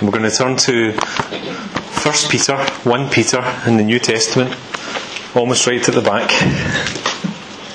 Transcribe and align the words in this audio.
We're 0.00 0.12
going 0.12 0.22
to 0.22 0.30
turn 0.30 0.56
to 0.58 0.92
1 0.92 2.14
Peter, 2.30 2.56
1 2.56 3.10
Peter 3.10 3.44
in 3.66 3.78
the 3.78 3.82
New 3.82 3.98
Testament, 3.98 4.54
almost 5.34 5.66
right 5.66 5.88
at 5.88 5.92
the 5.92 6.00
back, 6.00 6.30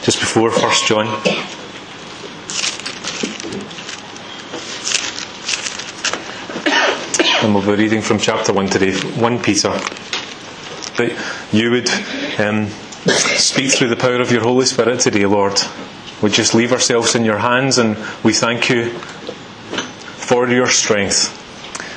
just 0.03 0.21
before 0.21 0.49
1 0.49 0.71
John. 0.87 1.07
And 7.43 7.53
we'll 7.53 7.75
be 7.75 7.83
reading 7.83 8.01
from 8.01 8.19
chapter 8.19 8.53
1 8.53 8.69
today, 8.69 8.93
1 8.93 9.39
Peter. 9.41 9.71
That 10.95 11.19
you 11.51 11.71
would 11.71 11.89
um, 12.39 12.69
speak 13.35 13.73
through 13.73 13.89
the 13.89 13.97
power 13.97 14.21
of 14.21 14.31
your 14.31 14.43
Holy 14.43 14.65
Spirit 14.65 15.01
today, 15.01 15.25
Lord. 15.25 15.59
We 16.21 16.29
just 16.29 16.55
leave 16.55 16.71
ourselves 16.71 17.15
in 17.15 17.25
your 17.25 17.39
hands 17.39 17.79
and 17.79 17.97
we 18.23 18.31
thank 18.31 18.69
you 18.69 18.91
for 18.91 20.47
your 20.49 20.69
strength 20.69 21.41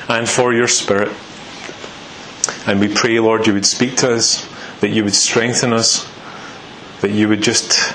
and 0.08 0.28
for 0.28 0.52
your 0.52 0.68
Spirit. 0.68 1.12
And 2.66 2.80
we 2.80 2.92
pray, 2.92 3.18
Lord, 3.20 3.46
you 3.46 3.54
would 3.54 3.66
speak 3.66 3.96
to 3.98 4.14
us, 4.14 4.48
that 4.80 4.90
you 4.90 5.04
would 5.04 5.14
strengthen 5.14 5.72
us, 5.72 6.10
that 7.00 7.10
you 7.10 7.28
would 7.28 7.42
just 7.42 7.94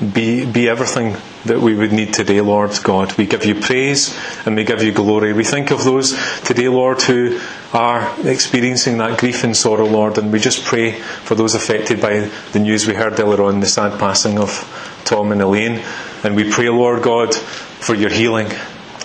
be, 0.00 0.50
be 0.50 0.68
everything 0.68 1.16
that 1.44 1.58
we 1.60 1.74
would 1.74 1.92
need 1.92 2.12
today, 2.12 2.40
Lord 2.40 2.78
God. 2.82 3.16
We 3.16 3.26
give 3.26 3.44
you 3.44 3.54
praise 3.54 4.16
and 4.44 4.56
we 4.56 4.64
give 4.64 4.82
you 4.82 4.92
glory. 4.92 5.32
We 5.32 5.44
think 5.44 5.70
of 5.70 5.84
those 5.84 6.12
today, 6.42 6.68
Lord, 6.68 7.02
who 7.02 7.40
are 7.72 8.14
experiencing 8.26 8.98
that 8.98 9.18
grief 9.18 9.44
and 9.44 9.56
sorrow, 9.56 9.86
Lord, 9.86 10.18
and 10.18 10.32
we 10.32 10.38
just 10.38 10.64
pray 10.64 10.92
for 10.92 11.34
those 11.34 11.54
affected 11.54 12.00
by 12.00 12.30
the 12.52 12.58
news 12.58 12.86
we 12.86 12.94
heard 12.94 13.18
earlier 13.18 13.42
on, 13.42 13.60
the 13.60 13.66
sad 13.66 13.98
passing 13.98 14.38
of 14.38 15.02
Tom 15.04 15.32
and 15.32 15.40
Elaine. 15.40 15.82
And 16.24 16.36
we 16.36 16.50
pray, 16.50 16.68
Lord 16.68 17.02
God, 17.02 17.34
for 17.34 17.94
your 17.94 18.10
healing, 18.10 18.48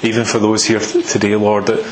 even 0.04 0.26
for 0.26 0.40
those 0.40 0.66
here 0.66 0.80
today, 0.80 1.35
Lord, 1.35 1.67
that 1.67 1.85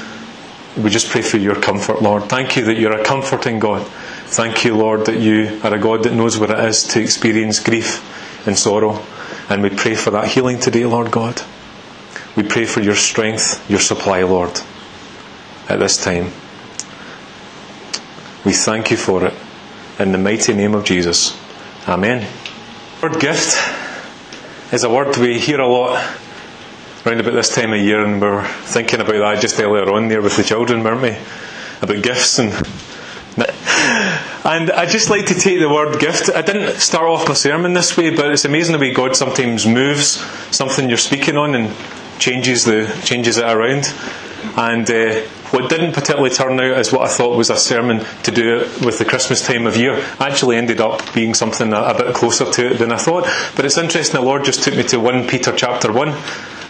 we 0.77 0.89
just 0.89 1.09
pray 1.09 1.21
for 1.21 1.38
your 1.38 1.55
comfort, 1.55 2.02
Lord. 2.02 2.23
Thank 2.23 2.55
you 2.55 2.65
that 2.65 2.77
you're 2.77 2.99
a 2.99 3.04
comforting 3.04 3.60
God. 3.60 3.85
Thank 3.85 4.65
you, 4.65 4.76
Lord, 4.76 5.05
that 5.05 5.20
you 5.20 5.60
are 5.63 5.73
a 5.73 5.79
God 5.79 6.04
that 6.04 6.13
knows 6.13 6.40
what 6.40 6.49
it 6.49 6.60
is 6.60 6.84
to 6.90 7.01
experience 7.01 7.60
grief 7.60 8.48
and 8.48 8.57
sorrow. 8.57 9.01
And 9.49 9.62
we 9.62 9.70
pray 9.70 9.95
for 9.95 10.12
that 10.12 10.27
healing 10.27 10.60
today, 10.60 10.85
Lord 10.85 11.12
God. 11.12 11.41
We 12.35 12.43
pray 12.43 12.65
for 12.65 12.82
your 12.82 12.95
strength, 12.95 13.70
your 13.70 13.79
supply, 13.79 14.23
Lord, 14.23 14.60
at 15.70 15.79
this 15.79 16.04
time. 16.04 16.32
We 18.43 18.54
thank 18.54 18.90
you 18.90 18.98
for 18.98 19.26
it. 19.26 19.34
In 19.99 20.12
the 20.12 20.17
mighty 20.17 20.54
name 20.54 20.73
of 20.73 20.85
Jesus. 20.85 21.38
Amen. 21.88 22.27
Word 23.01 23.20
gift 23.20 23.55
is 24.73 24.84
a 24.84 24.90
word 24.90 25.15
we 25.17 25.38
hear 25.38 25.60
a 25.60 25.67
lot 25.67 26.04
around 27.05 27.20
about 27.20 27.34
this 27.34 27.54
time 27.54 27.73
of 27.73 27.79
year, 27.79 28.04
and 28.04 28.21
we 28.21 28.27
are 28.27 28.48
thinking 28.63 29.01
about 29.01 29.20
that 29.20 29.41
just 29.41 29.59
earlier 29.59 29.91
on 29.91 30.07
there 30.07 30.21
with 30.21 30.37
the 30.37 30.43
children, 30.43 30.84
weren't 30.84 31.01
we? 31.01 31.18
About 31.82 32.04
gifts 32.04 32.40
and 32.40 32.54
and 34.45 34.70
I 34.71 34.85
just 34.85 35.10
like 35.10 35.26
to 35.26 35.34
take 35.34 35.60
the 35.60 35.68
word 35.68 35.99
gift. 35.99 36.29
I 36.29 36.43
didn't 36.43 36.76
start 36.76 37.05
off 37.05 37.27
my 37.27 37.34
sermon 37.34 37.73
this 37.73 37.98
way, 37.98 38.15
but 38.15 38.32
it's 38.32 38.45
amazing 38.45 38.73
the 38.73 38.79
way 38.79 38.93
God 38.93 39.15
sometimes 39.15 39.65
moves 39.65 40.21
something 40.55 40.87
you're 40.87 40.98
speaking 40.98 41.35
on 41.35 41.55
and 41.55 41.76
changes 42.20 42.65
the 42.65 42.85
changes 43.04 43.38
it 43.38 43.45
around. 43.45 43.85
And 44.55 44.90
uh, 44.90 45.21
what 45.49 45.70
didn't 45.70 45.93
particularly 45.93 46.29
turn 46.29 46.60
out 46.60 46.77
as 46.77 46.91
what 46.91 47.01
I 47.01 47.07
thought 47.07 47.38
was 47.38 47.49
a 47.49 47.57
sermon 47.57 48.05
to 48.23 48.32
do 48.32 48.60
with 48.85 48.99
the 48.99 49.05
Christmas 49.05 49.45
time 49.45 49.65
of 49.65 49.76
year 49.76 50.04
actually 50.20 50.57
ended 50.57 50.79
up 50.82 51.01
being 51.13 51.34
something 51.34 51.73
a, 51.73 51.77
a 51.77 51.98
bit 51.98 52.13
closer 52.13 52.51
to 52.51 52.71
it 52.71 52.77
than 52.77 52.91
I 52.91 52.98
thought. 52.98 53.23
But 53.55 53.65
it's 53.65 53.77
interesting. 53.77 54.20
The 54.20 54.26
Lord 54.26 54.45
just 54.45 54.63
took 54.63 54.76
me 54.76 54.84
to 54.84 54.99
one 54.99 55.27
Peter 55.27 55.54
chapter 55.55 55.91
one, 55.91 56.10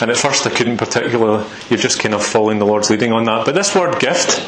and 0.04 0.12
at 0.12 0.18
first 0.18 0.46
I 0.46 0.50
couldn't 0.50 0.78
particularly. 0.78 1.48
You're 1.70 1.80
just 1.80 2.00
kind 2.00 2.14
of 2.14 2.22
following 2.23 2.59
the 2.59 2.66
Lord's 2.66 2.90
leading 2.90 3.14
on 3.14 3.23
that. 3.23 3.46
But 3.46 3.56
this 3.56 3.73
word 3.73 4.02
gift 4.02 4.46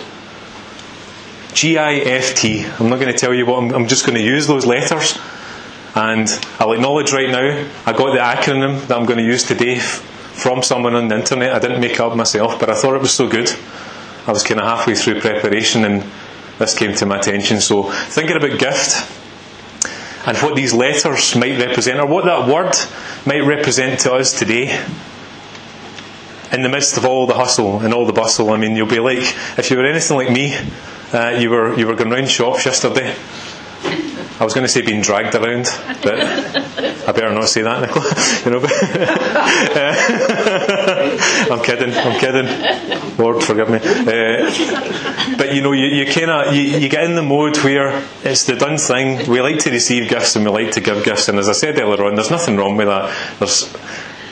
G 1.54 1.78
I 1.78 1.94
F 1.94 2.36
T. 2.36 2.66
I'm 2.66 2.90
not 2.90 3.00
going 3.00 3.12
to 3.12 3.18
tell 3.18 3.34
you 3.34 3.46
what 3.46 3.64
I'm, 3.64 3.74
I'm 3.74 3.88
just 3.88 4.06
going 4.06 4.18
to 4.18 4.22
use 4.22 4.48
those 4.48 4.66
letters. 4.66 5.18
And 5.96 6.28
I'll 6.60 6.74
acknowledge 6.74 7.14
right 7.14 7.32
now, 7.32 7.70
I 7.86 7.94
got 7.94 8.12
the 8.12 8.20
acronym 8.20 8.86
that 8.88 8.98
I'm 8.98 9.06
going 9.06 9.20
to 9.20 9.24
use 9.24 9.44
today 9.44 9.80
from 9.80 10.62
someone 10.62 10.94
on 10.94 11.08
the 11.08 11.16
internet. 11.16 11.54
I 11.54 11.60
didn't 11.60 11.80
make 11.80 11.98
up 12.02 12.14
myself, 12.18 12.60
but 12.60 12.70
I 12.70 12.76
thought 12.76 12.96
it 12.96 13.02
was 13.02 13.14
so 13.14 13.30
good. 13.30 13.50
I 14.28 14.34
was 14.34 14.44
kind 14.44 14.60
of 14.60 14.68
halfway 14.68 14.96
through 14.96 15.22
preparation 15.22 15.86
and 15.86 16.04
this 16.60 16.78
came 16.78 16.94
to 16.96 17.06
my 17.06 17.20
attention. 17.20 17.62
So, 17.62 17.84
thinking 17.90 18.36
about 18.36 18.60
gift 18.60 19.10
and 20.28 20.38
what 20.40 20.56
these 20.56 20.74
letters 20.74 21.34
might 21.38 21.58
represent, 21.58 22.00
or 22.02 22.08
what 22.08 22.26
that 22.26 22.50
word 22.50 22.76
might 23.26 23.48
represent 23.48 24.02
to 24.02 24.14
us 24.14 24.38
today, 24.38 24.78
in 26.52 26.62
the 26.62 26.70
midst 26.70 26.98
of 26.98 27.06
all 27.06 27.26
the 27.28 27.34
hustle 27.34 27.80
and 27.80 27.94
all 27.94 28.06
the 28.06 28.14
bustle, 28.14 28.52
I 28.52 28.58
mean, 28.58 28.76
you'll 28.76 28.88
be 28.88 29.00
like, 29.00 29.24
if 29.58 29.72
you 29.72 29.78
were 29.78 29.86
anything 29.86 30.18
like 30.18 30.32
me, 30.32 30.56
uh, 31.14 31.30
you 31.40 31.50
were 31.50 31.78
you 31.78 31.88
were 31.88 31.96
going 31.96 32.10
round 32.10 32.30
shops 32.30 32.66
yesterday. 32.66 33.16
I 34.38 34.44
was 34.44 34.54
going 34.54 34.66
to 34.66 34.72
say 34.72 34.82
being 34.82 35.02
dragged 35.02 35.34
around, 35.34 35.64
but 36.04 36.20
I 36.20 37.14
better 37.14 37.32
not 37.32 37.48
say 37.48 37.62
that, 37.62 37.80
Nicola. 37.80 38.06
you 38.44 38.52
know, 38.52 38.60
uh, 41.50 41.50
I'm 41.54 41.64
kidding. 41.64 41.94
I'm 41.94 42.20
kidding. 42.20 43.18
Lord, 43.18 43.42
forgive 43.42 43.70
me. 43.70 43.78
Uh, 43.78 44.52
but 45.38 45.56
you 45.56 45.62
know, 45.62 45.72
you, 45.72 45.86
you 45.86 46.06
kind 46.06 46.30
of 46.30 46.54
you, 46.54 46.64
you 46.64 46.90
get 46.90 47.06
in 47.06 47.16
the 47.16 47.24
mode 47.24 47.56
where 47.60 48.04
it's 48.26 48.44
the 48.44 48.58
done 48.58 48.78
thing. 48.78 49.26
We 49.30 49.40
like 49.42 49.60
to 49.60 49.72
receive 49.72 50.10
gifts 50.10 50.36
and 50.36 50.44
we 50.44 50.52
like 50.52 50.72
to 50.74 50.82
give 50.82 51.06
gifts, 51.06 51.30
and 51.30 51.40
as 51.40 51.48
I 51.48 51.54
said 51.54 51.80
earlier 51.80 52.04
on, 52.04 52.16
there's 52.16 52.32
nothing 52.32 52.58
wrong 52.58 52.76
with 52.76 52.88
that. 52.88 53.10
There's 53.40 53.72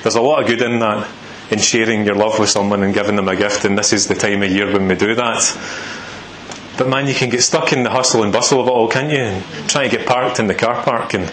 there's 0.02 0.16
a 0.16 0.22
lot 0.22 0.42
of 0.42 0.48
good 0.48 0.62
in 0.62 0.80
that, 0.80 1.08
in 1.54 1.60
sharing 1.60 2.06
your 2.06 2.16
love 2.16 2.40
with 2.40 2.50
someone 2.50 2.84
and 2.84 2.94
giving 2.94 3.16
them 3.16 3.30
a 3.30 3.36
gift, 3.36 3.64
and 3.64 3.78
this 3.78 3.94
is 3.94 4.08
the 4.08 4.16
time 4.16 4.44
of 4.44 4.52
year 4.52 4.72
when 4.74 4.88
we 4.88 4.96
do 4.96 5.16
that. 5.16 5.58
But 6.78 6.90
man, 6.90 7.08
you 7.08 7.14
can 7.14 7.30
get 7.30 7.44
stuck 7.44 7.72
in 7.72 7.84
the 7.84 7.92
hustle 7.92 8.24
and 8.24 8.34
bustle 8.34 8.60
of 8.60 8.68
it 8.68 8.72
all, 8.72 8.90
can't 8.90 9.12
you? 9.12 9.20
And 9.20 9.70
trying 9.70 9.90
to 9.90 9.98
get 9.98 10.08
parked 10.08 10.40
in 10.40 10.48
the 10.48 10.56
car 10.56 10.82
park 10.82 11.14
and 11.14 11.32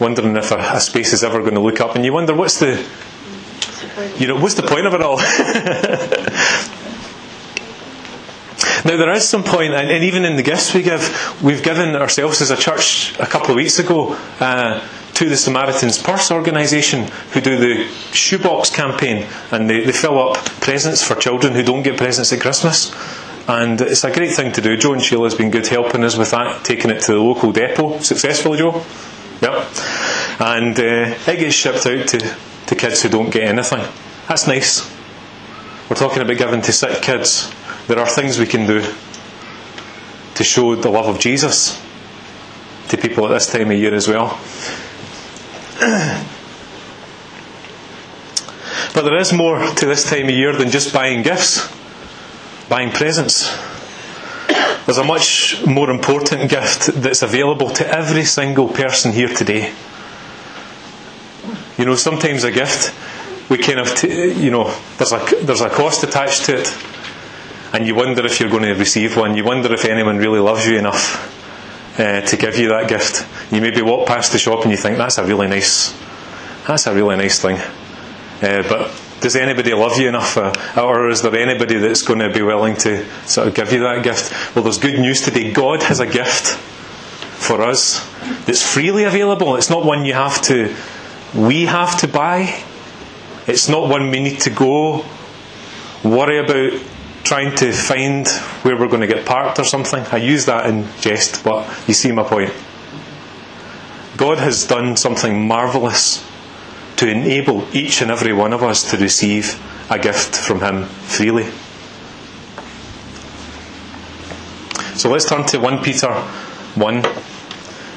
wondering 0.00 0.36
if 0.36 0.50
a, 0.50 0.58
a 0.58 0.80
space 0.80 1.12
is 1.12 1.22
ever 1.22 1.40
going 1.40 1.54
to 1.54 1.60
look 1.60 1.80
up. 1.80 1.94
And 1.94 2.04
you 2.04 2.12
wonder, 2.12 2.34
what's 2.34 2.58
the, 2.58 2.84
you 4.18 4.26
know, 4.26 4.40
what's 4.40 4.54
the 4.54 4.64
point 4.64 4.86
of 4.86 4.94
it 4.94 5.00
all? 5.00 5.18
now, 8.84 8.96
there 8.96 9.12
is 9.12 9.28
some 9.28 9.44
point, 9.44 9.74
and, 9.74 9.88
and, 9.88 10.02
even 10.02 10.24
in 10.24 10.34
the 10.34 10.42
gifts 10.42 10.74
we 10.74 10.82
give, 10.82 11.40
we've 11.42 11.62
given 11.62 11.94
ourselves 11.94 12.42
as 12.42 12.50
a 12.50 12.56
church 12.56 13.16
a 13.20 13.26
couple 13.26 13.50
of 13.50 13.56
weeks 13.56 13.78
ago 13.78 14.18
uh, 14.40 14.84
to 15.16 15.30
the 15.30 15.36
Samaritan's 15.36 15.96
Purse 16.02 16.30
organisation, 16.30 17.08
who 17.32 17.40
do 17.40 17.56
the 17.56 17.88
shoebox 18.12 18.68
campaign, 18.68 19.26
and 19.50 19.68
they, 19.68 19.82
they 19.82 19.92
fill 19.92 20.18
up 20.18 20.36
presents 20.60 21.02
for 21.02 21.14
children 21.14 21.54
who 21.54 21.62
don't 21.62 21.82
get 21.82 21.96
presents 21.96 22.34
at 22.34 22.40
Christmas. 22.40 22.94
And 23.48 23.80
it's 23.80 24.04
a 24.04 24.12
great 24.12 24.34
thing 24.34 24.52
to 24.52 24.60
do. 24.60 24.76
Joe 24.76 24.92
and 24.92 25.02
Sheila 25.02 25.24
has 25.24 25.34
been 25.34 25.50
good 25.50 25.66
helping 25.68 26.04
us 26.04 26.18
with 26.18 26.32
that, 26.32 26.64
taking 26.66 26.90
it 26.90 27.00
to 27.02 27.12
the 27.12 27.18
local 27.18 27.50
depot 27.50 27.98
successfully, 28.00 28.58
Joe. 28.58 28.84
Yep. 29.40 29.66
And 30.38 30.78
uh, 30.78 31.32
it 31.32 31.38
gets 31.38 31.54
shipped 31.54 31.86
out 31.86 32.08
to, 32.08 32.36
to 32.66 32.74
kids 32.74 33.02
who 33.02 33.08
don't 33.08 33.30
get 33.30 33.44
anything. 33.44 33.86
That's 34.28 34.46
nice. 34.46 34.92
We're 35.88 35.96
talking 35.96 36.20
about 36.20 36.36
giving 36.36 36.60
to 36.60 36.72
sick 36.72 37.00
kids. 37.00 37.50
There 37.86 37.98
are 37.98 38.06
things 38.06 38.38
we 38.38 38.46
can 38.46 38.66
do 38.66 38.84
to 40.34 40.44
show 40.44 40.74
the 40.74 40.90
love 40.90 41.06
of 41.08 41.18
Jesus 41.18 41.80
to 42.88 42.98
people 42.98 43.24
at 43.26 43.30
this 43.30 43.50
time 43.50 43.70
of 43.70 43.78
year 43.78 43.94
as 43.94 44.08
well. 44.08 44.38
but 48.94 49.02
there 49.02 49.16
is 49.18 49.32
more 49.32 49.58
to 49.74 49.86
this 49.86 50.08
time 50.08 50.24
of 50.24 50.30
year 50.30 50.52
than 50.56 50.70
just 50.70 50.92
buying 50.92 51.22
gifts 51.22 51.76
buying 52.68 52.90
presents. 52.90 53.56
There's 54.86 54.98
a 54.98 55.04
much 55.04 55.64
more 55.66 55.90
important 55.90 56.48
gift 56.50 56.86
that's 56.86 57.22
available 57.22 57.70
to 57.70 57.88
every 57.88 58.24
single 58.24 58.68
person 58.68 59.12
here 59.12 59.28
today. 59.28 59.72
You 61.76 61.84
know, 61.84 61.94
sometimes 61.96 62.44
a 62.44 62.50
gift, 62.52 62.94
we 63.50 63.58
kind 63.58 63.80
of, 63.80 63.94
t- 63.94 64.32
you 64.32 64.50
know, 64.50 64.72
there's 64.98 65.12
a, 65.12 65.18
there's 65.42 65.60
a 65.60 65.68
cost 65.70 66.04
attached 66.04 66.44
to 66.46 66.60
it. 66.60 66.76
And 67.72 67.86
you 67.86 67.94
wonder 67.94 68.24
if 68.24 68.40
you're 68.40 68.48
going 68.48 68.62
to 68.62 68.74
receive 68.74 69.16
one. 69.16 69.36
You 69.36 69.44
wonder 69.44 69.72
if 69.72 69.84
anyone 69.84 70.18
really 70.18 70.40
loves 70.40 70.66
you 70.66 70.78
enough 70.78 71.25
uh, 71.98 72.20
to 72.20 72.36
give 72.36 72.56
you 72.58 72.68
that 72.68 72.88
gift. 72.88 73.26
You 73.52 73.60
maybe 73.60 73.82
walk 73.82 74.06
past 74.06 74.32
the 74.32 74.38
shop 74.38 74.62
and 74.62 74.70
you 74.70 74.76
think, 74.76 74.98
that's 74.98 75.18
a 75.18 75.24
really 75.24 75.48
nice, 75.48 75.96
that's 76.66 76.86
a 76.86 76.94
really 76.94 77.16
nice 77.16 77.40
thing. 77.40 77.56
Uh, 77.56 78.62
but 78.68 78.92
does 79.20 79.34
anybody 79.34 79.72
love 79.72 79.98
you 79.98 80.08
enough, 80.08 80.36
uh, 80.36 80.52
or 80.76 81.08
is 81.08 81.22
there 81.22 81.34
anybody 81.34 81.78
that's 81.78 82.02
going 82.02 82.18
to 82.18 82.30
be 82.30 82.42
willing 82.42 82.76
to 82.76 83.04
sort 83.26 83.48
of 83.48 83.54
give 83.54 83.72
you 83.72 83.80
that 83.80 84.04
gift? 84.04 84.54
Well, 84.54 84.62
there's 84.62 84.78
good 84.78 85.00
news 85.00 85.22
today. 85.22 85.52
God 85.52 85.82
has 85.84 86.00
a 86.00 86.06
gift 86.06 86.48
for 87.36 87.62
us 87.62 88.06
that's 88.44 88.62
freely 88.62 89.04
available. 89.04 89.56
It's 89.56 89.70
not 89.70 89.84
one 89.84 90.04
you 90.04 90.14
have 90.14 90.42
to, 90.42 90.74
we 91.34 91.66
have 91.66 91.98
to 92.00 92.08
buy. 92.08 92.62
It's 93.46 93.68
not 93.68 93.88
one 93.88 94.10
we 94.10 94.20
need 94.20 94.40
to 94.40 94.50
go 94.50 95.04
worry 96.04 96.38
about 96.38 96.80
trying 97.26 97.54
to 97.56 97.72
find 97.72 98.28
where 98.62 98.76
we're 98.78 98.86
going 98.86 99.00
to 99.00 99.06
get 99.06 99.26
parked 99.26 99.58
or 99.58 99.64
something. 99.64 100.04
I 100.12 100.18
use 100.18 100.46
that 100.46 100.66
in 100.66 100.86
jest, 101.00 101.42
but 101.42 101.66
you 101.88 101.94
see 101.94 102.12
my 102.12 102.22
point. 102.22 102.52
God 104.16 104.38
has 104.38 104.64
done 104.64 104.96
something 104.96 105.46
marvellous 105.46 106.24
to 106.96 107.08
enable 107.08 107.66
each 107.76 108.00
and 108.00 108.10
every 108.10 108.32
one 108.32 108.52
of 108.52 108.62
us 108.62 108.90
to 108.92 108.96
receive 108.96 109.60
a 109.90 109.98
gift 109.98 110.36
from 110.36 110.60
Him 110.60 110.84
freely. 110.84 111.44
So 114.96 115.10
let's 115.10 115.28
turn 115.28 115.44
to 115.48 115.58
1 115.58 115.82
Peter 115.82 116.12
1 116.12 117.04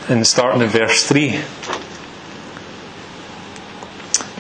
and 0.10 0.26
starting 0.26 0.64
in 0.64 0.70
verse 0.70 1.08
3. 1.08 1.40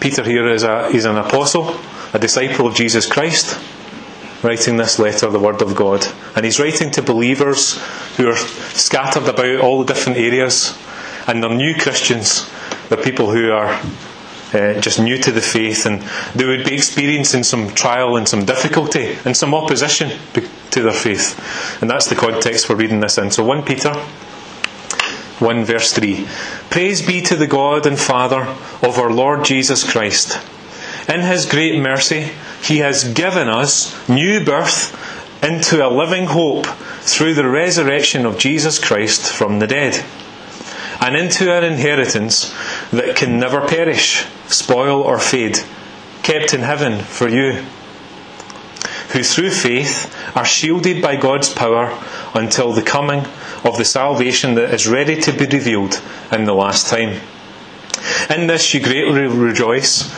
Peter 0.02 0.24
here 0.24 0.50
is 0.50 0.64
a, 0.64 0.92
he's 0.92 1.06
an 1.06 1.18
apostle, 1.18 1.80
a 2.12 2.20
disciple 2.20 2.68
of 2.68 2.74
Jesus 2.74 3.06
Christ, 3.06 3.58
writing 4.44 4.78
this 4.78 5.00
letter, 5.00 5.30
the 5.30 5.40
Word 5.40 5.62
of 5.62 5.76
God. 5.76 6.06
And 6.36 6.46
he's 6.46 6.60
writing 6.60 6.92
to 6.92 7.02
believers 7.02 7.78
who 8.16 8.28
are 8.28 8.38
scattered 8.38 9.28
about 9.28 9.60
all 9.60 9.84
the 9.84 9.94
different 9.94 10.18
areas, 10.18 10.78
and 11.28 11.44
they're 11.44 11.54
new 11.54 11.76
Christians. 11.76 12.50
They're 12.90 13.02
people 13.02 13.32
who 13.32 13.52
are 13.52 13.82
uh, 14.54 14.80
just 14.82 15.00
new 15.00 15.18
to 15.18 15.32
the 15.32 15.42
faith, 15.42 15.86
and 15.86 16.02
they 16.36 16.46
would 16.46 16.66
be 16.66 16.76
experiencing 16.76 17.44
some 17.44 17.70
trial 17.76 18.16
and 18.16 18.28
some 18.28 18.46
difficulty 18.46 19.18
and 19.26 19.36
some 19.36 19.54
opposition 19.54 20.18
to 20.72 20.82
their 20.82 20.94
faith. 20.94 21.38
And 21.82 21.90
that's 21.90 22.08
the 22.08 22.16
context 22.16 22.70
we're 22.70 22.76
reading 22.76 23.00
this 23.00 23.18
in. 23.18 23.32
So 23.32 23.44
1 23.44 23.64
Peter 23.64 23.94
1 25.40 25.64
verse 25.64 25.94
3. 25.94 26.28
Praise 26.70 27.06
be 27.06 27.22
to 27.22 27.36
the 27.36 27.48
God 27.48 27.86
and 27.86 27.98
Father 27.98 28.42
of 28.82 28.98
our 28.98 29.12
Lord 29.12 29.46
Jesus 29.46 29.90
Christ. 29.90 30.38
In 31.10 31.22
His 31.22 31.48
great 31.48 31.82
mercy, 31.82 32.30
He 32.64 32.78
has 32.78 33.04
given 33.04 33.50
us 33.50 34.08
new 34.08 34.46
birth 34.46 34.96
into 35.44 35.86
a 35.86 35.90
living 35.90 36.28
hope 36.28 36.68
through 37.02 37.34
the 37.34 37.50
resurrection 37.50 38.26
of 38.26 38.38
Jesus 38.38 38.78
Christ 38.78 39.32
from 39.32 39.58
the 39.58 39.68
dead, 39.68 40.06
and 41.02 41.16
into 41.16 41.52
an 41.52 41.64
inheritance 41.64 42.54
that 42.92 43.16
can 43.16 43.40
never 43.40 43.68
perish, 43.68 44.26
spoil, 44.48 45.02
or 45.02 45.18
fade, 45.18 45.58
kept 46.22 46.54
in 46.54 46.62
heaven 46.62 47.00
for 47.00 47.28
you, 47.28 47.64
who 49.14 49.24
through 49.24 49.50
faith 49.50 50.14
are 50.36 50.46
shielded 50.46 51.02
by 51.02 51.16
God's 51.16 51.52
power 51.52 51.98
until 52.36 52.72
the 52.72 52.84
coming 52.84 53.26
of 53.64 53.78
the 53.78 53.86
salvation 53.86 54.56
that 54.56 54.74
is 54.74 54.88
ready 54.88 55.20
to 55.22 55.32
be 55.32 55.46
revealed 55.48 56.00
in 56.32 56.44
the 56.44 56.54
last 56.54 56.88
time. 56.88 57.20
In 58.30 58.48
this 58.48 58.74
you 58.74 58.80
greatly 58.80 59.26
rejoice, 59.26 60.14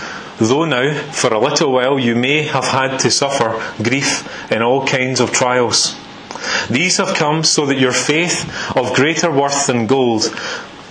though 0.48 0.66
now, 0.66 0.94
for 1.12 1.34
a 1.34 1.40
little 1.40 1.72
while, 1.72 2.00
you 2.00 2.16
may 2.16 2.44
have 2.44 2.66
had 2.66 3.00
to 3.00 3.12
suffer 3.12 3.62
grief 3.84 4.52
in 4.52 4.62
all 4.62 4.86
kinds 4.86 5.20
of 5.20 5.32
trials. 5.32 5.96
These 6.70 6.98
have 6.98 7.16
come 7.16 7.44
so 7.44 7.66
that 7.68 7.80
your 7.80 7.92
faith, 7.92 8.50
of 8.76 8.94
greater 8.96 9.32
worth 9.32 9.68
than 9.68 9.88
gold, 9.88 10.26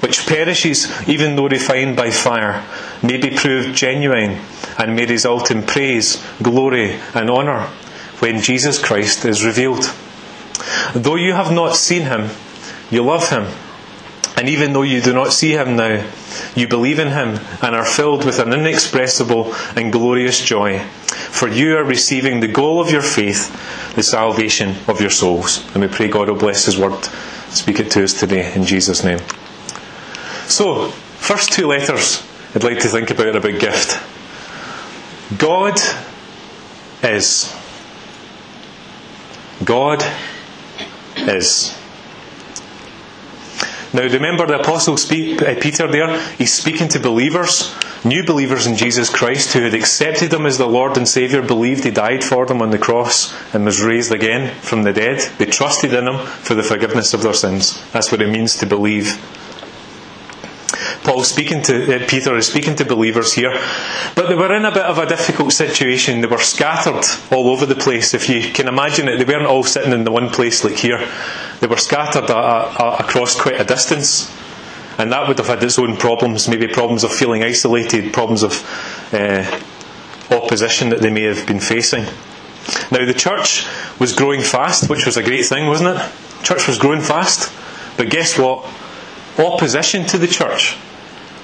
which 0.00 0.26
perishes 0.26 0.90
even 1.08 1.36
though 1.36 1.48
refined 1.48 1.96
by 1.96 2.10
fire, 2.10 2.64
may 3.02 3.18
be 3.18 3.30
proved 3.30 3.76
genuine 3.76 4.40
and 4.78 4.96
may 4.96 5.06
result 5.06 5.50
in 5.50 5.62
praise, 5.62 6.22
glory, 6.42 6.98
and 7.14 7.30
honour 7.30 7.68
when 8.20 8.40
Jesus 8.40 8.78
Christ 8.78 9.24
is 9.24 9.44
revealed. 9.44 9.90
Though 10.94 11.16
you 11.16 11.32
have 11.32 11.52
not 11.52 11.76
seen 11.76 12.02
him, 12.02 12.30
you 12.90 13.02
love 13.02 13.28
him. 13.30 13.46
And 14.40 14.48
even 14.48 14.72
though 14.72 14.80
you 14.80 15.02
do 15.02 15.12
not 15.12 15.34
see 15.34 15.50
him 15.52 15.76
now, 15.76 16.02
you 16.56 16.66
believe 16.66 16.98
in 16.98 17.08
him 17.08 17.38
and 17.60 17.76
are 17.76 17.84
filled 17.84 18.24
with 18.24 18.38
an 18.38 18.54
inexpressible 18.54 19.52
and 19.76 19.92
glorious 19.92 20.42
joy. 20.42 20.78
For 20.78 21.46
you 21.46 21.76
are 21.76 21.84
receiving 21.84 22.40
the 22.40 22.48
goal 22.48 22.80
of 22.80 22.90
your 22.90 23.02
faith, 23.02 23.52
the 23.94 24.02
salvation 24.02 24.76
of 24.88 24.98
your 24.98 25.10
souls. 25.10 25.62
And 25.74 25.82
we 25.82 25.88
pray 25.88 26.08
God 26.08 26.30
will 26.30 26.38
bless 26.38 26.64
his 26.64 26.78
word. 26.78 27.04
Speak 27.50 27.80
it 27.80 27.90
to 27.90 28.02
us 28.02 28.18
today 28.18 28.50
in 28.54 28.64
Jesus' 28.64 29.04
name. 29.04 29.18
So, 30.46 30.88
first 30.88 31.52
two 31.52 31.66
letters 31.66 32.26
I'd 32.54 32.64
like 32.64 32.78
to 32.78 32.88
think 32.88 33.10
about 33.10 33.36
a 33.36 33.40
big 33.40 33.60
gift. 33.60 34.00
God 35.38 35.78
is. 37.02 37.54
God 39.66 40.02
is. 41.18 41.78
Now, 43.92 44.02
remember 44.02 44.46
the 44.46 44.60
Apostle 44.60 44.94
uh, 44.94 45.54
Peter 45.60 45.90
there? 45.90 46.20
He's 46.32 46.52
speaking 46.52 46.88
to 46.90 47.00
believers, 47.00 47.74
new 48.04 48.24
believers 48.24 48.66
in 48.66 48.76
Jesus 48.76 49.10
Christ, 49.10 49.52
who 49.52 49.62
had 49.62 49.74
accepted 49.74 50.32
Him 50.32 50.46
as 50.46 50.58
the 50.58 50.68
Lord 50.68 50.96
and 50.96 51.08
Saviour, 51.08 51.42
believed 51.42 51.82
He 51.82 51.90
died 51.90 52.22
for 52.22 52.46
them 52.46 52.62
on 52.62 52.70
the 52.70 52.78
cross 52.78 53.34
and 53.52 53.64
was 53.64 53.82
raised 53.82 54.12
again 54.12 54.54
from 54.60 54.84
the 54.84 54.92
dead. 54.92 55.20
They 55.38 55.46
trusted 55.46 55.92
in 55.92 56.06
Him 56.06 56.18
for 56.24 56.54
the 56.54 56.62
forgiveness 56.62 57.14
of 57.14 57.22
their 57.22 57.34
sins. 57.34 57.82
That's 57.90 58.12
what 58.12 58.22
it 58.22 58.30
means 58.30 58.56
to 58.58 58.66
believe. 58.66 59.18
Paul 61.10 61.24
speaking 61.24 61.60
to 61.62 61.96
uh, 61.96 62.06
Peter 62.06 62.36
is 62.36 62.46
speaking 62.46 62.76
to 62.76 62.84
believers 62.84 63.32
here, 63.32 63.50
but 64.14 64.28
they 64.28 64.36
were 64.36 64.54
in 64.54 64.64
a 64.64 64.70
bit 64.70 64.84
of 64.84 64.96
a 64.98 65.06
difficult 65.06 65.52
situation. 65.52 66.20
They 66.20 66.28
were 66.28 66.38
scattered 66.38 67.04
all 67.32 67.48
over 67.48 67.66
the 67.66 67.74
place. 67.74 68.14
If 68.14 68.28
you 68.28 68.52
can 68.52 68.68
imagine 68.68 69.08
it, 69.08 69.18
they 69.18 69.24
weren't 69.24 69.48
all 69.48 69.64
sitting 69.64 69.92
in 69.92 70.04
the 70.04 70.12
one 70.12 70.30
place 70.30 70.62
like 70.62 70.76
here. 70.76 71.04
They 71.58 71.66
were 71.66 71.78
scattered 71.78 72.30
a, 72.30 72.36
a, 72.36 72.96
across 73.00 73.34
quite 73.34 73.60
a 73.60 73.64
distance, 73.64 74.32
and 74.98 75.10
that 75.10 75.26
would 75.26 75.36
have 75.38 75.48
had 75.48 75.64
its 75.64 75.80
own 75.80 75.96
problems. 75.96 76.48
Maybe 76.48 76.68
problems 76.68 77.02
of 77.02 77.12
feeling 77.12 77.42
isolated, 77.42 78.12
problems 78.12 78.44
of 78.44 78.62
uh, 79.12 79.60
opposition 80.30 80.90
that 80.90 81.00
they 81.00 81.10
may 81.10 81.24
have 81.24 81.44
been 81.44 81.58
facing. 81.58 82.04
Now 82.92 83.04
the 83.04 83.14
church 83.14 83.66
was 83.98 84.12
growing 84.12 84.42
fast, 84.42 84.88
which 84.88 85.06
was 85.06 85.16
a 85.16 85.24
great 85.24 85.46
thing, 85.46 85.66
wasn't 85.66 85.98
it? 85.98 86.44
Church 86.44 86.68
was 86.68 86.78
growing 86.78 87.00
fast, 87.00 87.52
but 87.96 88.10
guess 88.10 88.38
what? 88.38 88.64
Opposition 89.40 90.06
to 90.06 90.16
the 90.16 90.28
church 90.28 90.78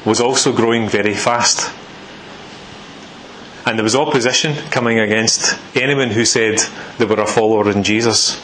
was 0.07 0.21
also 0.21 0.53
growing 0.53 0.89
very 0.89 1.15
fast. 1.15 1.75
And 3.67 3.77
there 3.77 3.85
was 3.85 3.97
opposition 3.97 4.55
coming 4.71 5.01
against 5.01 5.59
anyone 5.75 6.11
who 6.11 6.25
said 6.25 6.61
they 6.99 7.05
were 7.05 7.21
a 7.21 7.27
follower 7.27 7.69
in 7.71 7.83
Jesus. 7.83 8.41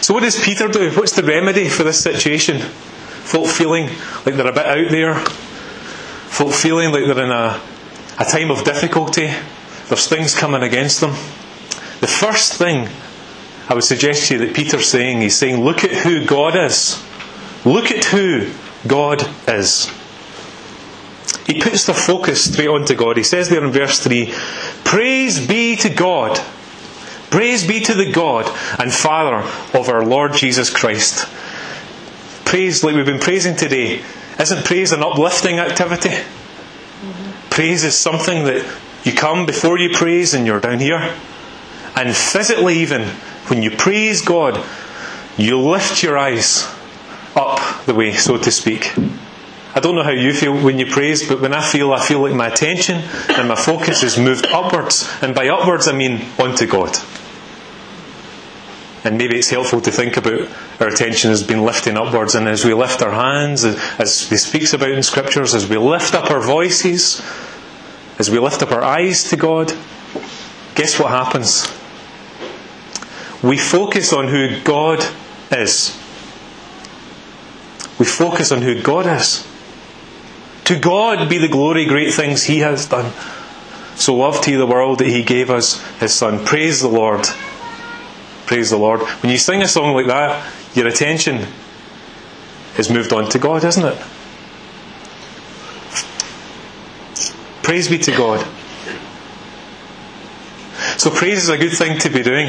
So, 0.00 0.14
what 0.14 0.22
does 0.22 0.42
Peter 0.42 0.68
do? 0.68 0.90
What's 0.92 1.14
the 1.14 1.22
remedy 1.22 1.68
for 1.68 1.84
this 1.84 2.02
situation? 2.02 2.58
Folk 2.60 3.48
feeling 3.48 3.88
like 4.24 4.36
they're 4.36 4.46
a 4.46 4.52
bit 4.52 4.66
out 4.66 4.90
there, 4.90 5.14
folk 5.16 6.54
feeling 6.54 6.92
like 6.92 7.04
they're 7.04 7.24
in 7.24 7.30
a, 7.30 7.60
a 8.18 8.24
time 8.24 8.50
of 8.50 8.64
difficulty, 8.64 9.30
there's 9.88 10.08
things 10.08 10.34
coming 10.34 10.62
against 10.62 11.00
them. 11.00 11.10
The 12.00 12.06
first 12.06 12.54
thing 12.54 12.88
I 13.68 13.74
would 13.74 13.84
suggest 13.84 14.28
to 14.28 14.34
you 14.34 14.46
that 14.46 14.54
Peter's 14.54 14.88
saying, 14.88 15.20
he's 15.20 15.36
saying, 15.36 15.62
look 15.62 15.84
at 15.84 15.90
who 15.90 16.24
God 16.24 16.56
is. 16.56 17.02
Look 17.64 17.90
at 17.90 18.04
who 18.04 18.52
God 18.86 19.28
is. 19.48 19.90
He 21.46 21.60
puts 21.60 21.86
the 21.86 21.94
focus 21.94 22.52
straight 22.52 22.68
onto 22.68 22.94
God. 22.94 23.16
He 23.16 23.22
says 23.22 23.48
there 23.48 23.64
in 23.64 23.70
verse 23.70 24.00
3 24.00 24.32
Praise 24.84 25.46
be 25.46 25.76
to 25.76 25.88
God. 25.88 26.40
Praise 27.30 27.66
be 27.66 27.80
to 27.80 27.94
the 27.94 28.10
God 28.10 28.46
and 28.78 28.92
Father 28.92 29.48
of 29.78 29.88
our 29.88 30.04
Lord 30.04 30.34
Jesus 30.34 30.70
Christ. 30.70 31.26
Praise, 32.44 32.84
like 32.84 32.94
we've 32.94 33.04
been 33.04 33.20
praising 33.20 33.56
today, 33.56 34.02
isn't 34.38 34.64
praise 34.64 34.92
an 34.92 35.02
uplifting 35.02 35.58
activity? 35.58 36.10
Mm-hmm. 36.10 37.50
Praise 37.50 37.82
is 37.84 37.96
something 37.96 38.44
that 38.44 38.64
you 39.04 39.12
come 39.12 39.46
before 39.46 39.78
you 39.78 39.90
praise 39.90 40.34
and 40.34 40.46
you're 40.46 40.60
down 40.60 40.78
here. 40.78 41.14
And 41.96 42.14
physically, 42.14 42.78
even, 42.78 43.02
when 43.48 43.62
you 43.62 43.70
praise 43.70 44.22
God, 44.22 44.64
you 45.36 45.58
lift 45.58 46.02
your 46.02 46.16
eyes 46.16 46.72
up 47.34 47.84
the 47.86 47.94
way, 47.94 48.12
so 48.12 48.38
to 48.38 48.50
speak. 48.50 48.92
I 49.76 49.80
don't 49.80 49.94
know 49.94 50.02
how 50.02 50.10
you 50.10 50.32
feel 50.32 50.54
when 50.54 50.78
you 50.78 50.86
praise, 50.86 51.28
but 51.28 51.42
when 51.42 51.52
I 51.52 51.60
feel, 51.60 51.92
I 51.92 52.00
feel 52.00 52.22
like 52.22 52.32
my 52.32 52.46
attention 52.46 53.02
and 53.28 53.46
my 53.46 53.56
focus 53.56 54.02
is 54.02 54.16
moved 54.16 54.46
upwards. 54.46 55.06
And 55.20 55.34
by 55.34 55.48
upwards, 55.48 55.86
I 55.86 55.92
mean 55.92 56.24
onto 56.38 56.66
God. 56.66 56.96
And 59.04 59.18
maybe 59.18 59.36
it's 59.36 59.50
helpful 59.50 59.82
to 59.82 59.90
think 59.92 60.16
about 60.16 60.48
our 60.80 60.88
attention 60.88 61.30
as 61.30 61.42
being 61.42 61.60
lifting 61.60 61.98
upwards. 61.98 62.34
And 62.34 62.48
as 62.48 62.64
we 62.64 62.72
lift 62.72 63.02
our 63.02 63.10
hands, 63.10 63.64
as 63.64 64.30
he 64.30 64.38
speaks 64.38 64.72
about 64.72 64.92
in 64.92 65.02
scriptures, 65.02 65.54
as 65.54 65.68
we 65.68 65.76
lift 65.76 66.14
up 66.14 66.30
our 66.30 66.40
voices, 66.40 67.22
as 68.18 68.30
we 68.30 68.38
lift 68.38 68.62
up 68.62 68.72
our 68.72 68.82
eyes 68.82 69.24
to 69.24 69.36
God, 69.36 69.74
guess 70.74 70.98
what 70.98 71.10
happens? 71.10 71.70
We 73.42 73.58
focus 73.58 74.14
on 74.14 74.28
who 74.28 74.58
God 74.62 75.04
is. 75.50 75.94
We 77.98 78.06
focus 78.06 78.52
on 78.52 78.62
who 78.62 78.80
God 78.80 79.04
is. 79.06 79.46
To 80.66 80.76
God 80.76 81.30
be 81.30 81.38
the 81.38 81.48
glory, 81.48 81.84
great 81.84 82.12
things 82.12 82.42
He 82.42 82.58
has 82.58 82.86
done. 82.86 83.12
So 83.94 84.16
loved 84.16 84.44
He 84.44 84.56
the 84.56 84.66
world 84.66 84.98
that 84.98 85.06
He 85.06 85.22
gave 85.22 85.48
us 85.48 85.80
His 85.98 86.12
Son. 86.12 86.44
Praise 86.44 86.80
the 86.80 86.88
Lord. 86.88 87.24
Praise 88.46 88.70
the 88.70 88.76
Lord. 88.76 89.00
When 89.00 89.30
you 89.30 89.38
sing 89.38 89.62
a 89.62 89.68
song 89.68 89.94
like 89.94 90.06
that, 90.06 90.44
your 90.74 90.88
attention 90.88 91.46
is 92.76 92.90
moved 92.90 93.12
on 93.12 93.30
to 93.30 93.38
God, 93.38 93.64
isn't 93.64 93.84
it? 93.84 93.98
Praise 97.62 97.88
be 97.88 97.98
to 97.98 98.10
God. 98.10 98.44
So, 100.98 101.10
praise 101.10 101.44
is 101.44 101.48
a 101.48 101.58
good 101.58 101.72
thing 101.72 101.98
to 102.00 102.10
be 102.10 102.22
doing. 102.22 102.48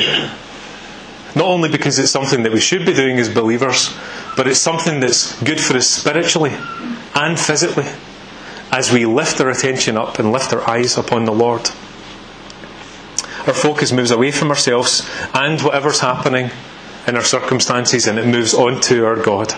Not 1.35 1.45
only 1.45 1.69
because 1.69 1.99
it's 1.99 2.11
something 2.11 2.43
that 2.43 2.51
we 2.51 2.59
should 2.59 2.85
be 2.85 2.93
doing 2.93 3.19
as 3.19 3.31
believers, 3.31 3.95
but 4.35 4.47
it's 4.47 4.59
something 4.59 4.99
that's 4.99 5.39
good 5.43 5.61
for 5.61 5.77
us 5.77 5.87
spiritually 5.87 6.53
and 7.17 7.39
physically 7.39 7.87
as 8.71 8.91
we 8.91 9.05
lift 9.05 9.41
our 9.41 9.49
attention 9.49 9.97
up 9.97 10.19
and 10.19 10.31
lift 10.31 10.53
our 10.53 10.69
eyes 10.69 10.97
upon 10.97 11.25
the 11.25 11.31
Lord. 11.31 11.69
Our 13.47 13.53
focus 13.53 13.91
moves 13.91 14.11
away 14.11 14.31
from 14.31 14.49
ourselves 14.49 15.09
and 15.33 15.59
whatever's 15.61 16.01
happening 16.01 16.51
in 17.07 17.15
our 17.15 17.23
circumstances 17.23 18.05
and 18.05 18.19
it 18.19 18.27
moves 18.27 18.53
on 18.53 18.81
to 18.81 19.05
our 19.05 19.15
God 19.15 19.53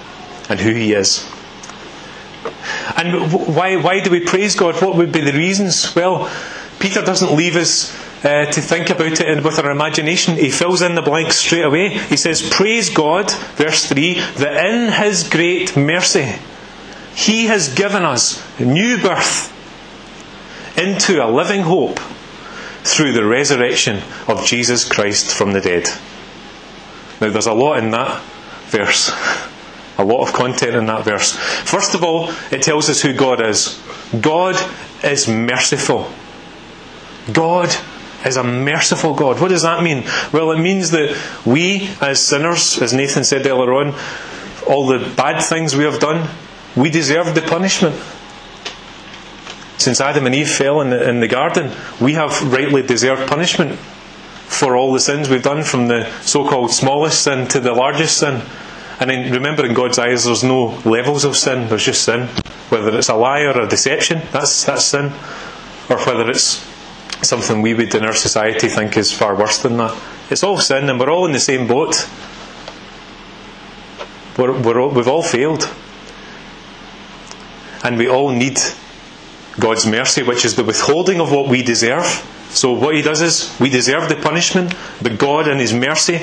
and 0.47 0.59
who 0.59 0.73
He 0.73 0.93
is. 0.93 1.29
And 2.95 3.31
why, 3.31 3.75
why 3.75 3.99
do 3.99 4.11
we 4.11 4.21
praise 4.21 4.55
God? 4.55 4.81
What 4.81 4.95
would 4.95 5.11
be 5.11 5.21
the 5.21 5.33
reasons? 5.33 5.95
Well, 5.95 6.31
Peter 6.79 7.01
doesn't 7.01 7.35
leave 7.35 7.55
us 7.55 7.93
uh, 8.23 8.45
to 8.45 8.61
think 8.61 8.89
about 8.89 9.19
it 9.19 9.43
with 9.43 9.59
our 9.59 9.71
imagination. 9.71 10.35
He 10.35 10.49
fills 10.49 10.81
in 10.81 10.95
the 10.95 11.01
blanks 11.01 11.37
straight 11.37 11.65
away. 11.65 11.89
He 11.89 12.17
says, 12.17 12.47
Praise 12.49 12.89
God, 12.89 13.31
verse 13.55 13.85
3, 13.85 14.19
that 14.37 14.65
in 14.65 14.91
His 14.91 15.27
great 15.27 15.75
mercy, 15.75 16.35
He 17.19 17.47
has 17.47 17.75
given 17.75 18.03
us 18.03 18.41
new 18.61 18.97
birth 18.97 19.53
into 20.77 21.21
a 21.21 21.27
living 21.29 21.63
hope 21.63 21.99
through 22.85 23.11
the 23.11 23.25
resurrection 23.25 24.01
of 24.29 24.45
Jesus 24.45 24.87
Christ 24.87 25.29
from 25.29 25.51
the 25.51 25.59
dead. 25.59 25.83
Now, 27.19 27.29
there's 27.29 27.45
a 27.45 27.53
lot 27.53 27.79
in 27.79 27.91
that 27.91 28.23
verse. 28.67 29.11
A 29.97 30.05
lot 30.05 30.25
of 30.25 30.33
content 30.33 30.77
in 30.77 30.85
that 30.85 31.03
verse. 31.03 31.35
First 31.35 31.93
of 31.93 32.05
all, 32.05 32.31
it 32.51 32.61
tells 32.61 32.89
us 32.89 33.01
who 33.01 33.11
God 33.11 33.45
is. 33.45 33.77
God 34.21 34.55
is 35.03 35.27
merciful. 35.27 36.09
God 37.33 37.67
is 38.25 38.37
a 38.37 38.45
merciful 38.45 39.13
God. 39.13 39.41
What 39.41 39.49
does 39.49 39.63
that 39.63 39.83
mean? 39.83 40.05
Well, 40.31 40.51
it 40.51 40.59
means 40.61 40.91
that 40.91 41.21
we, 41.45 41.89
as 41.99 42.25
sinners, 42.25 42.81
as 42.81 42.93
Nathan 42.93 43.25
said 43.25 43.45
earlier 43.45 43.73
on, 43.73 43.93
all 44.65 44.87
the 44.87 44.99
bad 45.17 45.43
things 45.43 45.75
we 45.75 45.83
have 45.83 45.99
done, 45.99 46.29
we 46.79 46.89
deserve 46.89 47.35
the 47.35 47.41
punishment. 47.41 47.95
Since 49.77 49.99
Adam 49.99 50.25
and 50.25 50.33
Eve 50.33 50.49
fell 50.49 50.81
in 50.81 50.89
the, 50.89 51.09
in 51.09 51.19
the 51.19 51.27
garden, 51.27 51.71
we 51.99 52.13
have 52.13 52.41
rightly 52.51 52.81
deserved 52.81 53.29
punishment 53.29 53.77
for 54.47 54.75
all 54.75 54.93
the 54.93 54.99
sins 54.99 55.29
we've 55.29 55.43
done, 55.43 55.63
from 55.63 55.87
the 55.87 56.09
so 56.21 56.47
called 56.47 56.71
smallest 56.71 57.21
sin 57.23 57.47
to 57.49 57.59
the 57.59 57.73
largest 57.73 58.17
sin. 58.17 58.41
And 58.99 59.09
then 59.09 59.31
remember, 59.31 59.65
in 59.65 59.73
God's 59.73 59.99
eyes, 59.99 60.25
there's 60.25 60.43
no 60.43 60.79
levels 60.85 61.23
of 61.23 61.35
sin, 61.37 61.67
there's 61.69 61.85
just 61.85 62.03
sin. 62.03 62.27
Whether 62.69 62.97
it's 62.97 63.09
a 63.09 63.15
lie 63.15 63.41
or 63.41 63.59
a 63.61 63.67
deception, 63.67 64.21
that's, 64.31 64.65
that's 64.65 64.85
sin. 64.85 65.13
Or 65.89 65.97
whether 66.05 66.29
it's 66.29 66.65
something 67.21 67.61
we 67.61 67.73
would 67.73 67.93
in 67.93 68.03
our 68.03 68.13
society 68.13 68.69
think 68.69 68.95
is 68.97 69.11
far 69.11 69.35
worse 69.35 69.61
than 69.61 69.77
that. 69.77 69.97
It's 70.29 70.43
all 70.43 70.57
sin, 70.57 70.89
and 70.89 70.99
we're 70.99 71.09
all 71.09 71.25
in 71.25 71.31
the 71.31 71.39
same 71.39 71.67
boat. 71.67 72.07
We're, 74.37 74.59
we're 74.61 74.79
all, 74.79 74.89
we've 74.91 75.07
all 75.07 75.23
failed. 75.23 75.69
And 77.83 77.97
we 77.97 78.07
all 78.09 78.31
need 78.31 78.59
God's 79.59 79.85
mercy, 79.85 80.23
which 80.23 80.45
is 80.45 80.55
the 80.55 80.63
withholding 80.63 81.19
of 81.19 81.31
what 81.31 81.47
we 81.47 81.63
deserve. 81.63 82.05
So, 82.49 82.73
what 82.73 82.95
He 82.95 83.01
does 83.01 83.21
is, 83.21 83.55
we 83.59 83.69
deserve 83.69 84.09
the 84.09 84.15
punishment, 84.15 84.73
but 85.01 85.17
God, 85.17 85.47
in 85.47 85.59
His 85.59 85.73
mercy, 85.73 86.19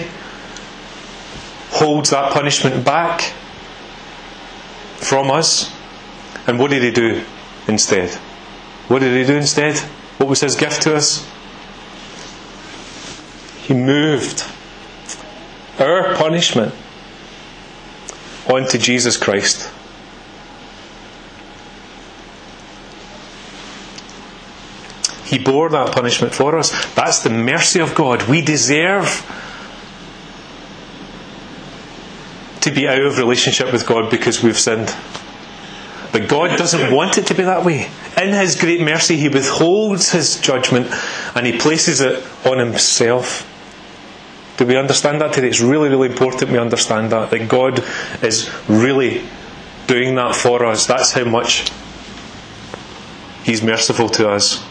holds 1.70 2.10
that 2.10 2.32
punishment 2.32 2.84
back 2.84 3.20
from 4.96 5.30
us. 5.30 5.72
And 6.46 6.58
what 6.58 6.70
did 6.70 6.82
He 6.82 6.90
do 6.90 7.25
instead? 7.68 8.10
What 8.88 9.00
did 9.00 9.16
He 9.16 9.25
do 9.25 9.36
instead? 9.36 9.78
What 10.18 10.28
was 10.28 10.40
His 10.40 10.56
gift 10.56 10.82
to 10.82 10.94
us? 10.94 11.26
He 13.62 13.75
moved 13.75 14.44
our 15.78 16.14
punishment 16.14 16.75
onto 18.48 18.78
Jesus 18.78 19.16
Christ. 19.16 19.70
He 25.36 25.44
bore 25.44 25.68
that 25.68 25.92
punishment 25.92 26.34
for 26.34 26.56
us. 26.56 26.70
That's 26.94 27.18
the 27.18 27.28
mercy 27.28 27.80
of 27.80 27.94
God. 27.94 28.22
We 28.22 28.40
deserve 28.40 29.22
to 32.62 32.70
be 32.70 32.88
out 32.88 33.02
of 33.02 33.18
relationship 33.18 33.70
with 33.70 33.86
God 33.86 34.10
because 34.10 34.42
we've 34.42 34.58
sinned. 34.58 34.94
But 36.10 36.28
God 36.28 36.56
doesn't 36.56 36.90
want 36.90 37.18
it 37.18 37.26
to 37.26 37.34
be 37.34 37.42
that 37.42 37.66
way. 37.66 37.90
In 38.16 38.32
His 38.32 38.58
great 38.58 38.80
mercy, 38.80 39.16
He 39.16 39.28
withholds 39.28 40.10
His 40.10 40.40
judgment 40.40 40.86
and 41.34 41.44
He 41.44 41.58
places 41.58 42.00
it 42.00 42.24
on 42.46 42.58
Himself. 42.58 43.46
Do 44.56 44.64
we 44.64 44.78
understand 44.78 45.20
that 45.20 45.34
today? 45.34 45.48
It's 45.48 45.60
really, 45.60 45.90
really 45.90 46.08
important 46.08 46.50
we 46.50 46.56
understand 46.56 47.12
that. 47.12 47.30
That 47.30 47.46
God 47.50 47.84
is 48.22 48.50
really 48.68 49.22
doing 49.86 50.14
that 50.14 50.34
for 50.34 50.64
us. 50.64 50.86
That's 50.86 51.12
how 51.12 51.24
much 51.24 51.70
He's 53.44 53.62
merciful 53.62 54.08
to 54.08 54.30
us. 54.30 54.66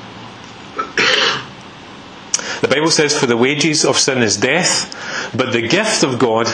The 2.66 2.74
Bible 2.74 2.90
says, 2.90 3.16
For 3.16 3.28
the 3.28 3.38
wages 3.38 3.86
of 3.86 3.96
sin 3.96 4.24
is 4.24 4.38
death, 4.38 4.92
but 5.38 5.54
the 5.54 5.68
gift 5.68 6.02
of 6.02 6.18
God 6.18 6.48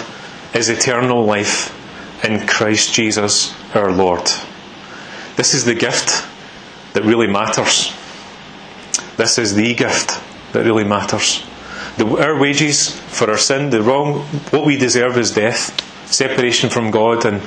is 0.53 0.67
eternal 0.67 1.23
life 1.23 1.73
in 2.21 2.45
Christ 2.45 2.93
Jesus 2.93 3.55
our 3.73 3.93
Lord. 3.93 4.29
This 5.37 5.53
is 5.53 5.63
the 5.63 5.73
gift 5.73 6.27
that 6.91 7.05
really 7.05 7.27
matters. 7.27 7.93
This 9.15 9.37
is 9.37 9.55
the 9.55 9.73
gift 9.73 10.19
that 10.51 10.65
really 10.65 10.83
matters. 10.83 11.45
The, 11.95 12.05
our 12.05 12.37
wages 12.37 12.99
for 12.99 13.31
our 13.31 13.37
sin, 13.37 13.69
the 13.69 13.81
wrong, 13.81 14.23
what 14.49 14.65
we 14.65 14.75
deserve 14.75 15.17
is 15.17 15.31
death, 15.31 15.79
separation 16.11 16.69
from 16.69 16.91
God, 16.91 17.25
and 17.25 17.41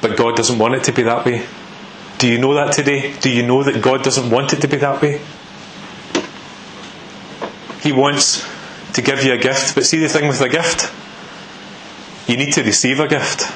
but 0.00 0.16
God 0.16 0.36
doesn't 0.36 0.58
want 0.58 0.72
it 0.72 0.84
to 0.84 0.92
be 0.92 1.02
that 1.02 1.26
way. 1.26 1.46
Do 2.20 2.28
you 2.28 2.36
know 2.36 2.52
that 2.52 2.72
today? 2.74 3.14
Do 3.18 3.30
you 3.30 3.42
know 3.42 3.62
that 3.62 3.80
God 3.82 4.02
doesn't 4.02 4.28
want 4.28 4.52
it 4.52 4.60
to 4.60 4.68
be 4.68 4.76
that 4.76 5.00
way? 5.00 5.22
He 7.80 7.92
wants 7.92 8.46
to 8.92 9.00
give 9.00 9.24
you 9.24 9.32
a 9.32 9.38
gift, 9.38 9.74
but 9.74 9.86
see 9.86 9.98
the 9.98 10.08
thing 10.08 10.28
with 10.28 10.42
a 10.42 10.50
gift? 10.50 10.92
You 12.28 12.36
need 12.36 12.52
to 12.52 12.62
receive 12.62 13.00
a 13.00 13.08
gift. 13.08 13.50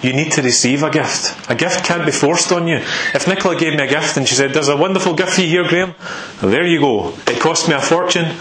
You 0.00 0.12
need 0.12 0.30
to 0.32 0.42
receive 0.42 0.84
a 0.84 0.90
gift. 0.90 1.50
A 1.50 1.56
gift 1.56 1.84
can't 1.84 2.06
be 2.06 2.12
forced 2.12 2.52
on 2.52 2.68
you. 2.68 2.76
If 2.76 3.26
Nicola 3.26 3.58
gave 3.58 3.74
me 3.74 3.82
a 3.82 3.88
gift 3.88 4.16
and 4.16 4.28
she 4.28 4.36
said, 4.36 4.54
There's 4.54 4.68
a 4.68 4.76
wonderful 4.76 5.14
gift 5.14 5.32
for 5.32 5.40
you 5.40 5.48
here, 5.48 5.68
Graham, 5.68 5.94
well, 6.40 6.52
there 6.52 6.64
you 6.64 6.78
go. 6.78 7.14
It 7.26 7.40
cost 7.40 7.68
me 7.68 7.74
a 7.74 7.80
fortune 7.80 8.36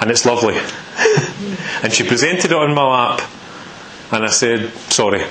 and 0.00 0.10
it's 0.10 0.24
lovely. 0.24 0.56
and 1.82 1.92
she 1.92 2.08
presented 2.08 2.50
it 2.50 2.56
on 2.56 2.74
my 2.74 2.82
lap 2.82 3.30
and 4.10 4.24
I 4.24 4.30
said, 4.30 4.70
Sorry, 4.90 5.22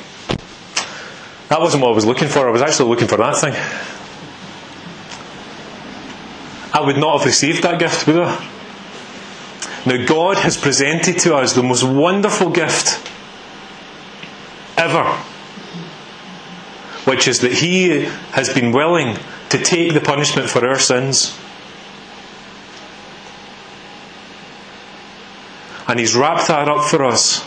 that 1.50 1.60
wasn't 1.60 1.82
what 1.82 1.91
I 1.91 1.96
was 1.96 2.06
looking 2.06 2.27
for. 2.27 2.48
I 2.48 2.51
was 2.51 2.62
actually 2.62 2.89
looking 2.89 3.08
for 3.08 3.18
that 3.18 3.38
thing. 3.38 3.53
I 6.72 6.82
would 6.86 6.98
not 6.98 7.18
have 7.18 7.25
received 7.25 7.63
that 7.63 7.79
gift, 7.79 8.06
would 8.08 8.20
I? 8.20 8.50
Now, 9.86 10.06
God 10.06 10.38
has 10.38 10.58
presented 10.58 11.20
to 11.20 11.36
us 11.36 11.53
the 11.53 11.63
most 11.63 11.84
wonderful 11.84 12.51
gift 12.51 13.01
ever, 14.77 15.06
which 17.06 17.27
is 17.27 17.39
that 17.39 17.53
He 17.53 18.03
has 18.32 18.53
been 18.53 18.72
willing 18.72 19.18
to 19.50 19.58
take 19.58 19.94
the 19.94 20.01
punishment 20.01 20.50
for 20.50 20.65
our 20.68 20.77
sins. 20.77 21.36
And 25.88 26.00
He's 26.00 26.15
wrapped 26.15 26.48
that 26.50 26.70
up 26.70 26.86
for 26.86 27.03
us 27.03 27.44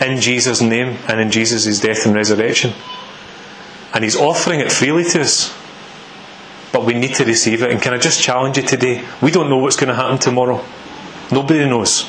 in 0.00 0.20
Jesus' 0.20 0.60
name 0.60 0.98
and 1.08 1.20
in 1.20 1.30
Jesus' 1.30 1.80
death 1.80 2.04
and 2.04 2.14
resurrection. 2.14 2.74
And 3.96 4.04
He's 4.04 4.14
offering 4.14 4.60
it 4.60 4.70
freely 4.70 5.04
to 5.04 5.22
us. 5.22 5.56
But 6.70 6.84
we 6.84 6.92
need 6.92 7.14
to 7.14 7.24
receive 7.24 7.62
it. 7.62 7.70
And 7.70 7.80
can 7.80 7.94
I 7.94 7.98
just 7.98 8.20
challenge 8.20 8.58
you 8.58 8.62
today? 8.62 9.02
We 9.22 9.30
don't 9.30 9.48
know 9.48 9.56
what's 9.56 9.76
going 9.76 9.88
to 9.88 9.94
happen 9.94 10.18
tomorrow. 10.18 10.62
Nobody 11.32 11.64
knows. 11.64 12.04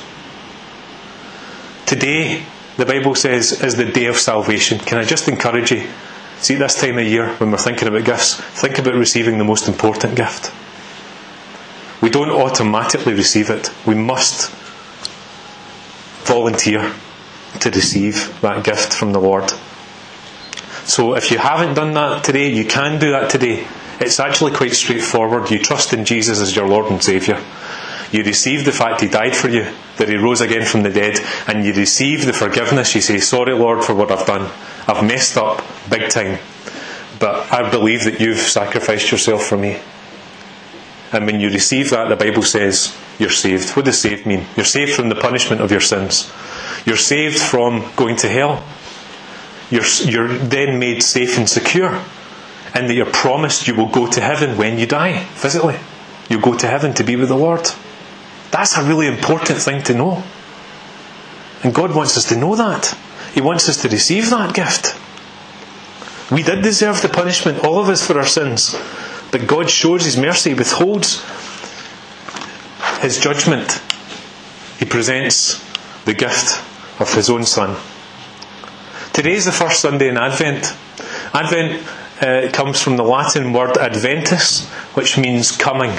Today, 1.86 2.44
the 2.75 2.86
Bible 2.86 3.15
says, 3.15 3.62
is 3.62 3.77
the 3.77 3.86
day 3.86 4.08
of 4.08 4.17
salvation. 4.17 4.79
Can 4.79 4.98
I 4.98 5.06
just 5.06 5.29
encourage 5.29 5.72
you? 5.72 5.88
See, 6.39 6.56
this 6.56 6.75
time 6.79 6.98
of 6.98 7.06
year, 7.08 7.29
when 7.36 7.51
we're 7.51 7.58
thinking 7.58 7.88
about 7.88 8.03
gifts, 8.03 8.36
think 8.36 8.77
about 8.79 8.96
receiving 8.96 9.38
the 9.38 9.46
most 9.46 9.70
important 9.70 10.17
gift. 10.17 10.51
We 12.01 12.10
don't 12.10 12.32
automatically 12.32 13.13
receive 13.13 13.50
it. 13.50 13.72
We 13.88 13.96
must 13.96 14.51
volunteer 16.27 16.94
to 17.62 17.70
receive 17.70 18.41
that 18.41 18.65
gift 18.65 18.94
from 18.94 19.13
the 19.13 19.22
Lord. 19.22 19.53
So 20.88 21.15
if 21.15 21.32
you 21.32 21.38
haven't 21.38 21.74
done 21.74 21.94
that 21.96 22.24
today, 22.24 22.50
you 22.50 22.65
can 22.65 22.98
do 22.98 23.12
that 23.12 23.29
today. 23.29 23.67
It's 24.00 24.22
actually 24.22 24.53
quite 24.53 24.72
straightforward. 24.72 25.51
You 25.51 25.60
trust 25.60 25.91
in 25.91 26.06
Jesus 26.06 26.39
as 26.39 26.56
your 26.56 26.65
Lord 26.65 26.89
and 26.89 27.03
Saviour. 27.03 27.39
You 28.13 28.24
receive 28.24 28.63
the 28.63 28.72
fact 28.72 29.01
He 29.01 29.10
died 29.10 29.36
for 29.36 29.50
you, 29.50 29.67
that 29.98 30.08
He 30.08 30.15
rose 30.15 30.39
again 30.39 30.65
from 30.65 30.84
the 30.84 30.89
dead, 30.89 31.20
and 31.46 31.65
you 31.65 31.74
receive 31.74 32.25
the 32.25 32.32
forgiveness. 32.32 32.96
You 32.96 33.01
say, 33.01 33.20
Sorry, 33.20 33.53
Lord, 33.53 33.84
for 33.84 33.94
what 33.96 34.12
I've 34.12 34.25
done. 34.25 34.50
I've 34.88 35.06
messed 35.06 35.36
up 35.36 35.62
big 35.89 36.10
time. 36.10 36.39
But 37.20 37.51
I 37.51 37.70
believe 37.70 38.06
that 38.06 38.22
you've 38.22 38.39
sacrificed 38.39 39.12
yourself 39.12 39.44
for 39.44 39.58
me. 39.58 39.82
And 41.12 41.25
when 41.25 41.41
you 41.41 41.50
receive 41.50 41.89
that, 41.89 42.08
the 42.08 42.15
Bible 42.15 42.44
says 42.44 42.96
you're 43.20 43.29
saved. 43.29 43.75
What 43.75 43.86
does 43.86 44.00
saved 44.00 44.25
mean? 44.25 44.46
You're 44.56 44.65
saved 44.65 44.94
from 44.94 45.10
the 45.10 45.15
punishment 45.15 45.62
of 45.62 45.70
your 45.70 45.82
sins. 45.82 46.32
You're 46.86 46.96
saved 46.96 47.39
from 47.39 47.91
going 47.98 48.15
to 48.17 48.29
hell 48.29 48.63
you're, 49.70 49.86
you're 50.06 50.28
then 50.28 50.80
made 50.80 51.04
safe 51.04 51.38
and 51.38 51.50
secure. 51.50 52.04
And 52.74 52.90
that 52.90 52.94
you're 52.94 53.06
promised 53.06 53.68
you 53.68 53.76
will 53.76 53.90
go 53.90 54.08
to 54.08 54.22
heaven 54.22 54.58
when 54.58 54.78
you 54.78 54.86
die, 54.86 55.24
physically. 55.24 55.78
You'll 56.30 56.42
go 56.42 56.58
to 56.58 56.68
heaven 56.68 56.94
to 56.96 57.04
be 57.04 57.16
with 57.16 57.30
the 57.30 57.38
Lord. 57.38 57.68
That's 58.52 58.78
a 58.78 58.84
really 58.84 59.08
important 59.08 59.60
thing 59.60 59.84
to 59.84 59.94
know. 59.94 60.24
And 61.64 61.74
God 61.74 61.96
wants 61.96 62.18
us 62.18 62.26
to 62.30 62.38
know 62.38 62.56
that. 62.56 62.96
He 63.34 63.42
wants 63.42 63.68
us 63.68 63.82
to 63.82 63.90
receive 63.90 64.30
that 64.30 64.54
gift. 64.54 64.96
We 66.32 66.44
did 66.44 66.62
deserve 66.62 67.02
the 67.02 67.10
punishment, 67.10 67.64
all 67.64 67.80
of 67.80 67.90
us, 67.90 68.06
for 68.06 68.18
our 68.18 68.26
sins. 68.26 68.76
But 69.32 69.48
God 69.48 69.70
shows 69.70 70.06
His 70.06 70.18
mercy, 70.18 70.54
withholds 70.54 71.24
His 73.02 73.20
judgment. 73.20 73.82
He 74.78 74.86
presents 74.86 75.64
the 76.06 76.14
gift 76.14 76.62
of 77.00 77.14
His 77.14 77.30
own 77.30 77.44
Son. 77.44 77.78
Today 79.18 79.34
is 79.34 79.46
the 79.46 79.52
first 79.52 79.80
Sunday 79.80 80.10
in 80.10 80.16
Advent. 80.16 80.64
Advent 81.34 81.84
uh, 82.22 82.52
comes 82.52 82.80
from 82.80 82.98
the 82.98 83.04
Latin 83.04 83.52
word 83.52 83.76
adventus, 83.76 84.68
which 84.94 85.18
means 85.18 85.52
coming. 85.58 85.90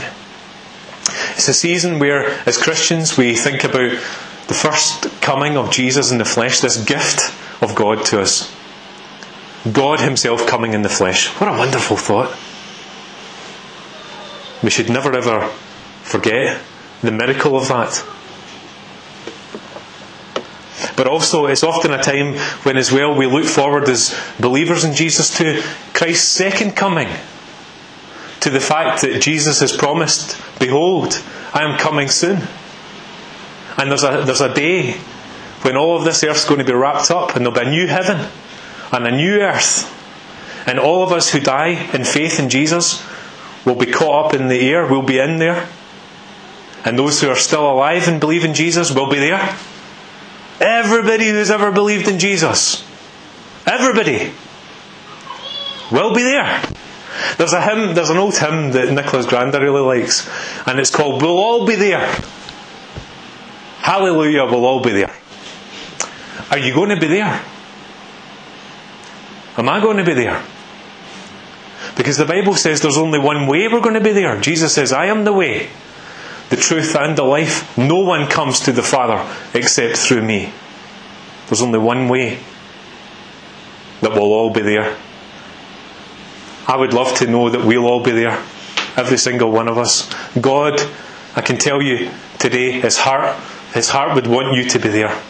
It's 1.33 1.49
a 1.49 1.53
season 1.53 1.99
where, 1.99 2.29
as 2.47 2.57
Christians, 2.57 3.17
we 3.19 3.35
think 3.35 3.65
about 3.65 3.91
the 4.47 4.55
first 4.55 5.11
coming 5.21 5.57
of 5.57 5.73
Jesus 5.73 6.13
in 6.13 6.19
the 6.19 6.25
flesh, 6.25 6.61
this 6.61 6.85
gift 6.85 7.35
of 7.61 7.75
God 7.75 8.05
to 8.07 8.21
us. 8.21 8.55
God 9.73 9.99
Himself 9.99 10.47
coming 10.47 10.73
in 10.73 10.83
the 10.83 10.89
flesh. 10.89 11.27
What 11.41 11.53
a 11.53 11.59
wonderful 11.59 11.97
thought. 11.97 12.31
We 14.63 14.71
should 14.71 14.91
never 14.91 15.13
ever 15.13 15.49
forget 16.05 16.61
the 17.03 17.11
miracle 17.11 17.57
of 17.57 17.67
that. 17.67 18.01
But 20.97 21.07
also, 21.07 21.47
it's 21.47 21.63
often 21.63 21.93
a 21.93 22.03
time 22.03 22.35
when, 22.65 22.77
as 22.77 22.93
well, 22.93 23.15
we 23.15 23.27
look 23.27 23.45
forward 23.45 23.89
as 23.89 24.19
believers 24.39 24.85
in 24.85 24.95
Jesus 24.95 25.37
to 25.39 25.63
Christ's 25.93 26.29
second 26.29 26.77
coming. 26.77 27.09
To 28.41 28.51
the 28.51 28.61
fact 28.61 29.03
that 29.03 29.21
Jesus 29.21 29.61
has 29.61 29.77
promised, 29.77 30.41
Behold, 30.61 31.21
I 31.53 31.65
am 31.65 31.79
coming 31.79 32.09
soon. 32.09 32.43
And 33.77 33.91
there's 33.91 34.05
a, 34.05 34.23
there's 34.25 34.41
a 34.41 34.55
day 34.55 34.93
when 35.63 35.77
all 35.77 35.97
of 35.97 36.05
this 36.05 36.23
earth's 36.23 36.45
going 36.45 36.59
to 36.59 36.65
be 36.65 36.73
wrapped 36.73 37.11
up 37.11 37.35
and 37.35 37.45
there'll 37.45 37.59
be 37.59 37.67
a 37.67 37.71
new 37.71 37.87
heaven 37.87 38.29
and 38.93 39.07
a 39.07 39.11
new 39.11 39.41
earth. 39.41 39.95
And 40.67 40.79
all 40.79 41.03
of 41.03 41.13
us 41.13 41.31
who 41.31 41.41
die 41.41 41.91
in 41.93 42.05
faith 42.05 42.39
in 42.39 42.49
Jesus 42.49 43.05
will 43.65 43.75
be 43.75 43.87
caught 43.87 44.27
up 44.27 44.35
in 44.35 44.49
the 44.49 44.61
air, 44.71 44.87
we'll 44.87 45.03
be 45.03 45.19
in 45.19 45.39
there. 45.39 45.69
And 46.85 46.99
those 46.99 47.21
who 47.21 47.29
are 47.29 47.37
still 47.37 47.71
alive 47.71 48.09
and 48.09 48.21
believe 48.21 48.45
in 48.45 48.55
Jesus 48.55 48.95
will 48.95 49.11
be 49.11 49.19
there. 49.19 49.57
Everybody 50.61 51.29
who's 51.29 51.51
ever 51.51 51.71
believed 51.71 52.09
in 52.09 52.19
Jesus, 52.19 52.85
everybody, 53.67 54.33
will 55.93 56.15
be 56.15 56.23
there. 56.23 56.63
There's 57.37 57.53
a 57.53 57.61
hymn, 57.61 57.95
there's 57.95 58.11
an 58.11 58.17
old 58.17 58.37
hymn 58.37 58.73
that 58.73 58.93
Nicholas 58.93 59.27
Grander 59.27 59.61
really 59.61 59.81
likes, 59.81 60.29
and 60.67 60.79
it's 60.79 60.91
called 60.91 61.23
We'll 61.23 61.39
All 61.39 61.67
Be 61.67 61.77
There. 61.77 62.07
Hallelujah, 63.79 64.45
we'll 64.45 64.67
all 64.67 64.83
be 64.83 64.91
there. 64.93 65.15
Are 66.51 66.59
you 66.59 66.75
going 66.75 66.91
to 66.91 67.01
be 67.01 67.07
there? 67.07 67.43
Am 69.57 69.69
I 69.69 69.81
going 69.81 69.97
to 69.97 70.05
be 70.05 70.15
there? 70.15 70.43
Because 71.97 72.17
the 72.17 72.25
Bible 72.25 72.55
says 72.55 72.81
there's 72.81 72.99
only 72.99 73.19
one 73.19 73.47
way 73.47 73.67
we're 73.69 73.81
going 73.81 73.95
to 73.95 74.01
be 74.01 74.13
there. 74.13 74.41
Jesus 74.41 74.75
says, 74.75 74.93
I 74.93 75.07
am 75.07 75.25
the 75.25 75.33
way, 75.33 75.71
the 76.51 76.57
truth, 76.57 76.97
and 76.97 77.17
the 77.17 77.23
life. 77.23 77.77
No 77.77 77.99
one 78.01 78.29
comes 78.29 78.61
to 78.61 78.73
the 78.73 78.83
Father 78.83 79.25
except 79.55 79.99
through 79.99 80.23
me. 80.23 80.53
There's 81.47 81.63
only 81.63 81.79
one 81.79 82.09
way 82.09 82.39
that 84.01 84.13
we'll 84.13 84.33
all 84.33 84.51
be 84.51 84.63
there. 84.63 84.97
I 86.67 86.77
would 86.77 86.93
love 86.93 87.17
to 87.19 87.27
know 87.27 87.49
that 87.51 87.65
we'll 87.65 87.87
all 87.87 88.03
be 88.03 88.13
there. 88.13 88.43
Every 88.97 89.17
single 89.17 89.51
one 89.51 89.69
of 89.69 89.79
us. 89.79 90.13
God, 90.41 90.81
I 91.35 91.41
can 91.41 91.57
tell 91.57 91.81
you 91.81 92.11
today, 92.39 92.81
his 92.81 92.99
heart, 92.99 93.37
his 93.73 93.89
heart 93.89 94.15
would 94.15 94.27
want 94.27 94.57
you 94.57 94.65
to 94.65 94.79
be 94.79 94.89
there. 94.89 95.23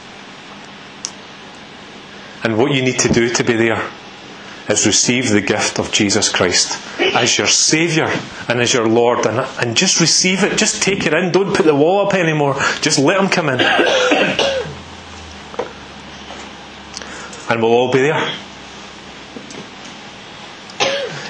And 2.42 2.56
what 2.56 2.72
you 2.72 2.82
need 2.82 2.98
to 3.00 3.08
do 3.08 3.32
to 3.34 3.44
be 3.44 3.54
there 3.54 3.90
is 4.68 4.86
receive 4.86 5.30
the 5.30 5.40
gift 5.40 5.78
of 5.78 5.90
Jesus 5.90 6.28
Christ 6.28 6.78
as 7.00 7.38
your 7.38 7.46
Saviour 7.46 8.10
and 8.48 8.60
as 8.60 8.72
your 8.72 8.86
Lord. 8.86 9.24
And, 9.26 9.40
and 9.60 9.76
just 9.76 10.00
receive 10.00 10.44
it. 10.44 10.58
Just 10.58 10.82
take 10.82 11.06
it 11.06 11.14
in. 11.14 11.32
Don't 11.32 11.54
put 11.54 11.64
the 11.64 11.74
wall 11.74 12.06
up 12.06 12.14
anymore. 12.14 12.54
Just 12.80 12.98
let 12.98 13.20
Him 13.20 13.28
come 13.30 13.48
in. 13.48 13.60
And 17.50 17.62
we'll 17.62 17.72
all 17.72 17.90
be 17.90 18.00
there. 18.00 18.34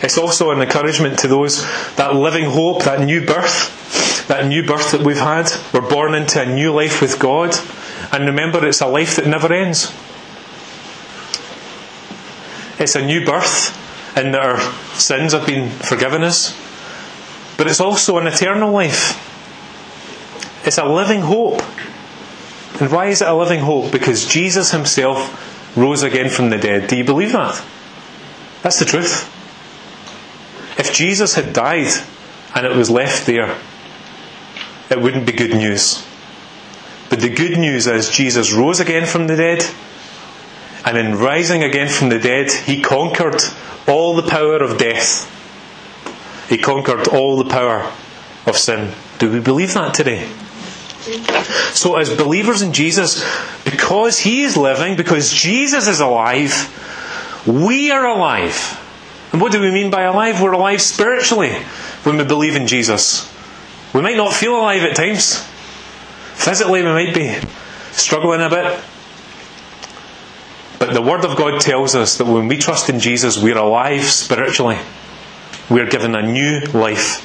It's 0.03 0.19
also 0.19 0.51
an 0.51 0.61
encouragement 0.61 1.21
to 1.21 1.29
those 1.29 1.63
that 1.97 2.15
living 2.15 2.51
hope, 2.51 2.85
that 2.85 3.01
new 3.01 3.25
birth, 3.25 4.27
that 4.29 4.47
new 4.47 4.65
birth 4.65 4.93
that 4.93 5.03
we've 5.03 5.17
had. 5.19 5.51
We're 5.73 5.89
born 5.89 6.15
into 6.15 6.41
a 6.41 6.47
new 6.47 6.73
life 6.73 7.01
with 7.01 7.19
God. 7.19 7.55
And 8.13 8.27
remember, 8.27 8.67
it's 8.67 8.81
a 8.81 8.87
life 8.87 9.17
that 9.17 9.27
never 9.27 9.53
ends. 9.53 9.93
It's 12.79 12.95
a 12.95 13.05
new 13.05 13.25
birth 13.25 13.77
in 14.17 14.33
that 14.33 14.43
our 14.43 14.61
sins 14.95 15.33
have 15.33 15.47
been 15.47 15.71
forgiven 15.71 16.23
us. 16.23 16.57
But 17.57 17.67
it's 17.67 17.81
also 17.81 18.19
an 18.19 18.27
eternal 18.27 18.71
life. 18.71 19.25
It's 20.67 20.79
a 20.79 20.85
living 20.85 21.21
hope. 21.21 21.61
And 22.81 22.93
why 22.93 23.07
is 23.07 23.23
it 23.23 23.29
a 23.29 23.35
living 23.35 23.61
hope? 23.61 23.91
Because 23.91 24.27
Jesus 24.27 24.71
himself 24.71 25.77
rose 25.77 26.03
again 26.03 26.31
from 26.31 26.51
the 26.51 26.59
dead. 26.59 26.89
Do 26.89 26.97
you 26.97 27.05
believe 27.05 27.33
that? 27.33 27.63
That's 28.63 28.79
the 28.79 28.85
truth. 28.85 29.35
If 30.79 30.93
Jesus 30.93 31.35
had 31.35 31.53
died 31.53 31.93
and 32.55 32.65
it 32.67 32.77
was 32.77 32.91
left 32.91 33.27
there, 33.27 33.57
it 34.91 35.01
wouldn't 35.01 35.27
be 35.27 35.33
good 35.33 35.55
news. 35.55 36.07
But 37.11 37.21
the 37.21 37.29
good 37.29 37.59
news 37.59 37.87
is 37.87 38.11
Jesus 38.11 38.53
rose 38.53 38.81
again 38.81 39.07
from 39.07 39.27
the 39.27 39.37
dead, 39.37 39.63
and 40.89 40.97
in 40.97 41.19
rising 41.19 41.63
again 41.63 41.89
from 41.89 42.09
the 42.09 42.19
dead, 42.19 42.51
he 42.51 42.81
conquered 42.81 43.43
all 43.87 44.17
the 44.17 44.23
power 44.23 44.57
of 44.57 44.79
death. 44.79 45.29
He 46.49 46.57
conquered 46.57 47.09
all 47.09 47.37
the 47.37 47.51
power 47.51 47.93
of 48.47 48.57
sin. 48.57 48.95
Do 49.19 49.31
we 49.31 49.39
believe 49.39 49.75
that 49.75 49.93
today? 49.93 50.27
So, 51.75 51.97
as 51.97 52.17
believers 52.17 52.63
in 52.63 52.73
Jesus, 52.73 53.23
because 53.65 54.19
He 54.19 54.43
is 54.43 54.57
living, 54.57 54.97
because 54.97 55.31
Jesus 55.31 55.89
is 55.89 56.01
alive, 56.01 56.75
we 57.47 57.91
are 57.91 58.07
alive. 58.07 58.81
And 59.33 59.43
what 59.43 59.53
do 59.53 59.61
we 59.61 59.71
mean 59.71 59.91
by 59.91 60.03
alive? 60.03 60.41
We're 60.41 60.53
alive 60.53 60.81
spiritually 60.81 61.53
when 62.05 62.17
we 62.17 62.25
believe 62.25 62.57
in 62.57 62.67
Jesus. 62.67 63.31
We 63.93 64.01
might 64.01 64.17
not 64.17 64.33
feel 64.33 64.57
alive 64.57 64.83
at 64.85 64.97
times. 64.97 65.47
Physically, 66.35 66.83
we 66.83 66.89
might 66.89 67.15
be 67.15 67.37
struggling 67.93 68.41
a 68.41 68.49
bit. 68.49 68.81
But 70.79 70.95
the 70.95 71.03
Word 71.03 71.25
of 71.25 71.37
God 71.37 71.61
tells 71.61 71.95
us 71.95 72.19
that 72.19 72.27
when 72.27 72.49
we 72.49 72.57
trust 72.57 72.89
in 72.89 73.01
Jesus, 73.01 73.43
we're 73.43 73.59
alive 73.59 74.05
spiritually. 74.05 74.79
We're 75.69 75.91
given 75.91 76.15
a 76.15 76.23
new 76.23 76.61
life 76.73 77.25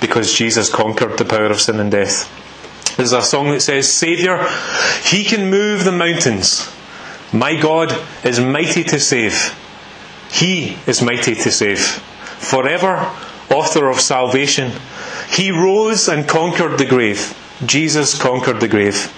because 0.00 0.32
Jesus 0.32 0.68
conquered 0.68 1.18
the 1.18 1.24
power 1.24 1.46
of 1.46 1.60
sin 1.60 1.80
and 1.80 1.90
death. 1.90 2.32
There's 2.96 3.12
a 3.12 3.22
song 3.22 3.50
that 3.50 3.60
says, 3.60 3.92
Saviour, 3.92 4.46
He 5.04 5.24
can 5.24 5.50
move 5.50 5.84
the 5.84 5.92
mountains. 5.92 6.72
My 7.32 7.60
God 7.60 7.96
is 8.24 8.40
mighty 8.40 8.84
to 8.84 8.98
save. 8.98 9.54
He 10.30 10.78
is 10.86 11.02
mighty 11.02 11.34
to 11.34 11.50
save. 11.50 11.80
Forever, 11.80 13.10
author 13.50 13.88
of 13.88 14.00
salvation. 14.00 14.72
He 15.30 15.50
rose 15.50 16.08
and 16.08 16.28
conquered 16.28 16.78
the 16.78 16.86
grave. 16.86 17.36
Jesus 17.64 18.20
conquered 18.20 18.60
the 18.60 18.68
grave. 18.68 19.12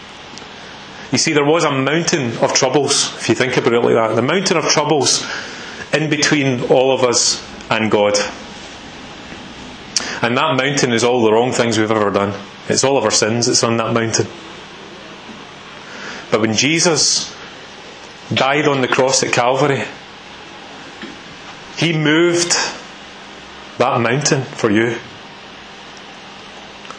You 1.10 1.18
see, 1.18 1.32
there 1.32 1.44
was 1.44 1.64
a 1.64 1.70
mountain 1.70 2.36
of 2.38 2.52
troubles, 2.52 3.16
if 3.16 3.28
you 3.28 3.34
think 3.34 3.56
about 3.56 3.72
it 3.72 3.80
like 3.80 3.94
that. 3.94 4.14
The 4.14 4.22
mountain 4.22 4.58
of 4.58 4.64
troubles 4.64 5.26
in 5.92 6.10
between 6.10 6.64
all 6.70 6.92
of 6.92 7.02
us 7.02 7.42
and 7.70 7.90
God. 7.90 8.18
And 10.20 10.36
that 10.36 10.56
mountain 10.56 10.92
is 10.92 11.04
all 11.04 11.24
the 11.24 11.32
wrong 11.32 11.52
things 11.52 11.78
we've 11.78 11.90
ever 11.90 12.10
done. 12.10 12.38
It's 12.68 12.84
all 12.84 12.98
of 12.98 13.04
our 13.04 13.10
sins 13.10 13.46
that's 13.46 13.62
on 13.62 13.78
that 13.78 13.94
mountain. 13.94 14.26
But 16.30 16.42
when 16.42 16.54
Jesus 16.54 17.34
died 18.32 18.68
on 18.68 18.82
the 18.82 18.88
cross 18.88 19.22
at 19.22 19.32
Calvary, 19.32 19.84
He 21.76 21.96
moved 21.96 22.52
that 23.78 24.00
mountain 24.00 24.42
for 24.42 24.70
you 24.70 24.98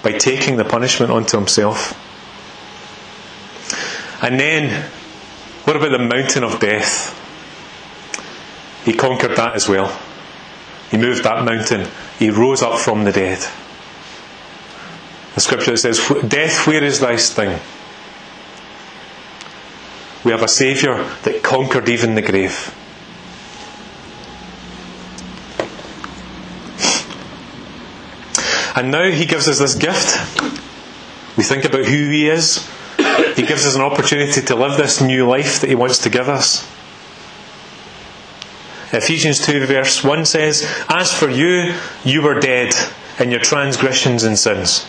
by 0.02 0.14
taking 0.14 0.58
the 0.58 0.66
punishment 0.66 1.12
onto 1.12 1.38
Himself. 1.38 1.94
And 4.22 4.40
then, 4.40 4.90
what 5.64 5.76
about 5.76 5.92
the 5.92 6.00
mountain 6.00 6.44
of 6.44 6.60
death? 6.60 7.16
He 8.84 8.94
conquered 8.94 9.36
that 9.38 9.56
as 9.56 9.70
well. 9.70 9.98
He 10.92 10.98
moved 10.98 11.24
that 11.24 11.46
mountain. 11.46 11.88
He 12.18 12.30
rose 12.30 12.62
up 12.62 12.80
from 12.80 13.04
the 13.04 13.12
dead. 13.12 13.40
The 15.36 15.42
scripture 15.42 15.78
says, 15.78 16.00
Death, 16.28 16.68
where 16.68 16.84
is 16.84 17.00
thy 17.00 17.16
sting? 17.16 17.60
We 20.26 20.32
have 20.32 20.44
a 20.44 20.48
Saviour 20.48 20.96
that 21.24 21.44
conquered 21.44 21.88
even 21.88 22.16
the 22.16 22.22
grave. 22.22 22.76
And 28.76 28.92
now 28.92 29.12
he 29.12 29.26
gives 29.26 29.48
us 29.48 29.60
this 29.60 29.76
gift. 29.76 30.18
We 31.38 31.44
think 31.44 31.66
about 31.66 31.86
who 31.86 32.10
He 32.10 32.30
is. 32.30 32.66
He 33.36 33.46
gives 33.46 33.66
us 33.66 33.76
an 33.76 33.82
opportunity 33.82 34.42
to 34.42 34.56
live 34.56 34.78
this 34.78 35.02
new 35.02 35.28
life 35.28 35.62
that 35.62 35.70
He 35.70 35.76
wants 35.76 36.00
to 36.00 36.10
give 36.10 36.30
us. 36.30 36.68
Ephesians 38.92 39.46
2, 39.46 39.66
verse 39.68 40.04
1 40.04 40.26
says, 40.26 40.68
As 40.90 41.14
for 41.14 41.30
you, 41.30 41.76
you 42.04 42.24
were 42.24 42.40
dead 42.40 42.74
in 43.20 43.30
your 43.30 43.40
transgressions 43.40 44.24
and 44.24 44.38
sins. 44.38 44.88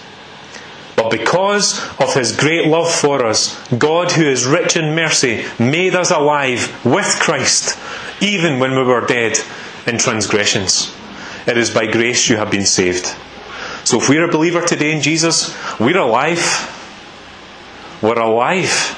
But 0.96 1.10
because 1.10 1.80
of 1.98 2.14
his 2.14 2.36
great 2.36 2.66
love 2.66 2.92
for 2.92 3.24
us, 3.24 3.58
God, 3.70 4.12
who 4.12 4.24
is 4.24 4.46
rich 4.46 4.76
in 4.76 4.94
mercy, 4.94 5.44
made 5.58 5.94
us 5.94 6.10
alive 6.10 6.84
with 6.84 7.06
Christ, 7.20 7.78
even 8.20 8.58
when 8.58 8.72
we 8.72 8.82
were 8.82 9.06
dead 9.06 9.38
in 9.86 9.98
transgressions. 9.98 10.94
It 11.46 11.56
is 11.56 11.70
by 11.70 11.86
grace 11.86 12.28
you 12.28 12.36
have 12.36 12.50
been 12.50 12.66
saved. 12.66 13.06
So 13.84 13.98
if 13.98 14.08
we're 14.08 14.28
a 14.28 14.32
believer 14.32 14.60
today 14.60 14.92
in 14.92 15.02
Jesus, 15.02 15.56
we're 15.80 15.98
alive. 15.98 16.38
We're 18.02 18.18
alive 18.18 18.96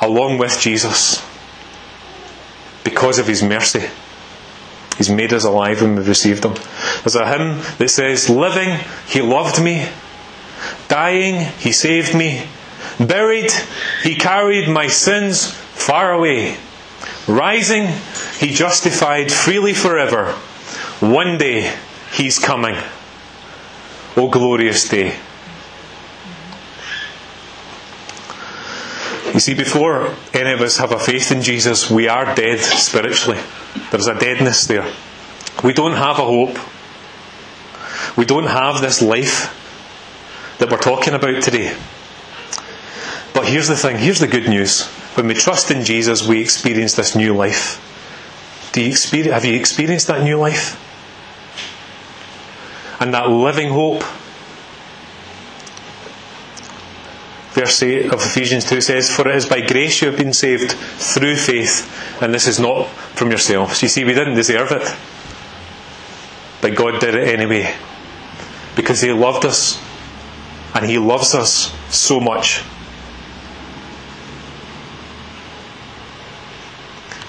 along 0.00 0.38
with 0.38 0.60
Jesus 0.60 1.24
because 2.84 3.18
of 3.18 3.26
his 3.26 3.42
mercy. 3.42 3.88
He's 4.98 5.10
made 5.10 5.32
us 5.32 5.44
alive 5.44 5.80
when 5.80 5.96
we've 5.96 6.06
received 6.06 6.44
him. 6.44 6.54
There's 7.02 7.16
a 7.16 7.26
hymn 7.26 7.60
that 7.78 7.88
says, 7.88 8.30
Living, 8.30 8.78
he 9.08 9.22
loved 9.22 9.62
me. 9.62 9.88
Dying, 10.88 11.50
he 11.58 11.72
saved 11.72 12.14
me. 12.14 12.46
Buried, 13.00 13.50
he 14.02 14.14
carried 14.14 14.68
my 14.68 14.86
sins 14.86 15.50
far 15.50 16.12
away. 16.12 16.56
Rising, 17.26 17.88
he 18.38 18.50
justified 18.50 19.32
freely 19.32 19.72
forever. 19.72 20.32
One 21.00 21.38
day, 21.38 21.74
he's 22.12 22.38
coming. 22.38 22.76
O 24.16 24.28
glorious 24.28 24.88
day. 24.88 25.16
You 29.34 29.40
see, 29.40 29.54
before 29.54 30.14
any 30.32 30.52
of 30.52 30.60
us 30.60 30.76
have 30.76 30.92
a 30.92 30.98
faith 30.98 31.32
in 31.32 31.42
Jesus, 31.42 31.90
we 31.90 32.06
are 32.06 32.36
dead 32.36 32.60
spiritually. 32.60 33.40
There's 33.90 34.06
a 34.06 34.16
deadness 34.16 34.68
there. 34.68 34.88
We 35.64 35.72
don't 35.72 35.96
have 35.96 36.20
a 36.20 36.24
hope. 36.24 36.56
We 38.16 38.26
don't 38.26 38.46
have 38.46 38.80
this 38.80 39.02
life 39.02 39.50
that 40.58 40.70
we're 40.70 40.78
talking 40.78 41.14
about 41.14 41.42
today. 41.42 41.76
But 43.34 43.48
here's 43.48 43.66
the 43.66 43.76
thing 43.76 43.98
here's 43.98 44.20
the 44.20 44.28
good 44.28 44.48
news. 44.48 44.86
When 45.16 45.26
we 45.26 45.34
trust 45.34 45.72
in 45.72 45.84
Jesus, 45.84 46.24
we 46.26 46.40
experience 46.40 46.94
this 46.94 47.16
new 47.16 47.34
life. 47.34 47.80
Do 48.72 48.82
you 48.82 48.88
experience, 48.88 49.34
have 49.34 49.44
you 49.44 49.58
experienced 49.58 50.06
that 50.06 50.22
new 50.22 50.36
life? 50.36 50.80
And 53.00 53.12
that 53.14 53.28
living 53.28 53.70
hope 53.70 54.04
verse 57.54 57.82
8 57.82 58.12
of 58.12 58.20
Ephesians 58.20 58.64
2 58.64 58.80
says, 58.80 59.10
For 59.10 59.28
it 59.28 59.36
is 59.36 59.46
by 59.46 59.60
grace 59.60 60.02
you 60.02 60.08
have 60.08 60.18
been 60.18 60.32
saved 60.32 60.72
through 60.72 61.36
faith, 61.36 61.88
and 62.20 62.34
this 62.34 62.48
is 62.48 62.58
not 62.58 62.88
from 63.14 63.30
yourselves. 63.30 63.80
You 63.80 63.88
see, 63.88 64.04
we 64.04 64.12
didn't 64.12 64.34
deserve 64.34 64.72
it. 64.72 64.96
But 66.60 66.74
God 66.74 67.00
did 67.00 67.14
it 67.14 67.28
anyway. 67.28 67.72
Because 68.74 69.00
He 69.00 69.12
loved 69.12 69.44
us, 69.44 69.80
and 70.74 70.84
He 70.84 70.98
loves 70.98 71.34
us 71.34 71.72
so 71.94 72.18
much. 72.18 72.64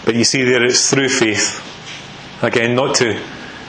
But 0.05 0.15
you 0.15 0.23
see, 0.23 0.43
there 0.43 0.63
it's 0.63 0.89
through 0.89 1.09
faith. 1.09 1.61
Again, 2.41 2.75
not 2.75 2.95
to 2.95 3.21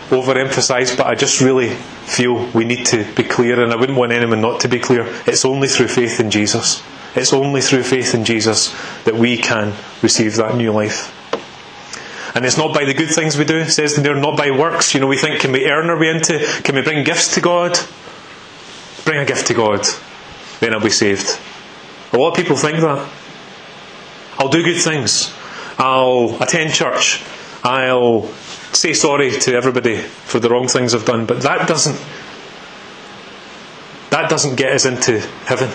overemphasize, 0.08 0.96
but 0.96 1.06
I 1.06 1.14
just 1.14 1.40
really 1.40 1.76
feel 2.06 2.46
we 2.52 2.64
need 2.64 2.86
to 2.86 3.04
be 3.14 3.24
clear, 3.24 3.60
and 3.60 3.72
I 3.72 3.76
wouldn't 3.76 3.98
want 3.98 4.12
anyone 4.12 4.40
not 4.40 4.60
to 4.60 4.68
be 4.68 4.78
clear. 4.78 5.06
It's 5.26 5.44
only 5.44 5.68
through 5.68 5.88
faith 5.88 6.20
in 6.20 6.30
Jesus. 6.30 6.82
It's 7.14 7.32
only 7.32 7.60
through 7.60 7.82
faith 7.82 8.14
in 8.14 8.24
Jesus 8.24 8.74
that 9.04 9.14
we 9.14 9.36
can 9.36 9.74
receive 10.02 10.36
that 10.36 10.56
new 10.56 10.70
life. 10.72 11.12
And 12.34 12.44
it's 12.44 12.58
not 12.58 12.74
by 12.74 12.84
the 12.84 12.94
good 12.94 13.08
things 13.08 13.38
we 13.38 13.44
do. 13.44 13.64
Says 13.64 13.96
they're 13.96 14.14
not 14.14 14.36
by 14.36 14.50
works. 14.50 14.92
You 14.94 15.00
know, 15.00 15.06
we 15.06 15.16
think, 15.16 15.40
can 15.40 15.52
we 15.52 15.66
earn 15.66 15.88
our 15.88 15.98
way 15.98 16.10
into, 16.10 16.38
can 16.62 16.74
we 16.74 16.82
bring 16.82 17.02
gifts 17.02 17.34
to 17.34 17.40
God? 17.40 17.78
Bring 19.04 19.18
a 19.18 19.24
gift 19.24 19.46
to 19.46 19.54
God, 19.54 19.86
then 20.60 20.74
I'll 20.74 20.80
be 20.80 20.90
saved. 20.90 21.38
A 22.12 22.18
lot 22.18 22.30
of 22.30 22.36
people 22.36 22.56
think 22.56 22.80
that. 22.80 23.08
I'll 24.38 24.48
do 24.48 24.62
good 24.62 24.80
things. 24.80 25.32
I'll 25.78 26.36
attend 26.42 26.74
church. 26.74 27.24
I'll 27.64 28.28
say 28.80 28.92
sorry 28.92 29.30
to 29.30 29.54
everybody 29.54 29.98
for 29.98 30.38
the 30.38 30.48
wrong 30.48 30.68
things 30.68 30.94
I've 30.94 31.04
done, 31.04 31.26
but 31.26 31.42
that 31.42 31.68
doesn't 31.68 32.00
that 34.10 34.30
doesn't 34.30 34.56
get 34.56 34.72
us 34.72 34.84
into 34.84 35.20
heaven. 35.44 35.70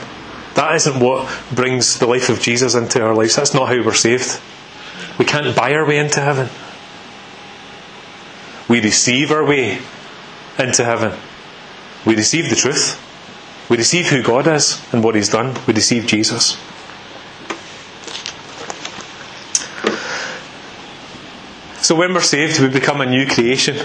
That 0.55 0.75
isn't 0.75 0.99
what 0.99 1.29
brings 1.53 1.99
the 1.99 2.07
life 2.07 2.29
of 2.29 2.39
Jesus 2.39 2.75
into 2.75 3.01
our 3.01 3.13
lives. 3.13 3.35
That's 3.35 3.53
not 3.53 3.67
how 3.67 3.83
we're 3.83 3.93
saved. 3.93 4.39
We 5.19 5.25
can't 5.25 5.55
buy 5.55 5.73
our 5.73 5.85
way 5.85 5.97
into 5.97 6.21
heaven. 6.21 6.49
We 8.67 8.81
receive 8.81 9.31
our 9.31 9.45
way 9.45 9.79
into 10.57 10.83
heaven. 10.83 11.17
We 12.05 12.15
receive 12.15 12.49
the 12.49 12.55
truth. 12.55 12.99
We 13.69 13.77
receive 13.77 14.07
who 14.07 14.23
God 14.23 14.47
is 14.47 14.81
and 14.91 15.03
what 15.03 15.15
He's 15.15 15.29
done. 15.29 15.55
We 15.67 15.73
receive 15.73 16.05
Jesus. 16.07 16.57
So 21.91 21.97
when 21.97 22.13
we're 22.13 22.21
saved, 22.21 22.61
we 22.61 22.69
become 22.69 23.01
a 23.01 23.05
new 23.05 23.27
creation 23.27 23.75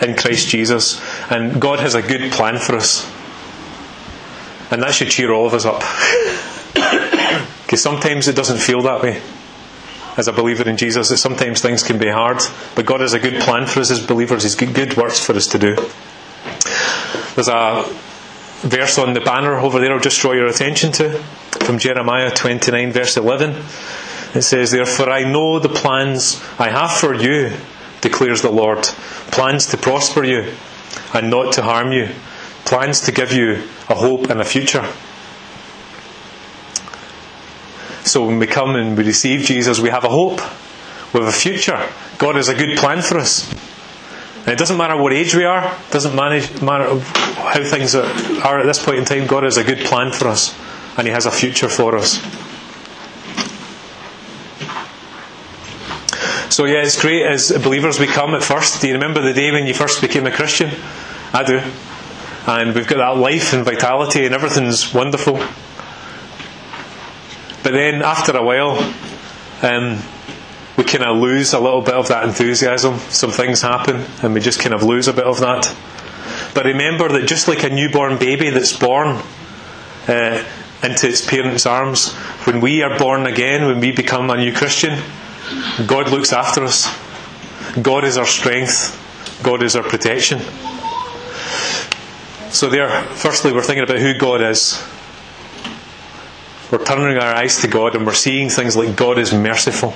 in 0.00 0.16
Christ 0.16 0.48
Jesus. 0.48 0.98
And 1.30 1.60
God 1.60 1.78
has 1.78 1.94
a 1.94 2.00
good 2.00 2.32
plan 2.32 2.56
for 2.56 2.74
us. 2.74 3.06
And 4.70 4.82
that 4.82 4.94
should 4.94 5.10
cheer 5.10 5.30
all 5.30 5.46
of 5.46 5.52
us 5.52 5.66
up. 5.66 5.82
Because 7.66 7.82
sometimes 7.82 8.28
it 8.28 8.34
doesn't 8.34 8.60
feel 8.60 8.80
that 8.84 9.02
way. 9.02 9.20
As 10.16 10.26
a 10.26 10.32
believer 10.32 10.66
in 10.66 10.78
Jesus, 10.78 11.10
that 11.10 11.18
sometimes 11.18 11.60
things 11.60 11.82
can 11.82 11.98
be 11.98 12.08
hard. 12.08 12.38
But 12.74 12.86
God 12.86 13.00
has 13.00 13.12
a 13.12 13.18
good 13.18 13.42
plan 13.42 13.66
for 13.66 13.80
us 13.80 13.90
as 13.90 14.06
believers. 14.06 14.44
He's 14.44 14.54
got 14.54 14.74
good 14.74 14.96
works 14.96 15.20
for 15.20 15.34
us 15.34 15.48
to 15.48 15.58
do. 15.58 15.74
There's 17.34 17.48
a 17.48 17.84
verse 18.62 18.98
on 18.98 19.12
the 19.12 19.20
banner 19.20 19.58
over 19.58 19.80
there 19.80 19.92
I'll 19.92 20.00
just 20.00 20.20
draw 20.22 20.32
your 20.32 20.46
attention 20.46 20.92
to 20.92 21.18
from 21.60 21.78
Jeremiah 21.78 22.30
29, 22.30 22.90
verse 22.92 23.18
11. 23.18 23.62
It 24.34 24.42
says, 24.42 24.70
Therefore 24.70 25.10
I 25.10 25.24
know 25.24 25.58
the 25.58 25.68
plans 25.68 26.42
I 26.58 26.70
have 26.70 26.92
for 26.92 27.14
you, 27.14 27.52
declares 28.00 28.42
the 28.42 28.50
Lord. 28.50 28.82
Plans 29.32 29.66
to 29.66 29.76
prosper 29.76 30.24
you 30.24 30.52
and 31.12 31.30
not 31.30 31.54
to 31.54 31.62
harm 31.62 31.92
you. 31.92 32.08
Plans 32.64 33.00
to 33.02 33.12
give 33.12 33.32
you 33.32 33.62
a 33.88 33.94
hope 33.94 34.30
and 34.30 34.40
a 34.40 34.44
future. 34.44 34.86
So 38.04 38.26
when 38.26 38.38
we 38.38 38.46
come 38.46 38.76
and 38.76 38.96
we 38.96 39.04
receive 39.04 39.42
Jesus, 39.42 39.78
we 39.78 39.90
have 39.90 40.04
a 40.04 40.08
hope. 40.08 40.40
We 41.12 41.20
have 41.20 41.28
a 41.28 41.32
future. 41.32 41.88
God 42.18 42.36
has 42.36 42.48
a 42.48 42.54
good 42.54 42.78
plan 42.78 43.02
for 43.02 43.18
us. 43.18 43.50
And 44.40 44.48
it 44.48 44.58
doesn't 44.58 44.78
matter 44.78 44.96
what 44.96 45.12
age 45.12 45.34
we 45.34 45.44
are, 45.44 45.66
it 45.66 45.90
doesn't 45.90 46.16
manage, 46.16 46.62
matter 46.62 46.98
how 46.98 47.62
things 47.62 47.94
are 47.94 48.58
at 48.58 48.64
this 48.64 48.82
point 48.82 48.98
in 48.98 49.04
time, 49.04 49.26
God 49.26 49.42
has 49.42 49.58
a 49.58 49.64
good 49.64 49.80
plan 49.80 50.12
for 50.12 50.28
us. 50.28 50.56
And 50.96 51.06
He 51.06 51.12
has 51.12 51.26
a 51.26 51.30
future 51.30 51.68
for 51.68 51.96
us. 51.96 52.18
So 56.50 56.64
yeah, 56.64 56.82
it's 56.82 57.00
great 57.00 57.24
as 57.24 57.52
believers 57.62 58.00
we 58.00 58.08
come 58.08 58.34
at 58.34 58.42
first. 58.42 58.80
Do 58.80 58.88
you 58.88 58.94
remember 58.94 59.20
the 59.20 59.32
day 59.32 59.52
when 59.52 59.68
you 59.68 59.74
first 59.74 60.00
became 60.00 60.26
a 60.26 60.32
Christian? 60.32 60.68
I 61.32 61.44
do. 61.44 61.62
And 62.44 62.74
we've 62.74 62.88
got 62.88 62.96
that 62.96 63.20
life 63.20 63.52
and 63.52 63.64
vitality 63.64 64.26
and 64.26 64.34
everything's 64.34 64.92
wonderful. 64.92 65.34
But 67.62 67.72
then 67.72 68.02
after 68.02 68.36
a 68.36 68.42
while, 68.42 68.78
um, 69.62 70.02
we 70.76 70.82
kind 70.82 71.04
of 71.04 71.18
lose 71.18 71.52
a 71.52 71.60
little 71.60 71.82
bit 71.82 71.94
of 71.94 72.08
that 72.08 72.24
enthusiasm. 72.24 72.98
Some 73.10 73.30
things 73.30 73.62
happen 73.62 74.04
and 74.20 74.34
we 74.34 74.40
just 74.40 74.58
kind 74.58 74.74
of 74.74 74.82
lose 74.82 75.06
a 75.06 75.12
bit 75.12 75.26
of 75.26 75.38
that. 75.38 75.72
But 76.52 76.64
remember 76.64 77.08
that 77.10 77.28
just 77.28 77.46
like 77.46 77.62
a 77.62 77.70
newborn 77.70 78.18
baby 78.18 78.50
that's 78.50 78.76
born 78.76 79.22
uh, 80.08 80.44
into 80.82 81.08
its 81.08 81.24
parents' 81.24 81.64
arms, 81.64 82.12
when 82.44 82.60
we 82.60 82.82
are 82.82 82.98
born 82.98 83.26
again, 83.26 83.66
when 83.66 83.78
we 83.78 83.92
become 83.92 84.30
a 84.30 84.36
new 84.36 84.52
Christian, 84.52 85.00
God 85.86 86.10
looks 86.10 86.32
after 86.32 86.64
us. 86.64 86.88
God 87.82 88.04
is 88.04 88.16
our 88.16 88.26
strength. 88.26 88.96
God 89.42 89.62
is 89.62 89.76
our 89.76 89.82
protection. 89.82 90.40
So, 92.50 92.68
there, 92.68 93.02
firstly, 93.14 93.52
we're 93.52 93.62
thinking 93.62 93.84
about 93.84 93.98
who 93.98 94.18
God 94.18 94.42
is. 94.42 94.82
We're 96.70 96.84
turning 96.84 97.16
our 97.16 97.34
eyes 97.34 97.60
to 97.62 97.68
God 97.68 97.96
and 97.96 98.06
we're 98.06 98.12
seeing 98.12 98.48
things 98.48 98.76
like 98.76 98.96
God 98.96 99.18
is 99.18 99.32
merciful. 99.32 99.94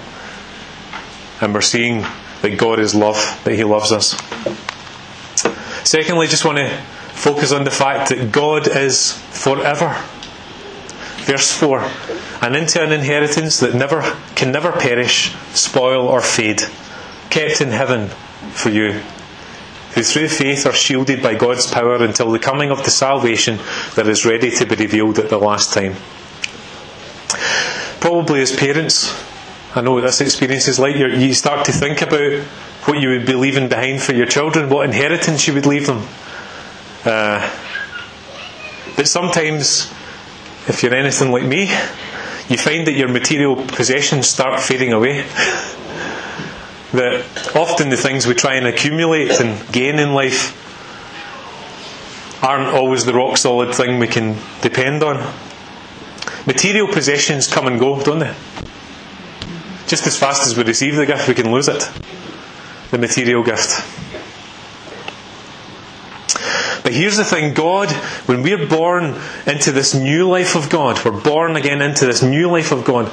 And 1.40 1.54
we're 1.54 1.60
seeing 1.60 2.04
that 2.42 2.58
God 2.58 2.78
is 2.78 2.94
love, 2.94 3.16
that 3.44 3.54
He 3.54 3.64
loves 3.64 3.92
us. 3.92 4.12
Secondly, 5.88 6.26
just 6.26 6.44
want 6.44 6.58
to 6.58 6.76
focus 7.12 7.52
on 7.52 7.64
the 7.64 7.70
fact 7.70 8.10
that 8.10 8.32
God 8.32 8.66
is 8.68 9.12
forever. 9.12 10.02
Verse 11.24 11.50
4 11.52 11.80
And 12.42 12.54
into 12.54 12.82
an 12.82 12.92
inheritance 12.92 13.60
that 13.60 13.74
never 13.74 14.02
can 14.34 14.52
never 14.52 14.72
perish, 14.72 15.34
spoil, 15.52 16.06
or 16.06 16.20
fade, 16.20 16.62
kept 17.30 17.60
in 17.60 17.68
heaven 17.68 18.08
for 18.52 18.70
you. 18.70 19.00
who 19.94 20.02
through 20.02 20.28
faith 20.28 20.66
are 20.66 20.72
shielded 20.72 21.22
by 21.22 21.34
God's 21.34 21.70
power 21.70 22.02
until 22.02 22.30
the 22.32 22.38
coming 22.38 22.70
of 22.70 22.84
the 22.84 22.90
salvation 22.90 23.58
that 23.94 24.08
is 24.08 24.26
ready 24.26 24.50
to 24.50 24.66
be 24.66 24.74
revealed 24.74 25.20
at 25.20 25.30
the 25.30 25.38
last 25.38 25.72
time. 25.72 25.94
Probably 28.00 28.42
as 28.42 28.54
parents, 28.54 29.14
I 29.74 29.82
know 29.82 29.92
what 29.92 30.02
this 30.02 30.20
experience 30.20 30.66
is 30.66 30.80
like. 30.80 30.96
you 30.96 31.32
start 31.32 31.64
to 31.66 31.72
think 31.72 32.02
about 32.02 32.42
what 32.86 32.98
you 32.98 33.10
would 33.10 33.24
be 33.24 33.34
leaving 33.34 33.68
behind 33.68 34.02
for 34.02 34.12
your 34.12 34.26
children, 34.26 34.68
what 34.68 34.84
inheritance 34.84 35.46
you 35.46 35.54
would 35.54 35.64
leave 35.64 35.86
them. 35.86 36.02
Uh, 37.04 37.40
but 38.96 39.06
sometimes, 39.06 39.93
if 40.68 40.82
you're 40.82 40.94
anything 40.94 41.30
like 41.30 41.44
me, 41.44 41.62
you 42.48 42.58
find 42.58 42.86
that 42.86 42.92
your 42.92 43.08
material 43.08 43.56
possessions 43.56 44.28
start 44.28 44.60
fading 44.60 44.92
away. 44.92 45.22
that 46.92 47.24
often 47.56 47.90
the 47.90 47.96
things 47.96 48.26
we 48.26 48.34
try 48.34 48.54
and 48.54 48.66
accumulate 48.66 49.40
and 49.40 49.72
gain 49.72 49.98
in 49.98 50.14
life 50.14 50.60
aren't 52.42 52.74
always 52.74 53.04
the 53.04 53.14
rock 53.14 53.36
solid 53.36 53.74
thing 53.74 53.98
we 53.98 54.06
can 54.06 54.36
depend 54.62 55.02
on. 55.02 55.16
Material 56.46 56.86
possessions 56.86 57.46
come 57.46 57.66
and 57.66 57.80
go, 57.80 58.02
don't 58.02 58.18
they? 58.18 58.34
Just 59.86 60.06
as 60.06 60.18
fast 60.18 60.46
as 60.46 60.56
we 60.56 60.62
receive 60.62 60.96
the 60.96 61.06
gift, 61.06 61.26
we 61.26 61.34
can 61.34 61.50
lose 61.50 61.68
it. 61.68 61.88
The 62.90 62.98
material 62.98 63.42
gift. 63.42 63.82
But 66.84 66.92
here's 66.92 67.16
the 67.16 67.24
thing 67.24 67.54
God, 67.54 67.90
when 68.26 68.42
we're 68.42 68.68
born 68.68 69.18
into 69.46 69.72
this 69.72 69.94
new 69.94 70.28
life 70.28 70.54
of 70.54 70.68
God, 70.68 71.02
we're 71.02 71.18
born 71.18 71.56
again 71.56 71.80
into 71.80 72.04
this 72.04 72.22
new 72.22 72.50
life 72.50 72.72
of 72.72 72.84
God, 72.84 73.10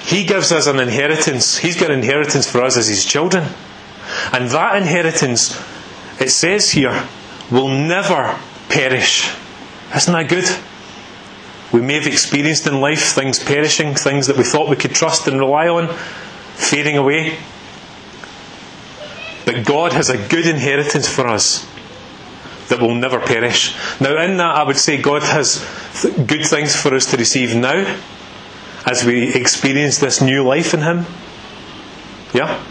He 0.00 0.24
gives 0.24 0.52
us 0.52 0.68
an 0.68 0.78
inheritance. 0.78 1.58
He's 1.58 1.78
got 1.78 1.90
an 1.90 1.98
inheritance 1.98 2.48
for 2.48 2.62
us 2.62 2.76
as 2.76 2.86
His 2.86 3.04
children. 3.04 3.48
And 4.32 4.48
that 4.50 4.76
inheritance, 4.76 5.60
it 6.20 6.30
says 6.30 6.70
here, 6.70 7.04
will 7.50 7.68
never 7.68 8.38
perish. 8.68 9.28
Isn't 9.94 10.12
that 10.12 10.28
good? 10.28 10.48
We 11.72 11.84
may 11.84 11.94
have 11.94 12.06
experienced 12.06 12.68
in 12.68 12.80
life 12.80 13.12
things 13.12 13.42
perishing, 13.42 13.96
things 13.96 14.28
that 14.28 14.36
we 14.36 14.44
thought 14.44 14.68
we 14.68 14.76
could 14.76 14.94
trust 14.94 15.26
and 15.26 15.40
rely 15.40 15.66
on, 15.66 15.88
fading 16.54 16.96
away. 16.96 17.38
But 19.44 19.66
God 19.66 19.92
has 19.94 20.10
a 20.10 20.28
good 20.28 20.46
inheritance 20.46 21.08
for 21.08 21.26
us 21.26 21.66
that 22.70 22.80
will 22.80 22.94
never 22.94 23.20
perish. 23.20 23.76
Now, 24.00 24.20
in 24.22 24.38
that, 24.38 24.56
I 24.56 24.62
would 24.62 24.78
say 24.78 25.00
God 25.00 25.22
has 25.22 25.64
th- 26.00 26.26
good 26.26 26.46
things 26.46 26.74
for 26.74 26.94
us 26.94 27.10
to 27.10 27.16
receive 27.16 27.54
now 27.54 27.98
as 28.86 29.04
we 29.04 29.34
experience 29.34 29.98
this 29.98 30.20
new 30.20 30.42
life 30.42 30.72
in 30.72 30.80
Him. 30.80 31.04
Yeah? 32.32 32.64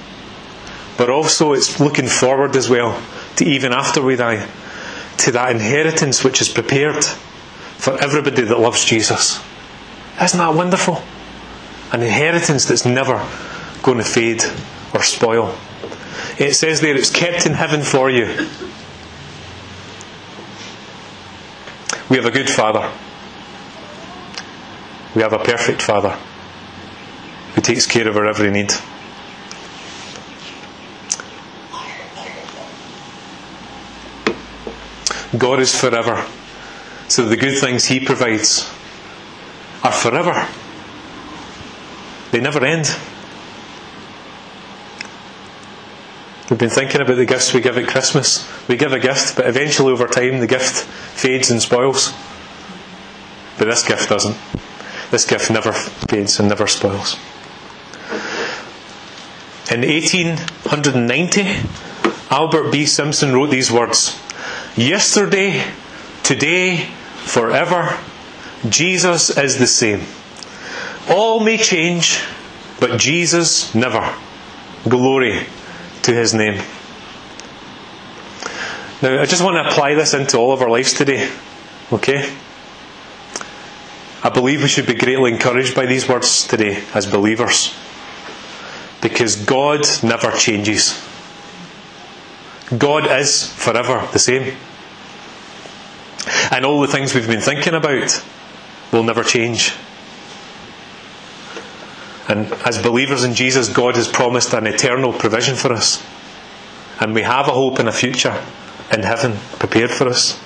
But 0.97 1.09
also, 1.09 1.53
it's 1.53 1.79
looking 1.79 2.07
forward 2.07 2.55
as 2.55 2.69
well 2.69 3.01
to 3.35 3.45
even 3.45 3.71
after 3.71 4.01
we 4.01 4.15
die, 4.15 4.47
to 5.17 5.31
that 5.31 5.51
inheritance 5.51 6.23
which 6.23 6.41
is 6.41 6.49
prepared 6.49 7.03
for 7.77 8.01
everybody 8.01 8.41
that 8.41 8.59
loves 8.59 8.83
Jesus. 8.83 9.41
Isn't 10.21 10.39
that 10.39 10.53
wonderful? 10.53 11.01
An 11.91 12.01
inheritance 12.01 12.65
that's 12.65 12.85
never 12.85 13.25
going 13.81 13.97
to 13.99 14.03
fade 14.03 14.43
or 14.93 15.01
spoil. 15.03 15.55
It 16.37 16.55
says 16.55 16.81
there 16.81 16.95
it's 16.95 17.09
kept 17.09 17.45
in 17.45 17.53
heaven 17.53 17.81
for 17.81 18.09
you. 18.09 18.47
We 22.09 22.15
have 22.15 22.25
a 22.25 22.31
good 22.31 22.49
Father. 22.49 22.91
We 25.15 25.21
have 25.21 25.33
a 25.33 25.39
perfect 25.39 25.81
Father 25.81 26.17
who 27.53 27.61
takes 27.61 27.85
care 27.85 28.07
of 28.07 28.17
our 28.17 28.25
every 28.25 28.49
need. 28.49 28.71
God 35.37 35.59
is 35.59 35.79
forever. 35.79 36.25
So 37.07 37.25
the 37.25 37.37
good 37.37 37.59
things 37.59 37.85
He 37.85 37.99
provides 37.99 38.67
are 39.83 39.91
forever. 39.91 40.47
They 42.31 42.39
never 42.39 42.63
end. 42.65 42.95
We've 46.49 46.57
been 46.57 46.71
thinking 46.71 46.99
about 47.01 47.17
the 47.17 47.25
gifts 47.25 47.53
we 47.53 47.61
give 47.61 47.77
at 47.77 47.87
Christmas. 47.87 48.49
We 48.67 48.75
give 48.75 48.91
a 48.91 48.97
gift, 48.97 49.35
but 49.35 49.45
eventually 49.45 49.91
over 49.91 50.07
time 50.07 50.39
the 50.39 50.47
gift 50.47 50.83
fades 50.83 51.51
and 51.51 51.61
spoils. 51.61 52.11
But 53.59 53.65
this 53.65 53.87
gift 53.87 54.09
doesn't. 54.09 54.35
This 55.11 55.25
gift 55.25 55.51
never 55.51 55.73
fades 55.73 56.39
and 56.39 56.49
never 56.49 56.65
spoils. 56.65 57.19
In 59.71 59.81
1890, 59.81 61.69
Albert 62.31 62.71
B. 62.71 62.87
Simpson 62.87 63.31
wrote 63.31 63.51
these 63.51 63.71
words 63.71 64.19
Yesterday, 64.75 65.63
today, 66.23 66.89
forever, 67.17 67.95
Jesus 68.67 69.29
is 69.37 69.59
the 69.59 69.67
same. 69.67 70.01
All 71.07 71.41
may 71.41 71.57
change, 71.57 72.23
but 72.79 72.99
Jesus 72.99 73.75
never. 73.75 74.15
Glory 74.87 75.45
to 76.03 76.13
his 76.13 76.33
name. 76.33 76.61
Now, 79.01 79.21
I 79.21 79.25
just 79.25 79.43
want 79.43 79.55
to 79.55 79.69
apply 79.69 79.93
this 79.93 80.13
into 80.13 80.37
all 80.37 80.51
of 80.51 80.61
our 80.61 80.69
lives 80.69 80.93
today. 80.93 81.31
Okay? 81.91 82.35
I 84.21 84.29
believe 84.29 84.61
we 84.61 84.67
should 84.67 84.85
be 84.85 84.93
greatly 84.93 85.31
encouraged 85.31 85.73
by 85.73 85.85
these 85.85 86.09
words 86.09 86.45
today 86.45 86.83
as 86.93 87.09
believers. 87.09 87.73
Because 89.01 89.37
God 89.37 89.85
never 90.03 90.31
changes. 90.31 91.01
God 92.77 93.09
is 93.09 93.47
forever 93.53 94.07
the 94.11 94.19
same. 94.19 94.57
And 96.51 96.65
all 96.65 96.81
the 96.81 96.87
things 96.87 97.15
we've 97.15 97.27
been 97.27 97.39
thinking 97.39 97.73
about 97.73 98.23
will 98.91 99.03
never 99.03 99.23
change. 99.23 99.73
And 102.29 102.53
as 102.63 102.79
believers 102.79 103.23
in 103.23 103.33
Jesus, 103.33 103.67
God 103.69 103.95
has 103.95 104.07
promised 104.07 104.53
an 104.53 104.67
eternal 104.67 105.11
provision 105.11 105.55
for 105.55 105.73
us. 105.73 106.05
And 106.99 107.15
we 107.15 107.23
have 107.23 107.47
a 107.47 107.51
hope 107.51 107.79
and 107.79 107.89
a 107.89 107.91
future 107.91 108.39
in 108.93 109.01
heaven 109.01 109.37
prepared 109.57 109.89
for 109.89 110.07
us. 110.07 110.39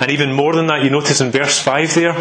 And 0.00 0.12
even 0.12 0.32
more 0.32 0.54
than 0.54 0.68
that, 0.68 0.84
you 0.84 0.90
notice 0.90 1.20
in 1.20 1.32
verse 1.32 1.58
5 1.58 1.94
there 1.94 2.12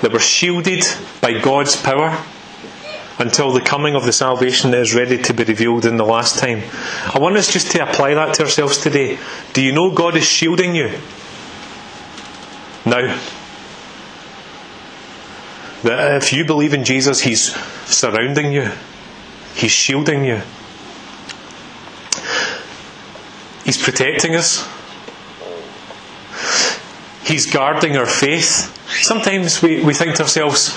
that 0.00 0.12
we're 0.12 0.18
shielded 0.18 0.82
by 1.20 1.38
God's 1.40 1.76
power 1.76 2.24
until 3.18 3.52
the 3.52 3.60
coming 3.60 3.94
of 3.94 4.06
the 4.06 4.12
salvation 4.12 4.70
that 4.70 4.80
is 4.80 4.94
ready 4.94 5.18
to 5.18 5.34
be 5.34 5.44
revealed 5.44 5.84
in 5.84 5.98
the 5.98 6.06
last 6.06 6.38
time. 6.38 6.62
I 7.12 7.18
want 7.18 7.36
us 7.36 7.52
just 7.52 7.70
to 7.72 7.86
apply 7.86 8.14
that 8.14 8.34
to 8.36 8.44
ourselves 8.44 8.78
today. 8.78 9.18
Do 9.52 9.60
you 9.60 9.72
know 9.72 9.90
God 9.90 10.16
is 10.16 10.24
shielding 10.24 10.74
you? 10.74 10.98
Now. 12.86 13.20
That 15.82 16.22
if 16.22 16.32
you 16.32 16.44
believe 16.44 16.74
in 16.74 16.84
Jesus, 16.84 17.20
He's 17.20 17.54
surrounding 17.86 18.52
you, 18.52 18.70
He's 19.54 19.70
shielding 19.70 20.24
you, 20.24 20.42
He's 23.64 23.82
protecting 23.82 24.36
us, 24.36 24.68
He's 27.24 27.50
guarding 27.50 27.96
our 27.96 28.06
faith. 28.06 28.76
Sometimes 29.02 29.62
we, 29.62 29.82
we 29.82 29.94
think 29.94 30.16
to 30.16 30.22
ourselves, 30.22 30.76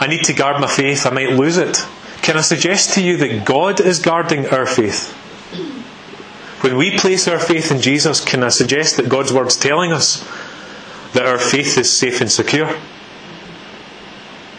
I 0.00 0.06
need 0.06 0.24
to 0.24 0.32
guard 0.32 0.60
my 0.60 0.66
faith, 0.66 1.06
I 1.06 1.10
might 1.10 1.30
lose 1.30 1.56
it. 1.56 1.78
Can 2.22 2.36
I 2.36 2.40
suggest 2.40 2.94
to 2.94 3.02
you 3.02 3.16
that 3.18 3.44
God 3.44 3.80
is 3.80 3.98
guarding 3.98 4.46
our 4.48 4.66
faith? 4.66 5.12
When 6.62 6.76
we 6.76 6.96
place 6.96 7.26
our 7.26 7.40
faith 7.40 7.72
in 7.72 7.80
Jesus, 7.80 8.20
can 8.20 8.44
I 8.44 8.48
suggest 8.50 8.96
that 8.96 9.08
God's 9.08 9.32
Word's 9.32 9.56
telling 9.56 9.92
us 9.92 10.24
that 11.12 11.26
our 11.26 11.38
faith 11.38 11.76
is 11.76 11.90
safe 11.90 12.20
and 12.20 12.30
secure? 12.30 12.76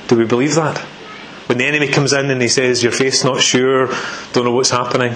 Do 0.08 0.18
we 0.18 0.26
believe 0.26 0.56
that? 0.56 0.78
When 1.48 1.58
the 1.58 1.66
enemy 1.66 1.88
comes 1.88 2.14
in 2.14 2.30
and 2.30 2.42
he 2.42 2.48
says, 2.48 2.84
Your 2.84 2.92
faith's 2.92 3.24
not 3.24 3.42
sure, 3.42 3.88
don't 4.32 4.46
know 4.46 4.52
what's 4.52 4.70
happening. 4.70 5.16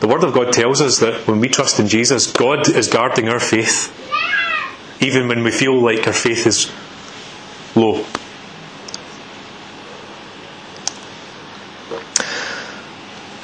The 0.00 0.08
Word 0.08 0.24
of 0.24 0.32
God 0.32 0.52
tells 0.52 0.80
us 0.80 0.98
that 1.00 1.26
when 1.26 1.40
we 1.40 1.48
trust 1.48 1.78
in 1.78 1.88
Jesus, 1.88 2.30
God 2.30 2.68
is 2.68 2.88
guarding 2.88 3.28
our 3.28 3.40
faith, 3.40 3.92
even 5.00 5.28
when 5.28 5.44
we 5.44 5.50
feel 5.50 5.78
like 5.78 6.06
our 6.06 6.12
faith 6.12 6.46
is 6.46 6.70
low. 7.76 8.04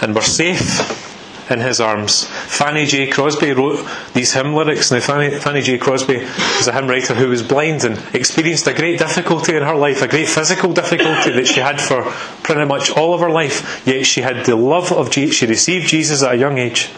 And 0.01 0.15
we're 0.15 0.23
safe 0.23 1.06
in 1.49 1.61
his 1.61 1.81
arms. 1.81 2.25
Fanny 2.25 2.87
J. 2.87 3.07
Crosby 3.07 3.53
wrote 3.53 3.87
these 4.15 4.33
hymn 4.33 4.55
lyrics. 4.55 4.91
Now, 4.91 5.01
Fanny, 5.01 5.31
Fanny 5.31 5.63
J. 5.63 5.79
Crosby 5.79 6.19
was 6.19 6.67
a 6.67 6.73
hymn 6.73 6.89
writer 6.89 7.15
who 7.15 7.29
was 7.29 7.43
blind 7.43 7.85
and 7.85 8.03
experienced 8.15 8.67
a 8.67 8.75
great 8.75 8.99
difficulty 8.99 9.57
in 9.57 9.63
her 9.63 9.77
life, 9.77 10.03
a 10.03 10.09
great 10.09 10.29
physical 10.29 10.73
difficulty 10.73 11.31
that 11.33 11.47
she 11.47 11.61
had 11.61 11.81
for 11.81 12.03
pretty 12.43 12.65
much 12.65 12.91
all 12.91 13.15
of 13.15 13.21
her 13.21 13.31
life. 13.31 13.87
Yet 13.87 14.07
she 14.07 14.23
had 14.23 14.45
the 14.45 14.57
love 14.57 14.93
of 14.93 15.11
Jesus. 15.11 15.37
She 15.37 15.47
received 15.47 15.89
Jesus 15.89 16.23
at 16.23 16.35
a 16.35 16.39
young 16.39 16.59
age. 16.59 16.91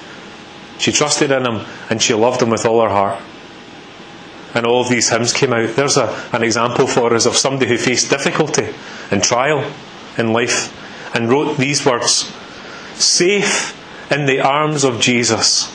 She 0.79 0.93
trusted 0.93 1.31
in 1.31 1.45
him 1.45 1.67
and 1.91 2.01
she 2.01 2.15
loved 2.15 2.41
him 2.41 2.51
with 2.51 2.65
all 2.65 2.83
her 2.83 2.89
heart. 2.89 3.23
And 4.55 4.65
all 4.65 4.81
of 4.81 4.89
these 4.89 5.11
hymns 5.11 5.33
came 5.35 5.53
out. 5.53 5.77
There's 5.77 5.99
a, 5.99 6.09
an 6.33 6.43
example 6.43 6.87
for 6.87 7.13
us 7.15 7.27
of 7.27 7.37
somebody 7.37 7.69
who 7.69 7.77
faced 7.77 8.11
difficulty 8.11 8.73
and 9.11 9.23
trial 9.23 9.71
in 10.17 10.33
life 10.33 10.75
and 11.15 11.29
wrote 11.29 11.59
these 11.59 11.85
words 11.85 12.33
safe 12.95 13.78
in 14.11 14.27
the 14.27 14.41
arms 14.41 14.85
of 14.85 15.01
Jesus, 15.01 15.75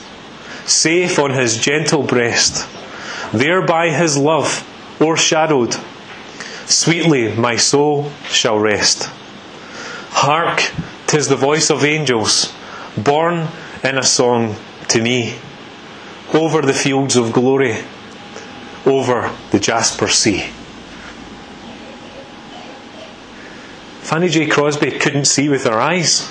safe 0.65 1.19
on 1.19 1.31
his 1.31 1.57
gentle 1.57 2.03
breast, 2.03 2.67
there 3.31 3.65
by 3.65 3.89
his 3.89 4.17
love 4.17 4.67
o'ershadowed, 4.99 5.75
sweetly 6.65 7.35
my 7.35 7.55
soul 7.55 8.11
shall 8.27 8.57
rest. 8.57 9.09
Hark, 10.09 10.71
tis 11.07 11.27
the 11.27 11.35
voice 11.35 11.69
of 11.69 11.83
angels, 11.83 12.53
borne 12.97 13.47
in 13.83 13.97
a 13.97 14.03
song 14.03 14.55
to 14.87 15.01
me, 15.01 15.35
over 16.33 16.61
the 16.61 16.73
fields 16.73 17.15
of 17.15 17.33
glory, 17.33 17.77
over 18.85 19.31
the 19.51 19.59
jasper 19.59 20.07
sea. 20.07 20.49
Fanny 24.01 24.29
J. 24.29 24.47
Crosby 24.47 24.91
couldn't 24.91 25.25
see 25.25 25.49
with 25.49 25.63
her 25.63 25.79
eyes, 25.79 26.29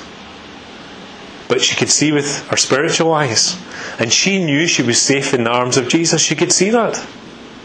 she 1.63 1.77
could 1.77 1.91
see 1.91 2.13
with 2.13 2.47
her 2.49 2.57
spiritual 2.57 3.13
eyes. 3.13 3.57
And 3.99 4.13
she 4.13 4.43
knew 4.45 4.67
she 4.67 4.83
was 4.83 5.01
safe 5.01 5.35
in 5.35 5.45
the 5.45 5.51
arms 5.51 5.77
of 5.77 5.89
Jesus. 5.89 6.21
She 6.21 6.37
could 6.37 6.53
see 6.53 6.71
that. 6.71 7.05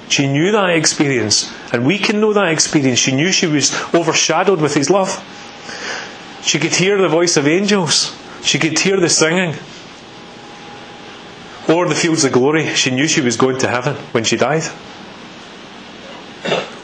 She 0.10 0.28
knew 0.28 0.52
that 0.52 0.70
experience. 0.70 1.52
And 1.74 1.86
we 1.86 1.98
can 1.98 2.20
know 2.20 2.34
that 2.34 2.52
experience. 2.52 3.00
She 3.00 3.12
knew 3.12 3.32
she 3.32 3.48
was 3.48 3.74
overshadowed 3.94 4.62
with 4.62 4.74
His 4.74 4.90
love. 4.90 5.24
She 6.42 6.60
could 6.60 6.74
hear 6.74 6.98
the 6.98 7.10
voice 7.10 7.36
of 7.38 7.48
angels. 7.48 8.16
She 8.42 8.60
could 8.60 8.80
hear 8.80 9.00
the 9.00 9.10
singing. 9.10 9.56
Or 11.68 11.88
the 11.90 11.96
fields 11.96 12.24
of 12.24 12.32
glory. 12.32 12.74
She 12.76 12.92
knew 12.92 13.08
she 13.08 13.22
was 13.22 13.36
going 13.36 13.58
to 13.60 13.68
heaven 13.68 13.96
when 14.14 14.24
she 14.24 14.38
died. 14.38 14.64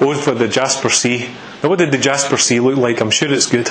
Or 0.02 0.16
for 0.16 0.34
the 0.34 0.50
Jasper 0.50 0.90
Sea 0.90 1.30
now, 1.64 1.70
what 1.70 1.80
did 1.80 1.94
the 1.94 1.98
Jasper 1.98 2.38
Sea 2.38 2.60
look 2.60 2.76
like? 2.76 3.00
I'm 3.00 3.10
sure 3.10 3.32
it's 3.32 3.46
good. 3.46 3.70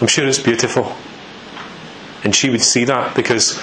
I'm 0.00 0.06
sure 0.06 0.26
it's 0.26 0.38
beautiful. 0.38 0.96
And 2.24 2.34
she 2.34 2.50
would 2.50 2.62
see 2.62 2.84
that 2.84 3.14
because 3.16 3.58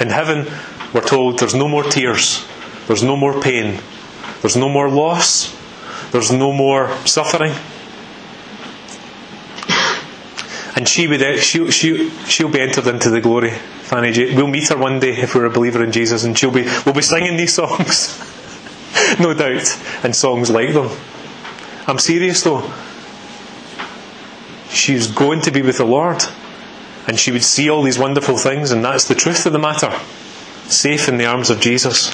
in 0.00 0.08
heaven, 0.08 0.46
we're 0.94 1.02
told 1.02 1.38
there's 1.38 1.54
no 1.54 1.68
more 1.68 1.84
tears, 1.84 2.44
there's 2.86 3.02
no 3.02 3.16
more 3.16 3.40
pain, 3.40 3.80
there's 4.40 4.56
no 4.56 4.68
more 4.68 4.88
loss, 4.88 5.56
there's 6.12 6.32
no 6.32 6.52
more 6.52 6.96
suffering. 7.06 7.52
And 10.76 10.88
she 10.88 11.06
would, 11.06 11.20
eh, 11.20 11.36
she, 11.36 11.70
she, 11.70 12.10
she'll 12.26 12.48
be 12.48 12.60
entered 12.60 12.86
into 12.86 13.10
the 13.10 13.20
glory. 13.20 13.50
Fanny. 13.50 14.34
We'll 14.34 14.46
meet 14.46 14.68
her 14.68 14.78
one 14.78 15.00
day 15.00 15.16
if 15.16 15.34
we're 15.34 15.46
a 15.46 15.50
believer 15.50 15.82
in 15.82 15.90
Jesus, 15.90 16.24
and 16.24 16.38
she'll 16.38 16.52
be, 16.52 16.62
we'll 16.86 16.94
be 16.94 17.02
singing 17.02 17.36
these 17.36 17.54
songs, 17.54 18.18
no 19.20 19.34
doubt, 19.34 19.66
and 20.04 20.14
songs 20.14 20.48
like 20.48 20.72
them. 20.72 20.88
I'm 21.86 21.98
serious 21.98 22.42
though. 22.42 22.72
She's 24.70 25.08
going 25.08 25.40
to 25.42 25.50
be 25.50 25.62
with 25.62 25.78
the 25.78 25.84
Lord. 25.84 26.22
And 27.10 27.18
she 27.18 27.32
would 27.32 27.42
see 27.42 27.68
all 27.68 27.82
these 27.82 27.98
wonderful 27.98 28.36
things, 28.36 28.70
and 28.70 28.84
that's 28.84 29.08
the 29.08 29.16
truth 29.16 29.44
of 29.44 29.52
the 29.52 29.58
matter. 29.58 29.90
Safe 30.66 31.08
in 31.08 31.16
the 31.16 31.26
arms 31.26 31.50
of 31.50 31.58
Jesus. 31.58 32.06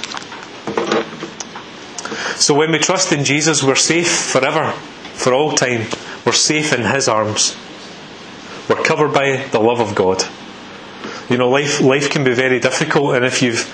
So 2.43 2.55
when 2.55 2.73
we 2.73 2.79
trust 2.79 3.13
in 3.13 3.23
Jesus, 3.23 3.63
we're 3.63 3.75
safe 3.75 4.11
forever, 4.11 4.71
for 5.13 5.35
all 5.35 5.53
time. 5.53 5.83
We're 6.25 6.33
safe 6.33 6.73
in 6.73 6.81
His 6.81 7.09
arms. 7.09 7.59
We're 8.71 8.83
covered 8.83 9.13
by 9.13 9.47
the 9.53 9.61
love 9.61 9.81
of 9.81 9.95
God. 9.95 10.25
You 11.29 11.37
know, 11.37 11.51
life, 11.51 11.83
life 11.83 12.09
can 12.09 12.25
be 12.25 12.33
very 12.33 12.59
difficult, 12.59 13.17
and 13.17 13.25
if 13.27 13.43
you've 13.43 13.69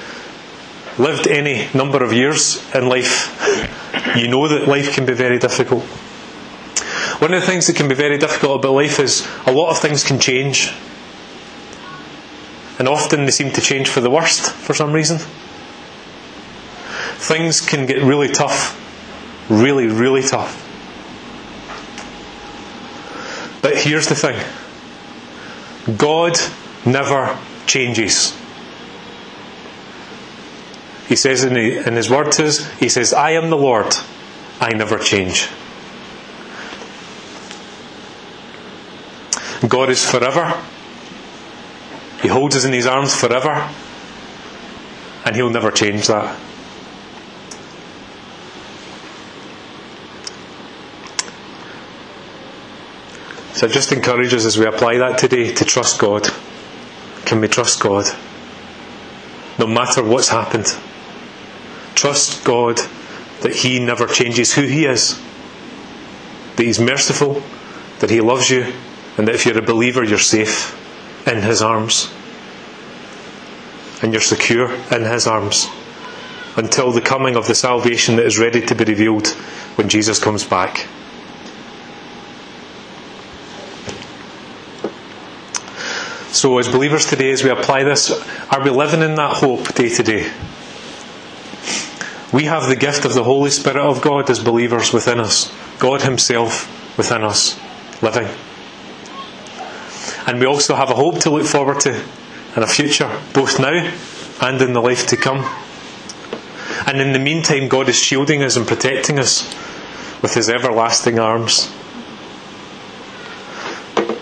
lived 0.99 1.29
any 1.29 1.69
number 1.73 2.03
of 2.03 2.13
years 2.13 2.69
in 2.75 2.89
life, 2.89 3.31
you 4.17 4.27
know 4.27 4.49
that 4.49 4.67
life 4.67 4.93
can 4.93 5.07
be 5.07 5.13
very 5.13 5.39
difficult. 5.39 5.85
One 7.21 7.33
of 7.33 7.41
the 7.41 7.47
things 7.47 7.69
that 7.69 7.77
can 7.77 7.87
be 7.87 7.95
very 7.95 8.19
difficult 8.19 8.59
about 8.59 8.73
life 8.73 8.99
is 8.99 9.25
a 9.47 9.53
lot 9.53 9.71
of 9.71 9.79
things 9.79 10.03
can 10.03 10.19
change. 10.19 10.75
And 12.83 12.89
often 12.89 13.27
they 13.27 13.31
seem 13.31 13.53
to 13.53 13.61
change 13.61 13.89
for 13.89 14.01
the 14.01 14.11
worst 14.11 14.51
for 14.51 14.75
some 14.75 14.93
reason. 14.93 15.19
Things 17.19 17.61
can 17.61 17.87
get 17.87 18.03
really 18.03 18.27
tough. 18.27 18.77
Really, 19.49 19.87
really 19.87 20.23
tough. 20.23 20.59
But 23.63 23.79
here's 23.79 24.09
the 24.09 24.17
thing 24.17 24.37
God 25.97 26.37
never 26.85 27.39
changes. 27.67 28.37
He 31.07 31.15
says 31.15 31.45
in, 31.45 31.55
the, 31.55 31.87
in 31.87 31.95
his 31.95 32.11
word 32.11 32.33
to 32.33 32.49
us, 32.49 32.69
He 32.81 32.89
says, 32.89 33.15
I 33.15 33.31
am 33.31 33.49
the 33.49 33.57
Lord, 33.57 33.95
I 34.61 34.73
never 34.73 34.99
change. 34.99 35.49
God 39.69 39.89
is 39.89 40.05
forever. 40.05 40.61
He 42.23 42.29
holds 42.29 42.55
us 42.55 42.65
in 42.65 42.73
His 42.73 42.87
arms 42.87 43.15
forever. 43.15 43.69
And 45.25 45.35
He'll 45.35 45.51
never 45.51 45.73
change 45.73 46.07
that. 46.07 46.39
So 53.55 53.69
just 53.69 53.93
encourage 53.93 54.33
us 54.33 54.45
as 54.45 54.57
we 54.57 54.67
apply 54.67 54.99
that 54.99 55.19
today 55.19 55.53
to 55.53 55.65
trust 55.65 56.01
God. 56.01 56.29
Can 57.27 57.41
we 57.41 57.49
trust 57.49 57.81
God? 57.81 58.07
No 59.59 59.67
matter 59.67 60.03
what's 60.03 60.29
happened. 60.29 60.75
Trust 61.95 62.45
God 62.45 62.79
that 63.43 63.55
He 63.55 63.81
never 63.81 64.07
changes 64.07 64.55
who 64.55 64.63
He 64.63 64.87
is, 64.87 65.21
that 66.57 66.65
He's 66.65 66.81
merciful, 66.81 67.43
that 67.99 68.11
He 68.11 68.21
loves 68.21 68.49
you, 68.49 68.73
and 69.19 69.29
that 69.29 69.35
if 69.35 69.45
you're 69.45 69.59
a 69.59 69.63
believer, 69.63 70.03
you're 70.03 70.19
safe 70.19 70.79
in 71.27 71.43
His 71.43 71.63
arms. 71.63 72.13
And 74.03 74.13
you're 74.13 74.21
secure 74.21 74.73
in 74.91 75.05
His 75.05 75.27
arms 75.27 75.69
until 76.57 76.91
the 76.91 77.01
coming 77.01 77.37
of 77.37 77.47
the 77.47 77.55
salvation 77.55 78.17
that 78.17 78.27
is 78.27 78.39
ready 78.39 78.61
to 78.61 78.75
be 78.75 78.85
revealed 78.85 79.29
when 79.77 79.89
Jesus 79.89 80.19
comes 80.19 80.45
back. 80.45 80.87
So, 86.33 86.59
as 86.59 86.67
believers 86.67 87.07
today, 87.07 87.31
as 87.31 87.45
we 87.45 87.51
apply 87.51 87.85
this, 87.85 88.11
are 88.51 88.63
we 88.65 88.71
living 88.71 89.03
in 89.03 89.15
that 89.17 89.37
hope 89.37 89.75
day 89.75 89.91
to 89.91 90.03
day? 90.03 90.33
We 92.33 92.45
have 92.45 92.69
the 92.69 92.77
gift 92.77 93.05
of 93.05 93.13
the 93.13 93.23
Holy 93.23 93.51
Spirit 93.51 93.77
of 93.77 94.01
God 94.01 94.31
as 94.31 94.43
believers 94.43 94.95
within 94.95 95.21
us, 95.21 95.53
God 95.79 96.01
Himself 96.03 96.67
within 96.97 97.23
us, 97.23 97.61
living. 98.03 98.29
And 100.27 100.39
we 100.41 100.47
also 100.47 100.75
have 100.75 100.91
a 100.91 100.95
hope 100.95 101.21
to 101.21 101.31
look 101.31 101.47
forward 101.47 101.81
to 101.81 102.05
and 102.55 102.65
a 102.65 102.67
future, 102.67 103.11
both 103.33 103.59
now 103.59 103.91
and 104.41 104.61
in 104.61 104.73
the 104.73 104.81
life 104.81 105.07
to 105.09 105.17
come. 105.17 105.45
And 106.87 107.01
in 107.01 107.13
the 107.13 107.19
meantime, 107.19 107.69
God 107.69 107.89
is 107.89 107.97
shielding 107.97 108.43
us 108.43 108.57
and 108.57 108.67
protecting 108.67 109.19
us 109.19 109.49
with 110.21 110.35
His 110.35 110.49
everlasting 110.49 111.19
arms. 111.19 111.73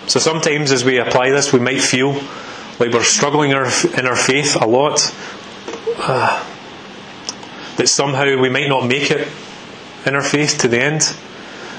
So 0.06 0.18
sometimes 0.18 0.72
as 0.72 0.84
we 0.84 0.98
apply 0.98 1.30
this, 1.30 1.52
we 1.52 1.60
might 1.60 1.80
feel 1.80 2.12
like 2.78 2.92
we're 2.92 3.02
struggling 3.02 3.50
in 3.50 3.56
our 3.56 4.16
faith 4.16 4.56
a 4.56 4.66
lot. 4.66 5.14
Uh, 5.98 6.44
that 7.80 7.88
somehow 7.88 8.38
we 8.38 8.50
might 8.50 8.68
not 8.68 8.86
make 8.86 9.10
it 9.10 9.26
in 10.04 10.14
our 10.14 10.22
faith 10.22 10.58
to 10.58 10.68
the 10.68 10.78
end. 10.78 11.16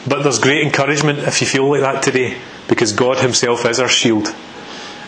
But 0.08 0.24
there's 0.24 0.40
great 0.40 0.66
encouragement 0.66 1.20
if 1.20 1.42
you 1.42 1.48
feel 1.48 1.70
like 1.70 1.82
that 1.82 2.02
today, 2.02 2.42
because 2.72 2.94
God 2.94 3.20
Himself 3.20 3.66
is 3.66 3.82
our 3.82 3.90
shield 3.90 4.34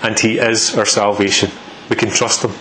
and 0.02 0.20
He 0.20 0.38
is 0.38 0.76
our 0.78 0.86
salvation. 0.86 1.50
We 1.90 1.96
can 1.96 2.10
trust 2.10 2.44
Him. 2.44 2.52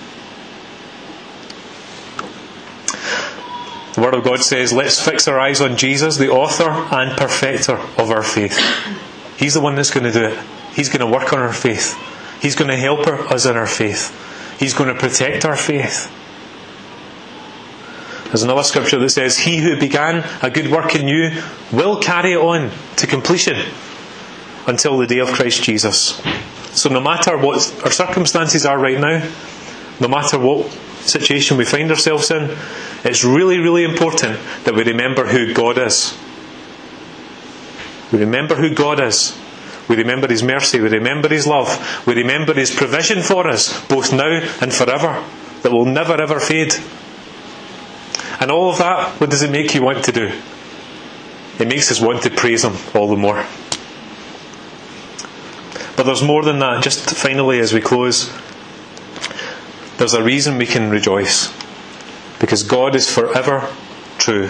The 3.95 4.01
Word 4.01 4.15
of 4.15 4.23
God 4.23 4.39
says, 4.39 4.73
Let's 4.73 5.05
fix 5.05 5.27
our 5.27 5.41
eyes 5.41 5.61
on 5.61 5.77
Jesus, 5.77 6.19
the 6.19 6.29
author 6.29 6.71
and 6.71 7.19
perfecter 7.19 7.79
of 7.99 8.13
our 8.13 8.23
faith. 8.23 8.57
He's 9.37 9.55
the 9.55 9.61
one 9.61 9.75
that's 9.75 9.91
going 9.91 10.05
to 10.05 10.13
do 10.13 10.27
it. 10.27 10.39
He's 10.73 10.89
going 10.89 11.01
to 11.01 11.07
work 11.07 11.33
on 11.33 11.41
our 11.41 11.53
faith. 11.53 11.99
He's 12.41 12.55
going 12.55 12.71
to 12.71 12.77
help 12.77 13.01
us 13.09 13.45
in 13.45 13.57
our 13.57 13.67
faith. 13.67 14.17
He's 14.61 14.73
going 14.73 14.95
to 14.95 14.99
protect 14.99 15.45
our 15.45 15.57
faith. 15.57 16.13
There's 18.27 18.45
another 18.45 18.63
scripture 18.63 19.01
that 19.01 19.11
says, 19.11 19.37
He 19.37 19.59
who 19.59 19.77
began 19.81 20.25
a 20.43 20.49
good 20.49 20.71
work 20.71 20.95
in 20.95 21.09
you 21.09 21.43
will 21.73 21.99
carry 21.99 22.35
it 22.35 22.39
on 22.39 22.71
to 22.99 23.09
completion 23.09 23.57
until 24.67 24.99
the 24.99 25.07
day 25.07 25.19
of 25.19 25.29
Christ 25.29 25.63
Jesus. 25.63 26.21
So, 26.73 26.89
no 26.89 27.01
matter 27.01 27.37
what 27.37 27.57
our 27.85 27.91
circumstances 27.91 28.65
are 28.65 28.79
right 28.79 28.99
now, 28.99 29.29
no 30.01 30.09
matter 30.09 30.39
what 30.39 30.71
situation 31.01 31.57
we 31.57 31.65
find 31.65 31.91
ourselves 31.91 32.31
in, 32.31 32.57
it's 33.05 33.25
really, 33.25 33.59
really 33.59 33.85
important 33.85 34.39
that 34.65 34.75
we 34.75 34.85
remember 34.85 35.27
who 35.27 35.53
God 35.53 35.79
is. 35.79 36.17
We 38.13 38.19
remember 38.19 38.55
who 38.55 38.75
God 38.75 39.01
is. 39.01 39.37
We 39.89 39.97
remember 39.97 40.29
His 40.29 40.43
mercy. 40.43 40.81
We 40.81 40.89
remember 40.89 41.29
His 41.29 41.47
love. 41.47 42.07
We 42.07 42.15
remember 42.15 42.55
His 42.55 42.75
provision 42.75 43.23
for 43.23 43.49
us, 43.49 43.85
both 43.89 44.13
now 44.13 44.41
and 44.61 44.73
forever, 44.73 45.25
that 45.63 45.73
will 45.73 45.87
never 45.87 46.21
ever 46.21 46.41
fade. 46.41 46.75
And 48.41 48.51
all 48.51 48.71
of 48.71 48.79
that, 48.79 49.21
what 49.21 49.31
does 49.31 49.43
it 49.43 49.51
make 49.51 49.75
you 49.75 49.83
want 49.83 50.05
to 50.05 50.13
do? 50.13 50.33
It 51.59 51.69
makes 51.69 51.91
us 51.91 52.01
want 52.01 52.23
to 52.23 52.31
praise 52.31 52.65
Him 52.65 52.75
all 52.95 53.09
the 53.09 53.17
more. 53.17 53.45
But 55.97 56.05
there's 56.05 56.23
more 56.23 56.43
than 56.43 56.59
that. 56.61 56.83
Just 56.83 57.11
finally, 57.11 57.61
as 57.61 57.73
we 57.73 57.81
close, 57.81 58.33
there's 59.99 60.15
a 60.15 60.23
reason 60.23 60.59
we 60.59 60.67
can 60.67 60.91
rejoice. 60.91 61.53
Because 62.41 62.63
God 62.63 62.95
is 62.95 63.09
forever 63.09 63.69
true. 64.19 64.49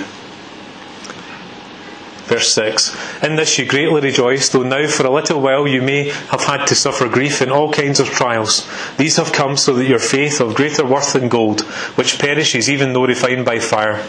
Verse 2.32 2.54
6 2.54 2.96
In 3.22 3.36
this 3.36 3.58
you 3.58 3.66
greatly 3.66 4.00
rejoice, 4.00 4.48
though 4.48 4.62
now 4.62 4.86
for 4.86 5.04
a 5.04 5.10
little 5.10 5.42
while 5.42 5.68
you 5.68 5.82
may 5.82 6.08
have 6.30 6.44
had 6.44 6.64
to 6.66 6.74
suffer 6.74 7.08
grief 7.08 7.42
in 7.42 7.50
all 7.50 7.70
kinds 7.70 8.00
of 8.00 8.08
trials. 8.08 8.66
These 8.96 9.16
have 9.16 9.32
come 9.32 9.58
so 9.58 9.74
that 9.74 9.86
your 9.86 9.98
faith, 9.98 10.40
of 10.40 10.54
greater 10.54 10.86
worth 10.86 11.12
than 11.12 11.28
gold, 11.28 11.60
which 11.96 12.18
perishes 12.18 12.70
even 12.70 12.94
though 12.94 13.04
refined 13.04 13.44
by 13.44 13.58
fire, 13.58 14.02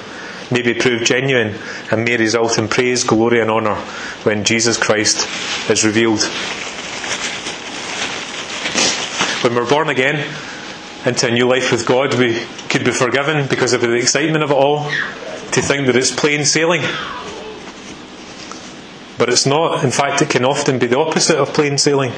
may 0.51 0.61
be 0.61 0.73
proved 0.73 1.05
genuine 1.05 1.55
and 1.91 2.05
may 2.05 2.15
result 2.15 2.57
in 2.57 2.69
praise, 2.69 3.03
glory, 3.03 3.41
and 3.41 3.51
honour 3.51 3.75
when 4.23 4.45
Jesus 4.45 4.77
Christ 4.77 5.27
is 5.69 5.83
revealed. 5.83 6.21
When 9.43 9.55
we're 9.55 9.69
born 9.69 9.89
again 9.89 10.25
into 11.05 11.27
a 11.27 11.31
new 11.31 11.49
life 11.49 11.69
with 11.69 11.85
God, 11.85 12.13
we 12.13 12.45
could 12.69 12.85
be 12.85 12.91
forgiven 12.91 13.45
because 13.49 13.73
of 13.73 13.81
the 13.81 13.91
excitement 13.91 14.41
of 14.41 14.51
it 14.51 14.53
all 14.53 14.85
to 14.85 15.61
think 15.61 15.87
that 15.87 15.97
it's 15.97 16.15
plain 16.15 16.45
sailing. 16.45 16.81
But 19.17 19.27
it's 19.27 19.45
not. 19.45 19.83
In 19.83 19.91
fact, 19.91 20.21
it 20.21 20.29
can 20.29 20.45
often 20.45 20.79
be 20.79 20.87
the 20.87 20.97
opposite 20.97 21.37
of 21.37 21.49
plain 21.49 21.77
sailing. 21.77 22.13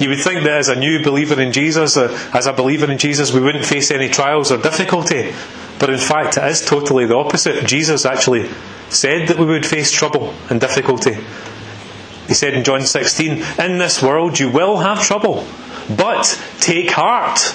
You 0.00 0.08
would 0.08 0.18
think 0.18 0.42
that 0.42 0.58
as 0.58 0.68
a 0.68 0.74
new 0.74 1.00
believer 1.00 1.40
in 1.40 1.52
Jesus, 1.52 1.96
uh, 1.96 2.08
as 2.34 2.46
a 2.46 2.52
believer 2.52 2.90
in 2.90 2.98
Jesus, 2.98 3.32
we 3.32 3.40
wouldn't 3.40 3.64
face 3.64 3.92
any 3.92 4.08
trials 4.08 4.50
or 4.50 4.60
difficulty. 4.60 5.32
But 5.78 5.90
in 5.90 6.00
fact, 6.00 6.38
it 6.38 6.44
is 6.44 6.64
totally 6.64 7.06
the 7.06 7.14
opposite. 7.14 7.64
Jesus 7.66 8.04
actually 8.04 8.50
said 8.88 9.28
that 9.28 9.38
we 9.38 9.46
would 9.46 9.64
face 9.64 9.92
trouble 9.92 10.34
and 10.50 10.60
difficulty. 10.60 11.16
He 12.26 12.34
said 12.34 12.54
in 12.54 12.64
John 12.64 12.82
16, 12.82 13.44
In 13.60 13.78
this 13.78 14.02
world 14.02 14.40
you 14.40 14.50
will 14.50 14.78
have 14.78 15.00
trouble, 15.00 15.46
but 15.88 16.40
take 16.60 16.90
heart. 16.90 17.54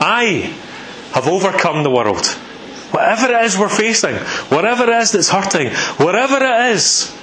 I 0.00 0.54
have 1.12 1.26
overcome 1.26 1.82
the 1.82 1.90
world. 1.90 2.26
Whatever 2.92 3.32
it 3.32 3.44
is 3.44 3.56
we're 3.56 3.68
facing, 3.68 4.16
whatever 4.48 4.84
it 4.84 4.88
is 4.88 5.12
that's 5.12 5.28
hurting, 5.28 5.70
whatever 6.04 6.36
it 6.36 6.72
is 6.72 7.16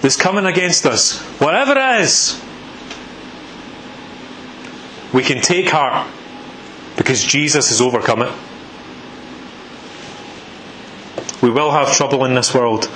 that's 0.00 0.16
coming 0.16 0.46
against 0.46 0.84
us, 0.86 1.20
whatever 1.40 1.72
it 1.72 2.00
is, 2.00 2.42
we 5.12 5.22
can 5.22 5.40
take 5.40 5.68
heart 5.70 6.06
because 6.96 7.22
Jesus 7.22 7.68
has 7.68 7.80
overcome 7.80 8.22
it. 8.22 8.32
We 11.40 11.50
will 11.50 11.70
have 11.70 11.94
trouble 11.94 12.24
in 12.24 12.34
this 12.34 12.52
world, 12.52 12.90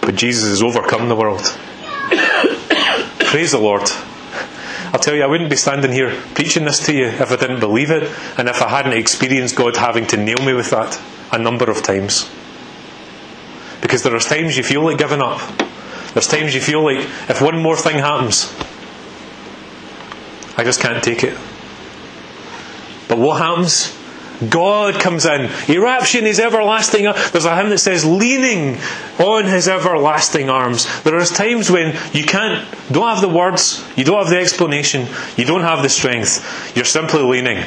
but 0.00 0.16
Jesus 0.16 0.48
has 0.48 0.62
overcome 0.62 1.08
the 1.08 1.14
world. 1.14 1.40
Praise 3.20 3.52
the 3.52 3.60
Lord. 3.60 3.88
I'll 4.92 5.00
tell 5.00 5.14
you, 5.14 5.22
I 5.22 5.26
wouldn't 5.26 5.50
be 5.50 5.56
standing 5.56 5.92
here 5.92 6.18
preaching 6.34 6.64
this 6.64 6.84
to 6.86 6.94
you 6.94 7.06
if 7.06 7.30
I 7.30 7.36
didn't 7.36 7.60
believe 7.60 7.90
it 7.90 8.04
and 8.38 8.48
if 8.48 8.62
I 8.62 8.68
hadn't 8.68 8.94
experienced 8.94 9.56
God 9.56 9.76
having 9.76 10.06
to 10.08 10.16
nail 10.16 10.38
me 10.44 10.54
with 10.54 10.70
that 10.70 10.98
a 11.30 11.38
number 11.38 11.70
of 11.70 11.82
times. 11.82 12.28
Because 13.82 14.02
there 14.02 14.14
are 14.14 14.20
times 14.20 14.56
you 14.56 14.62
feel 14.62 14.82
like 14.82 14.98
giving 14.98 15.20
up. 15.20 15.40
There's 16.14 16.26
times 16.26 16.54
you 16.54 16.60
feel 16.60 16.82
like 16.82 16.98
if 17.28 17.42
one 17.42 17.60
more 17.62 17.76
thing 17.76 17.98
happens, 17.98 18.54
I 20.56 20.64
just 20.64 20.80
can't 20.80 21.02
take 21.04 21.22
it. 21.22 21.36
But 23.08 23.18
what 23.18 23.40
happens? 23.40 23.97
God 24.48 25.00
comes 25.00 25.26
in. 25.26 25.48
He 25.66 25.78
wraps 25.78 26.14
in 26.14 26.24
His 26.24 26.38
everlasting. 26.38 27.04
There's 27.04 27.44
a 27.44 27.56
hymn 27.56 27.70
that 27.70 27.78
says, 27.78 28.04
leaning 28.04 28.78
on 29.18 29.44
His 29.44 29.66
everlasting 29.68 30.48
arms. 30.48 30.86
There 31.02 31.16
are 31.16 31.24
times 31.24 31.70
when 31.70 31.96
you 32.12 32.24
can't, 32.24 32.66
don't 32.92 33.08
have 33.08 33.20
the 33.20 33.28
words, 33.28 33.84
you 33.96 34.04
don't 34.04 34.18
have 34.18 34.30
the 34.30 34.38
explanation, 34.38 35.08
you 35.36 35.44
don't 35.44 35.62
have 35.62 35.82
the 35.82 35.88
strength. 35.88 36.76
You're 36.76 36.84
simply 36.84 37.22
leaning. 37.22 37.64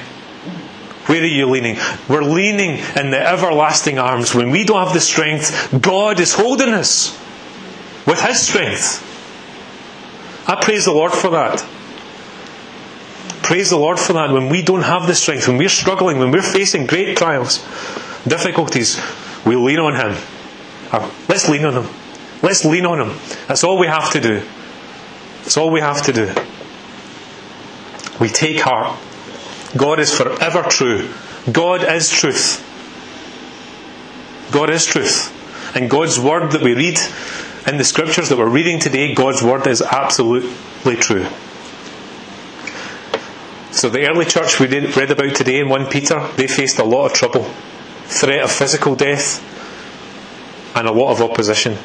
Where 1.07 1.21
are 1.21 1.25
you 1.25 1.47
leaning? 1.47 1.77
We're 2.07 2.23
leaning 2.23 2.79
in 2.95 3.11
the 3.11 3.19
everlasting 3.19 3.99
arms. 3.99 4.33
When 4.33 4.51
we 4.51 4.63
don't 4.63 4.83
have 4.83 4.93
the 4.93 5.01
strength, 5.01 5.81
God 5.81 6.19
is 6.19 6.33
holding 6.33 6.69
us 6.69 7.17
with 8.05 8.21
His 8.21 8.47
strength. 8.47 9.07
I 10.47 10.63
praise 10.63 10.85
the 10.85 10.93
Lord 10.93 11.11
for 11.11 11.31
that. 11.31 11.65
Praise 13.43 13.69
the 13.69 13.77
Lord 13.77 13.99
for 13.99 14.13
that. 14.13 14.31
When 14.31 14.49
we 14.49 14.61
don't 14.61 14.83
have 14.83 15.07
the 15.07 15.15
strength, 15.15 15.47
when 15.47 15.57
we're 15.57 15.69
struggling, 15.69 16.19
when 16.19 16.31
we're 16.31 16.41
facing 16.41 16.85
great 16.85 17.17
trials, 17.17 17.57
difficulties, 18.27 19.01
we 19.45 19.55
lean 19.55 19.79
on 19.79 19.95
Him. 19.95 20.23
Uh, 20.91 21.11
let's 21.27 21.49
lean 21.49 21.65
on 21.65 21.83
Him. 21.83 21.93
Let's 22.43 22.65
lean 22.65 22.85
on 22.85 23.01
Him. 23.01 23.17
That's 23.47 23.63
all 23.63 23.77
we 23.77 23.87
have 23.87 24.11
to 24.11 24.21
do. 24.21 24.43
That's 25.39 25.57
all 25.57 25.71
we 25.71 25.79
have 25.79 26.03
to 26.03 26.13
do. 26.13 26.33
We 28.19 28.29
take 28.29 28.59
heart. 28.59 28.99
God 29.75 29.99
is 29.99 30.15
forever 30.15 30.63
true. 30.63 31.09
God 31.51 31.83
is 31.83 32.09
truth. 32.09 32.67
God 34.51 34.69
is 34.69 34.85
truth. 34.85 35.37
And 35.75 35.89
God's 35.89 36.19
word 36.19 36.51
that 36.51 36.61
we 36.61 36.73
read 36.73 36.99
in 37.65 37.77
the 37.77 37.83
scriptures 37.83 38.29
that 38.29 38.37
we're 38.37 38.49
reading 38.49 38.79
today, 38.79 39.15
God's 39.15 39.41
word 39.41 39.65
is 39.65 39.81
absolutely 39.81 40.95
true. 40.97 41.25
So 43.81 43.89
the 43.89 44.07
early 44.07 44.25
church 44.25 44.59
we 44.59 44.67
read 44.67 45.09
about 45.09 45.35
today 45.35 45.57
in 45.57 45.67
1 45.67 45.87
Peter, 45.87 46.29
they 46.37 46.45
faced 46.45 46.77
a 46.77 46.83
lot 46.83 47.07
of 47.07 47.13
trouble. 47.13 47.45
Threat 48.05 48.43
of 48.43 48.51
physical 48.51 48.95
death 48.95 49.41
and 50.75 50.87
a 50.87 50.91
lot 50.91 51.13
of 51.13 51.19
opposition. 51.19 51.75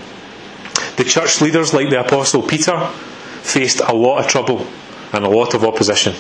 The 0.99 1.05
church 1.05 1.41
leaders 1.41 1.73
like 1.73 1.89
the 1.89 2.01
Apostle 2.01 2.43
Peter 2.43 2.87
faced 3.41 3.81
a 3.81 3.95
lot 3.95 4.19
of 4.19 4.27
trouble 4.27 4.67
and 5.15 5.25
a 5.25 5.31
lot 5.31 5.55
of 5.55 5.65
opposition. 5.65 6.15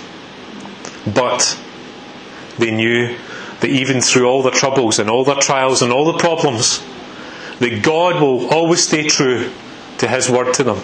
But 1.14 1.60
they 2.56 2.70
knew 2.70 3.14
that 3.60 3.68
even 3.68 4.00
through 4.00 4.26
all 4.26 4.42
the 4.42 4.50
troubles 4.50 4.98
and 4.98 5.10
all 5.10 5.24
the 5.24 5.34
trials 5.34 5.82
and 5.82 5.92
all 5.92 6.10
the 6.10 6.18
problems, 6.18 6.82
that 7.58 7.82
God 7.82 8.22
will 8.22 8.48
always 8.48 8.82
stay 8.82 9.08
true 9.08 9.52
to 9.98 10.08
His 10.08 10.30
word 10.30 10.54
to 10.54 10.64
them. 10.64 10.80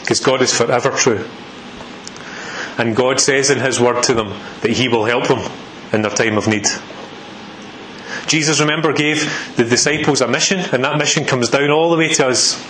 Because 0.00 0.20
God 0.20 0.40
is 0.40 0.56
forever 0.56 0.92
true. 0.92 1.28
And 2.78 2.94
God 2.94 3.20
says 3.20 3.50
in 3.50 3.60
His 3.60 3.80
word 3.80 4.02
to 4.04 4.14
them 4.14 4.28
that 4.60 4.72
He 4.72 4.88
will 4.88 5.04
help 5.04 5.28
them 5.28 5.50
in 5.92 6.02
their 6.02 6.10
time 6.10 6.36
of 6.36 6.46
need. 6.46 6.66
Jesus, 8.26 8.60
remember, 8.60 8.92
gave 8.92 9.54
the 9.56 9.64
disciples 9.64 10.20
a 10.20 10.28
mission, 10.28 10.58
and 10.58 10.84
that 10.84 10.98
mission 10.98 11.24
comes 11.24 11.48
down 11.48 11.70
all 11.70 11.90
the 11.90 11.96
way 11.96 12.08
to 12.14 12.26
us 12.28 12.62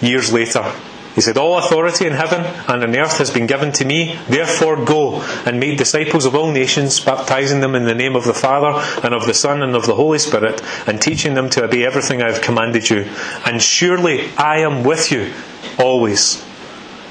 years 0.00 0.32
later. 0.32 0.72
He 1.14 1.20
said, 1.20 1.36
All 1.36 1.58
authority 1.58 2.06
in 2.06 2.12
heaven 2.12 2.42
and 2.68 2.84
on 2.84 2.96
earth 2.96 3.18
has 3.18 3.32
been 3.32 3.48
given 3.48 3.72
to 3.72 3.84
me. 3.84 4.16
Therefore, 4.28 4.84
go 4.84 5.22
and 5.44 5.58
make 5.58 5.76
disciples 5.76 6.24
of 6.24 6.36
all 6.36 6.52
nations, 6.52 7.00
baptizing 7.00 7.60
them 7.60 7.74
in 7.74 7.84
the 7.84 7.94
name 7.96 8.14
of 8.14 8.24
the 8.24 8.34
Father 8.34 8.80
and 9.02 9.12
of 9.12 9.26
the 9.26 9.34
Son 9.34 9.62
and 9.62 9.74
of 9.74 9.86
the 9.86 9.96
Holy 9.96 10.20
Spirit, 10.20 10.62
and 10.86 11.02
teaching 11.02 11.34
them 11.34 11.50
to 11.50 11.64
obey 11.64 11.84
everything 11.84 12.22
I 12.22 12.30
have 12.30 12.42
commanded 12.42 12.88
you. 12.88 13.08
And 13.44 13.60
surely 13.60 14.30
I 14.36 14.58
am 14.58 14.84
with 14.84 15.10
you 15.10 15.32
always 15.78 16.44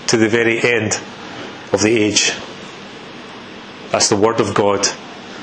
to 0.07 0.17
the 0.17 0.29
very 0.29 0.63
end 0.63 0.99
of 1.71 1.81
the 1.81 1.95
age. 1.97 2.33
That's 3.91 4.09
the 4.09 4.15
Word 4.15 4.39
of 4.39 4.53
God. 4.53 4.87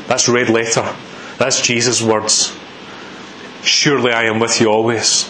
That's 0.07 0.29
red 0.29 0.49
letter. 0.49 0.95
That's 1.39 1.61
Jesus' 1.61 2.03
words. 2.03 2.57
Surely 3.63 4.13
I 4.13 4.25
am 4.25 4.39
with 4.39 4.61
you 4.61 4.69
always, 4.69 5.29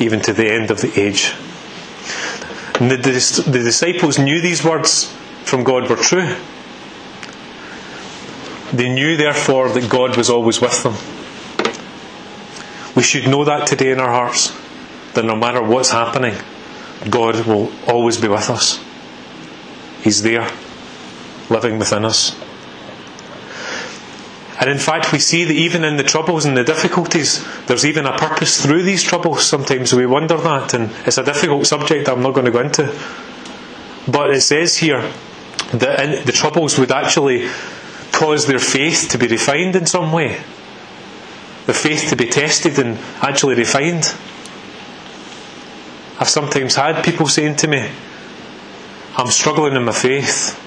even 0.00 0.20
to 0.22 0.32
the 0.32 0.50
end 0.50 0.70
of 0.70 0.80
the 0.80 0.92
age. 1.00 1.32
And 2.80 2.90
the, 2.90 2.96
the, 2.96 3.50
the 3.50 3.62
disciples 3.62 4.18
knew 4.18 4.40
these 4.40 4.64
words 4.64 5.12
from 5.44 5.62
God 5.62 5.88
were 5.88 5.96
true. 5.96 6.34
They 8.72 8.88
knew, 8.92 9.16
therefore, 9.16 9.68
that 9.68 9.88
God 9.88 10.16
was 10.16 10.30
always 10.30 10.60
with 10.60 10.82
them. 10.82 10.94
We 12.96 13.02
should 13.02 13.28
know 13.28 13.44
that 13.44 13.66
today 13.66 13.92
in 13.92 14.00
our 14.00 14.10
hearts, 14.10 14.52
that 15.14 15.24
no 15.24 15.36
matter 15.36 15.62
what's 15.62 15.90
happening, 15.90 16.34
God 17.08 17.46
will 17.46 17.70
always 17.86 18.18
be 18.18 18.28
with 18.28 18.50
us. 18.50 18.81
He's 20.02 20.22
there, 20.22 20.50
living 21.48 21.78
within 21.78 22.04
us. 22.04 22.36
And 24.60 24.70
in 24.70 24.78
fact, 24.78 25.12
we 25.12 25.18
see 25.18 25.44
that 25.44 25.54
even 25.54 25.82
in 25.82 25.96
the 25.96 26.04
troubles 26.04 26.44
and 26.44 26.56
the 26.56 26.62
difficulties, 26.62 27.44
there's 27.66 27.84
even 27.84 28.06
a 28.06 28.16
purpose 28.16 28.62
through 28.62 28.82
these 28.82 29.02
troubles. 29.02 29.44
Sometimes 29.44 29.92
we 29.92 30.06
wonder 30.06 30.36
that, 30.36 30.74
and 30.74 30.90
it's 31.06 31.18
a 31.18 31.24
difficult 31.24 31.66
subject 31.66 32.08
I'm 32.08 32.22
not 32.22 32.34
going 32.34 32.44
to 32.44 32.52
go 32.52 32.60
into. 32.60 32.84
But 34.06 34.30
it 34.30 34.40
says 34.42 34.76
here 34.76 35.00
that 35.72 36.26
the 36.26 36.32
troubles 36.32 36.78
would 36.78 36.92
actually 36.92 37.48
cause 38.12 38.46
their 38.46 38.58
faith 38.58 39.08
to 39.10 39.18
be 39.18 39.26
refined 39.26 39.74
in 39.74 39.86
some 39.86 40.12
way, 40.12 40.40
the 41.66 41.74
faith 41.74 42.08
to 42.10 42.16
be 42.16 42.26
tested 42.26 42.78
and 42.78 42.98
actually 43.20 43.56
refined. 43.56 44.14
I've 46.20 46.28
sometimes 46.28 46.76
had 46.76 47.04
people 47.04 47.26
saying 47.26 47.56
to 47.56 47.68
me, 47.68 47.90
I'm 49.16 49.28
struggling 49.28 49.76
in 49.76 49.84
my 49.84 49.92
faith. 49.92 50.58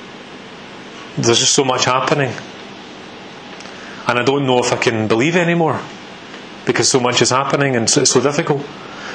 There's 1.18 1.39
just 1.39 1.54
so 1.54 1.64
much 1.64 1.86
happening 1.86 2.34
and 4.08 4.20
I 4.20 4.24
don't 4.24 4.46
know 4.46 4.60
if 4.60 4.72
I 4.72 4.78
can 4.78 5.08
believe 5.08 5.36
anymore 5.36 5.82
because 6.66 6.89
so 6.89 7.00
much 7.00 7.22
is 7.22 7.32
happening 7.32 7.76
and 7.76 7.89
it's 7.89 8.12
so 8.12 8.22
difficult. 8.22 8.62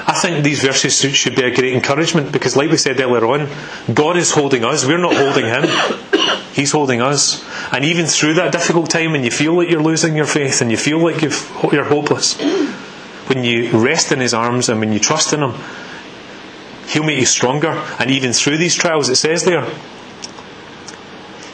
I 0.07 0.15
think 0.15 0.43
these 0.43 0.63
verses 0.63 0.99
should 1.15 1.37
be 1.37 1.45
a 1.45 1.55
great 1.55 1.75
encouragement 1.75 2.33
because, 2.33 2.57
like 2.57 2.71
we 2.71 2.77
said 2.77 2.99
earlier 2.99 3.25
on, 3.27 3.49
God 3.93 4.17
is 4.17 4.33
holding 4.33 4.65
us. 4.65 4.85
We're 4.85 4.99
not 4.99 5.15
holding 5.15 5.45
Him. 5.45 5.65
He's 6.53 6.73
holding 6.73 7.01
us. 7.01 7.45
And 7.73 7.85
even 7.85 8.07
through 8.07 8.35
that 8.35 8.51
difficult 8.51 8.91
time 8.91 9.13
when 9.13 9.23
you 9.23 9.31
feel 9.31 9.55
like 9.55 9.71
you're 9.71 9.83
losing 9.83 10.17
your 10.17 10.27
faith 10.27 10.63
and 10.63 10.71
you 10.71 10.77
feel 10.77 10.99
like 10.99 11.23
you 11.23 11.31
are 11.79 11.85
hopeless, 11.85 12.41
when 13.29 13.45
you 13.45 13.71
rest 13.79 14.11
in 14.11 14.19
His 14.19 14.35
arms 14.35 14.69
and 14.69 14.81
when 14.81 14.93
you 14.93 14.99
trust 14.99 15.33
in 15.33 15.43
Him, 15.43 15.55
He'll 16.91 17.05
make 17.05 17.21
you 17.21 17.27
stronger. 17.27 17.71
And 17.99 18.11
even 18.11 18.33
through 18.33 18.59
these 18.59 18.75
trials, 18.75 19.09
it 19.09 19.17
says 19.17 19.45
there, 19.45 19.65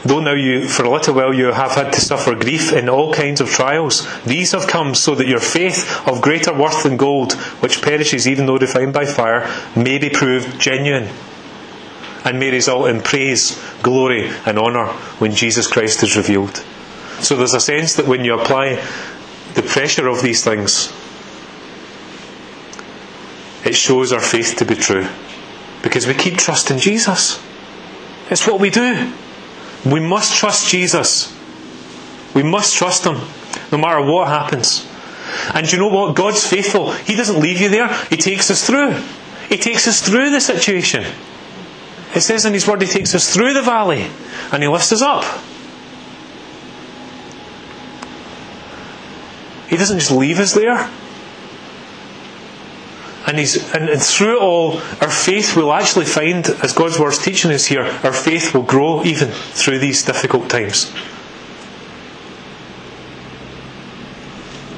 Though 0.05 0.21
now 0.21 0.35
you, 0.35 0.69
for 0.69 0.85
a 0.85 0.91
little 0.91 1.15
while, 1.15 1.35
you 1.35 1.47
have 1.47 1.73
had 1.73 1.93
to 1.93 2.01
suffer 2.01 2.35
grief 2.35 2.73
in 2.73 2.89
all 2.89 3.13
kinds 3.13 3.41
of 3.41 3.51
trials, 3.51 4.07
these 4.23 4.53
have 4.53 4.69
come 4.69 4.95
so 4.95 5.15
that 5.17 5.27
your 5.27 5.41
faith, 5.41 6.01
of 6.07 6.23
greater 6.23 6.55
worth 6.55 6.85
than 6.85 6.97
gold, 6.97 7.33
which 7.61 7.83
perishes 7.83 8.27
even 8.27 8.47
though 8.47 8.57
refined 8.57 8.93
by 8.93 9.05
fire, 9.05 9.51
may 9.75 9.99
be 9.99 10.09
proved 10.09 10.61
genuine 10.61 11.09
and 12.25 12.39
may 12.39 12.51
result 12.51 12.89
in 12.89 13.01
praise, 13.01 13.61
glory, 13.83 14.31
and 14.47 14.59
honour 14.59 14.87
when 15.19 15.35
Jesus 15.35 15.67
Christ 15.67 16.03
is 16.03 16.17
revealed. 16.17 16.65
So 17.21 17.37
there's 17.37 17.55
a 17.55 17.61
sense 17.61 17.95
that 17.97 18.07
when 18.07 18.25
you 18.25 18.39
apply 18.39 18.77
the 19.55 19.63
pressure 19.63 20.09
of 20.09 20.23
these 20.23 20.45
things, 20.45 20.93
it 23.67 23.75
shows 23.75 24.13
our 24.13 24.21
faith 24.21 24.57
to 24.59 24.65
be 24.65 24.75
true. 24.75 25.07
Because 25.83 26.07
we 26.07 26.15
keep 26.15 26.37
trusting 26.37 26.79
Jesus. 26.79 27.43
It's 28.31 28.47
what 28.47 28.61
we 28.61 28.71
do. 28.71 29.13
We 29.85 30.01
must 30.01 30.35
trust 30.35 30.69
Jesus. 30.69 31.33
We 32.35 32.43
must 32.43 32.75
trust 32.75 33.05
Him, 33.05 33.21
no 33.73 33.79
matter 33.79 34.03
what 34.03 34.29
happens. 34.29 34.87
And 35.55 35.71
you 35.71 35.79
know 35.79 35.89
what? 35.89 36.17
God's 36.17 36.47
faithful. 36.47 36.93
He 36.93 37.15
doesn't 37.15 37.41
leave 37.41 37.61
you 37.61 37.69
there, 37.69 37.93
He 38.09 38.17
takes 38.17 38.51
us 38.51 38.67
through. 38.67 39.01
He 39.49 39.57
takes 39.59 39.87
us 39.87 40.01
through 40.01 40.31
the 40.31 40.41
situation. 40.41 41.05
It 42.15 42.21
says 42.21 42.45
in 42.45 42.53
His 42.53 42.67
Word, 42.67 42.83
He 42.83 42.89
takes 42.89 43.15
us 43.15 43.33
through 43.33 43.55
the 43.55 43.63
valley 43.63 44.07
and 44.53 44.63
He 44.63 44.69
lifts 44.69 44.93
us 44.93 45.03
up. 45.03 45.25
He 49.69 49.77
doesn't 49.77 49.99
just 49.99 50.13
leave 50.13 50.39
us 50.39 50.53
there. 50.53 50.89
And, 53.27 53.39
he's, 53.39 53.75
and, 53.75 53.89
and 53.89 54.01
through 54.01 54.37
it 54.37 54.43
all, 54.43 54.79
our 55.01 55.11
faith 55.11 55.57
will 55.57 55.73
actually 55.73 56.05
find, 56.05 56.47
as 56.63 56.73
God's 56.73 56.99
Word's 56.99 57.19
teaching 57.19 57.51
us 57.51 57.67
here, 57.67 57.83
our 58.05 58.13
faith 58.13 58.55
will 58.55 58.63
grow 58.63 59.03
even 59.05 59.29
through 59.31 59.81
these 59.81 60.05
difficult 60.05 60.49
times. 60.49 60.95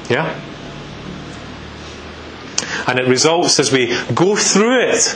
Yeah? 0.09 0.39
And 2.87 2.97
it 2.97 3.07
results 3.07 3.59
as 3.59 3.71
we 3.71 3.95
go 4.15 4.35
through 4.35 4.89
it 4.89 5.15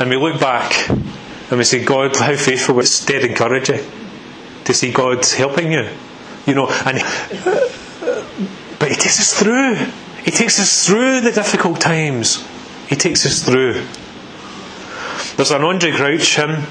and 0.00 0.10
we 0.10 0.16
look 0.16 0.40
back 0.40 0.90
and 0.90 1.58
we 1.58 1.62
say, 1.62 1.84
God, 1.84 2.16
how 2.16 2.34
faithful. 2.34 2.80
It's 2.80 3.04
dead 3.04 3.22
encouraging 3.24 3.88
to 4.64 4.74
see 4.74 4.90
God 4.90 5.24
helping 5.24 5.70
you. 5.70 5.88
You 6.46 6.54
know, 6.54 6.68
and 6.84 6.98
but 8.80 8.88
He 8.88 8.96
takes 8.96 9.20
us 9.20 9.38
through. 9.38 9.76
He 10.24 10.32
takes 10.32 10.58
us 10.58 10.86
through 10.86 11.20
the 11.20 11.30
difficult 11.30 11.80
times. 11.80 12.44
He 12.88 12.96
takes 12.96 13.24
us 13.26 13.42
through. 13.42 13.84
There's 15.36 15.50
an 15.50 15.62
Andraé 15.62 15.94
Crouch 15.94 16.36
hymn 16.36 16.66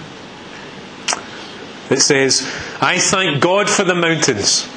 that 1.90 2.00
says, 2.00 2.42
I 2.82 2.98
thank 3.00 3.42
God 3.42 3.70
for 3.70 3.84
the 3.84 3.96
mountains, 3.96 4.68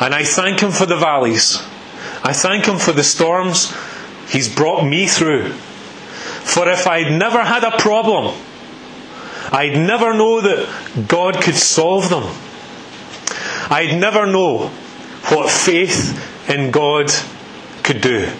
and 0.00 0.14
I 0.14 0.24
thank 0.24 0.60
Him 0.60 0.72
for 0.72 0.86
the 0.86 0.96
valleys. 0.96 1.62
I 2.24 2.32
thank 2.32 2.66
Him 2.66 2.78
for 2.78 2.92
the 2.92 3.04
storms 3.04 3.72
He's 4.28 4.52
brought 4.52 4.84
me 4.84 5.06
through. 5.06 5.52
For 5.52 6.68
if 6.68 6.86
I'd 6.86 7.16
never 7.16 7.42
had 7.42 7.64
a 7.64 7.76
problem, 7.78 8.34
I'd 9.52 9.76
never 9.76 10.12
know 10.14 10.40
that 10.40 11.06
God 11.08 11.40
could 11.40 11.54
solve 11.54 12.08
them. 12.08 12.24
I'd 13.70 14.00
never 14.00 14.26
know 14.26 14.68
what 15.28 15.50
faith 15.50 16.50
in 16.50 16.70
God 16.70 17.10
could 17.82 18.00
do. 18.00 18.30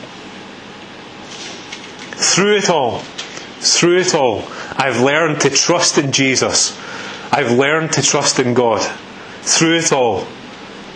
Through 2.34 2.56
it 2.56 2.68
all, 2.68 2.98
through 3.60 3.98
it 3.98 4.14
all, 4.14 4.42
I've 4.76 5.00
learned 5.00 5.40
to 5.42 5.50
trust 5.50 5.96
in 5.96 6.12
Jesus. 6.12 6.76
I've 7.32 7.52
learned 7.52 7.92
to 7.92 8.02
trust 8.02 8.38
in 8.38 8.52
God. 8.52 8.82
Through 9.42 9.78
it 9.78 9.92
all, 9.92 10.26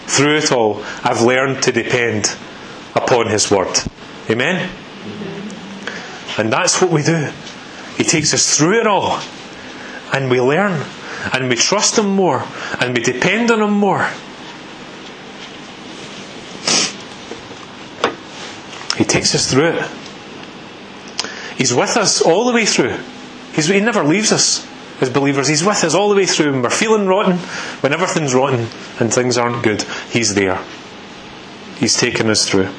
through 0.06 0.36
it 0.36 0.52
all, 0.52 0.82
I've 1.02 1.22
learned 1.22 1.62
to 1.62 1.72
depend 1.72 2.36
upon 2.94 3.28
His 3.28 3.50
Word. 3.50 3.74
Amen? 4.28 4.70
And 6.36 6.52
that's 6.52 6.82
what 6.82 6.90
we 6.90 7.02
do. 7.02 7.30
He 7.96 8.04
takes 8.04 8.34
us 8.34 8.58
through 8.58 8.80
it 8.80 8.86
all, 8.86 9.22
and 10.12 10.30
we 10.30 10.40
learn, 10.40 10.84
and 11.32 11.48
we 11.48 11.56
trust 11.56 11.96
Him 11.96 12.08
more, 12.08 12.44
and 12.80 12.94
we 12.94 13.02
depend 13.02 13.50
on 13.50 13.62
Him 13.62 13.72
more. 13.72 14.10
He 18.98 19.04
takes 19.04 19.34
us 19.34 19.50
through 19.50 19.70
it. 19.70 19.99
He's 21.60 21.74
with 21.74 21.98
us 21.98 22.22
all 22.22 22.46
the 22.46 22.54
way 22.54 22.64
through. 22.64 22.96
He's, 23.52 23.66
he 23.66 23.80
never 23.80 24.02
leaves 24.02 24.32
us 24.32 24.66
as 25.02 25.10
believers. 25.10 25.46
He's 25.46 25.62
with 25.62 25.84
us 25.84 25.94
all 25.94 26.08
the 26.08 26.16
way 26.16 26.24
through. 26.24 26.52
When 26.52 26.62
we're 26.62 26.70
feeling 26.70 27.06
rotten, 27.06 27.36
when 27.82 27.92
everything's 27.92 28.32
rotten 28.32 28.68
and 28.98 29.12
things 29.12 29.36
aren't 29.36 29.62
good, 29.62 29.82
He's 30.10 30.34
there. 30.34 30.64
He's 31.76 31.98
taken 31.98 32.30
us 32.30 32.48
through. 32.48 32.70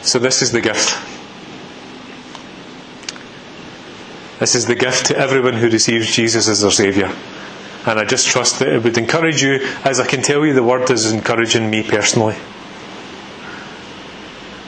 So, 0.00 0.18
this 0.18 0.40
is 0.40 0.52
the 0.52 0.62
gift. 0.62 0.96
This 4.38 4.54
is 4.54 4.64
the 4.64 4.74
gift 4.74 5.08
to 5.08 5.18
everyone 5.18 5.52
who 5.52 5.68
receives 5.68 6.10
Jesus 6.10 6.48
as 6.48 6.62
their 6.62 6.70
Saviour. 6.70 7.14
And 7.88 7.98
I 7.98 8.04
just 8.04 8.26
trust 8.28 8.58
that 8.58 8.68
it 8.68 8.84
would 8.84 8.98
encourage 8.98 9.40
you, 9.40 9.60
as 9.82 9.98
I 9.98 10.06
can 10.06 10.20
tell 10.20 10.44
you, 10.44 10.52
the 10.52 10.62
word 10.62 10.90
is 10.90 11.10
encouraging 11.10 11.70
me 11.70 11.82
personally. 11.82 12.36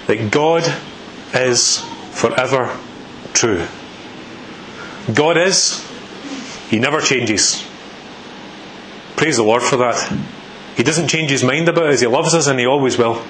That 0.07 0.31
God 0.31 0.63
is 1.35 1.85
forever 2.13 2.75
true. 3.35 3.67
God 5.13 5.37
is, 5.37 5.87
He 6.71 6.79
never 6.79 7.03
changes. 7.03 7.63
Praise 9.17 9.37
the 9.37 9.43
Lord 9.43 9.63
for 9.63 9.77
that. 9.77 10.19
He 10.79 10.83
doesn't 10.83 11.09
change 11.09 11.29
His 11.31 11.45
mind 11.45 11.69
about 11.69 11.91
us, 11.91 12.01
He 12.01 12.07
loves 12.07 12.33
us 12.33 12.47
and 12.47 12.59
He 12.59 12.65
always 12.65 12.97
will. 12.97 13.23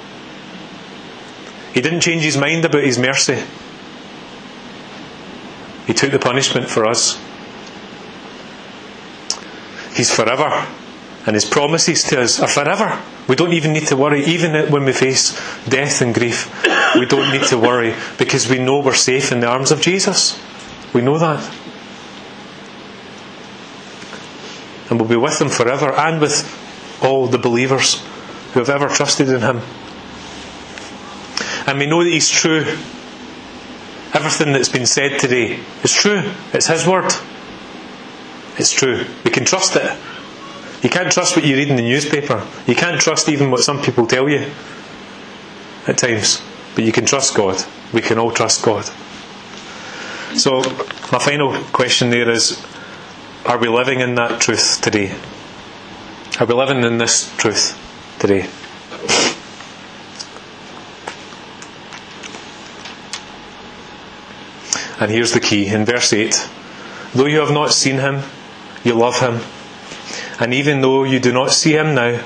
He 1.74 1.80
didn't 1.80 2.02
change 2.02 2.22
His 2.22 2.36
mind 2.36 2.64
about 2.64 2.84
His 2.84 2.96
mercy. 2.96 3.42
He 5.88 5.94
took 5.94 6.12
the 6.12 6.20
punishment 6.20 6.70
for 6.70 6.86
us. 6.86 7.20
He's 9.94 10.14
forever. 10.14 10.66
And 11.26 11.34
His 11.34 11.44
promises 11.44 12.02
to 12.04 12.22
us 12.22 12.40
are 12.40 12.48
forever. 12.48 13.00
We 13.28 13.36
don't 13.36 13.52
even 13.52 13.72
need 13.72 13.86
to 13.88 13.96
worry, 13.96 14.24
even 14.24 14.70
when 14.72 14.84
we 14.84 14.92
face 14.92 15.38
death 15.68 16.00
and 16.00 16.14
grief. 16.14 16.50
We 16.94 17.06
don't 17.06 17.30
need 17.30 17.46
to 17.48 17.58
worry 17.58 17.94
because 18.18 18.48
we 18.48 18.58
know 18.58 18.80
we're 18.80 18.94
safe 18.94 19.30
in 19.30 19.40
the 19.40 19.46
arms 19.46 19.70
of 19.70 19.80
Jesus. 19.80 20.40
We 20.92 21.02
know 21.02 21.18
that. 21.18 21.42
And 24.88 24.98
we'll 24.98 25.08
be 25.08 25.16
with 25.16 25.40
Him 25.40 25.48
forever 25.50 25.92
and 25.92 26.20
with 26.20 26.42
all 27.02 27.26
the 27.28 27.38
believers 27.38 28.02
who 28.52 28.60
have 28.60 28.70
ever 28.70 28.88
trusted 28.88 29.28
in 29.28 29.42
Him. 29.42 29.60
And 31.66 31.78
we 31.78 31.86
know 31.86 32.02
that 32.02 32.10
He's 32.10 32.30
true. 32.30 32.64
Everything 34.12 34.52
that's 34.52 34.68
been 34.68 34.86
said 34.86 35.20
today 35.20 35.60
is 35.84 35.92
true. 35.92 36.22
It's 36.52 36.66
His 36.66 36.86
word. 36.86 37.12
It's 38.60 38.72
true. 38.72 39.06
We 39.24 39.30
can 39.30 39.46
trust 39.46 39.74
it. 39.76 39.90
You 40.82 40.90
can't 40.90 41.10
trust 41.10 41.34
what 41.34 41.46
you 41.46 41.56
read 41.56 41.70
in 41.70 41.76
the 41.76 41.82
newspaper. 41.82 42.46
You 42.66 42.74
can't 42.74 43.00
trust 43.00 43.30
even 43.30 43.50
what 43.50 43.60
some 43.60 43.80
people 43.80 44.06
tell 44.06 44.28
you 44.28 44.50
at 45.86 45.96
times. 45.96 46.42
But 46.74 46.84
you 46.84 46.92
can 46.92 47.06
trust 47.06 47.34
God. 47.34 47.64
We 47.94 48.02
can 48.02 48.18
all 48.18 48.30
trust 48.30 48.62
God. 48.62 48.84
So, 50.36 50.60
my 51.10 51.18
final 51.18 51.58
question 51.72 52.10
there 52.10 52.28
is 52.28 52.62
Are 53.46 53.56
we 53.56 53.68
living 53.68 54.00
in 54.00 54.16
that 54.16 54.42
truth 54.42 54.82
today? 54.82 55.16
Are 56.38 56.44
we 56.44 56.52
living 56.52 56.84
in 56.84 56.98
this 56.98 57.34
truth 57.38 57.78
today? 58.18 58.46
And 65.00 65.10
here's 65.10 65.32
the 65.32 65.40
key 65.40 65.66
in 65.68 65.86
verse 65.86 66.12
8 66.12 66.46
Though 67.14 67.24
you 67.24 67.40
have 67.40 67.52
not 67.52 67.72
seen 67.72 67.96
him, 67.96 68.22
you 68.84 68.94
love 68.94 69.20
him. 69.20 69.40
And 70.38 70.54
even 70.54 70.80
though 70.80 71.04
you 71.04 71.20
do 71.20 71.32
not 71.32 71.52
see 71.52 71.72
him 71.72 71.94
now, 71.94 72.24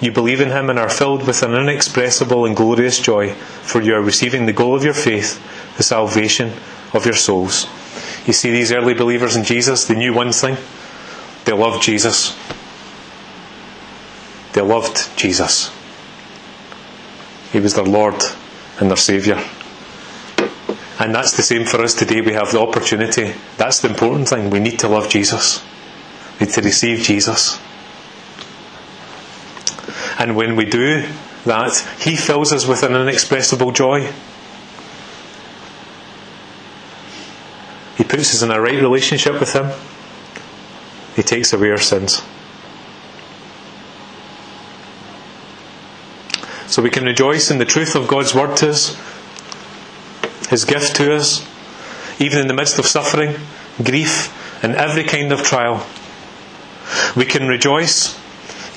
you 0.00 0.12
believe 0.12 0.40
in 0.40 0.50
him 0.50 0.70
and 0.70 0.78
are 0.78 0.88
filled 0.88 1.26
with 1.26 1.42
an 1.42 1.54
inexpressible 1.54 2.44
and 2.44 2.56
glorious 2.56 3.00
joy, 3.00 3.32
for 3.32 3.82
you 3.82 3.94
are 3.94 4.02
receiving 4.02 4.46
the 4.46 4.52
goal 4.52 4.76
of 4.76 4.84
your 4.84 4.94
faith, 4.94 5.42
the 5.76 5.82
salvation 5.82 6.52
of 6.92 7.04
your 7.04 7.14
souls. 7.14 7.66
You 8.26 8.32
see, 8.32 8.50
these 8.50 8.72
early 8.72 8.94
believers 8.94 9.34
in 9.34 9.44
Jesus, 9.44 9.86
they 9.86 9.96
knew 9.96 10.14
one 10.14 10.32
thing 10.32 10.56
they 11.44 11.52
loved 11.52 11.82
Jesus. 11.82 12.36
They 14.52 14.60
loved 14.60 15.16
Jesus. 15.16 15.72
He 17.52 17.60
was 17.60 17.74
their 17.74 17.84
Lord 17.84 18.22
and 18.78 18.90
their 18.90 18.96
Saviour. 18.96 19.42
And 21.00 21.14
that's 21.14 21.36
the 21.36 21.42
same 21.42 21.64
for 21.64 21.80
us 21.80 21.94
today. 21.94 22.20
We 22.20 22.32
have 22.32 22.52
the 22.52 22.60
opportunity. 22.60 23.34
That's 23.56 23.80
the 23.80 23.88
important 23.88 24.28
thing. 24.28 24.50
We 24.50 24.60
need 24.60 24.78
to 24.80 24.88
love 24.88 25.08
Jesus. 25.08 25.64
Need 26.40 26.50
to 26.50 26.62
receive 26.62 27.00
Jesus. 27.00 27.58
And 30.18 30.36
when 30.36 30.56
we 30.56 30.64
do 30.64 31.06
that, 31.44 31.76
He 32.00 32.16
fills 32.16 32.52
us 32.52 32.66
with 32.66 32.82
an 32.82 32.94
inexpressible 32.94 33.72
joy. 33.72 34.12
He 37.96 38.04
puts 38.04 38.34
us 38.34 38.42
in 38.42 38.50
a 38.50 38.60
right 38.60 38.80
relationship 38.80 39.40
with 39.40 39.52
Him. 39.52 39.70
He 41.16 41.22
takes 41.22 41.52
away 41.52 41.70
our 41.70 41.78
sins. 41.78 42.22
So 46.68 46.82
we 46.82 46.90
can 46.90 47.04
rejoice 47.04 47.50
in 47.50 47.58
the 47.58 47.64
truth 47.64 47.96
of 47.96 48.06
God's 48.06 48.34
word 48.34 48.56
to 48.58 48.70
us, 48.70 48.96
His 50.48 50.64
gift 50.64 50.94
to 50.96 51.14
us, 51.14 51.44
even 52.20 52.38
in 52.38 52.46
the 52.46 52.54
midst 52.54 52.78
of 52.78 52.86
suffering, 52.86 53.34
grief, 53.82 54.32
and 54.62 54.76
every 54.76 55.04
kind 55.04 55.32
of 55.32 55.42
trial. 55.42 55.84
We 57.16 57.24
can 57.24 57.48
rejoice 57.48 58.18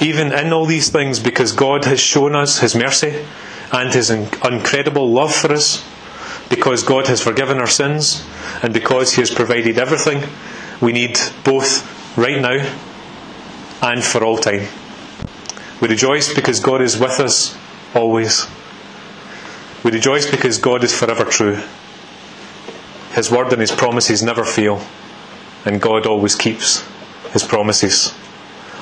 even 0.02 0.34
in 0.34 0.52
all 0.52 0.66
these 0.66 0.90
things 0.90 1.20
because 1.20 1.52
God 1.52 1.86
has 1.86 2.00
shown 2.00 2.36
us 2.36 2.60
His 2.60 2.76
mercy 2.76 3.24
and 3.72 3.94
His 3.94 4.10
incredible 4.10 5.12
love 5.12 5.34
for 5.34 5.54
us, 5.54 5.86
because 6.50 6.84
God 6.84 7.08
has 7.08 7.22
forgiven 7.22 7.60
our 7.60 7.68
sins, 7.68 8.26
and 8.62 8.74
because 8.74 9.14
He 9.14 9.22
has 9.22 9.32
provided 9.32 9.78
everything 9.78 10.24
we 10.82 10.92
need 10.92 11.18
both 11.44 11.88
right 12.18 12.42
now 12.42 12.76
and 13.82 14.04
for 14.04 14.24
all 14.24 14.38
time. 14.38 14.68
We 15.80 15.88
rejoice 15.88 16.34
because 16.34 16.60
God 16.60 16.82
is 16.82 17.00
with 17.00 17.20
us 17.20 17.58
always. 17.94 18.48
We 19.84 19.92
rejoice 19.92 20.30
because 20.30 20.58
God 20.58 20.84
is 20.84 20.98
forever 20.98 21.26
true. 21.26 21.62
His 23.14 23.32
word 23.32 23.52
and 23.54 23.62
His 23.62 23.72
promises 23.72 24.22
never 24.24 24.44
fail, 24.44 24.82
and 25.64 25.82
God 25.82 26.06
always 26.06 26.36
keeps 26.36 26.84
His 27.34 27.44
promises. 27.44 28.14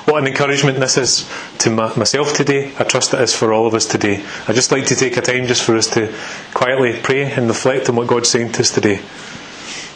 What 0.06 0.24
an 0.24 0.28
encouragement 0.28 0.80
this 0.80 0.98
is 0.98 1.30
to 1.60 1.70
myself 1.70 2.34
today. 2.34 2.72
I 2.80 2.84
trust 2.84 3.14
it 3.14 3.22
is 3.22 3.36
for 3.36 3.54
all 3.54 3.68
of 3.68 3.76
us 3.76 3.86
today. 3.86 4.24
I'd 4.48 4.56
just 4.56 4.72
like 4.72 4.88
to 4.88 4.96
take 4.96 5.18
a 5.18 5.22
time 5.22 5.46
just 5.46 5.64
for 5.64 5.76
us 5.76 5.88
to 5.94 6.12
quietly 6.54 7.00
pray 7.04 7.32
and 7.32 7.48
reflect 7.48 7.90
on 7.90 7.96
what 7.96 8.08
God's 8.08 8.30
saying 8.30 8.54
to 8.54 8.62
us 8.62 8.72
today. 8.72 9.02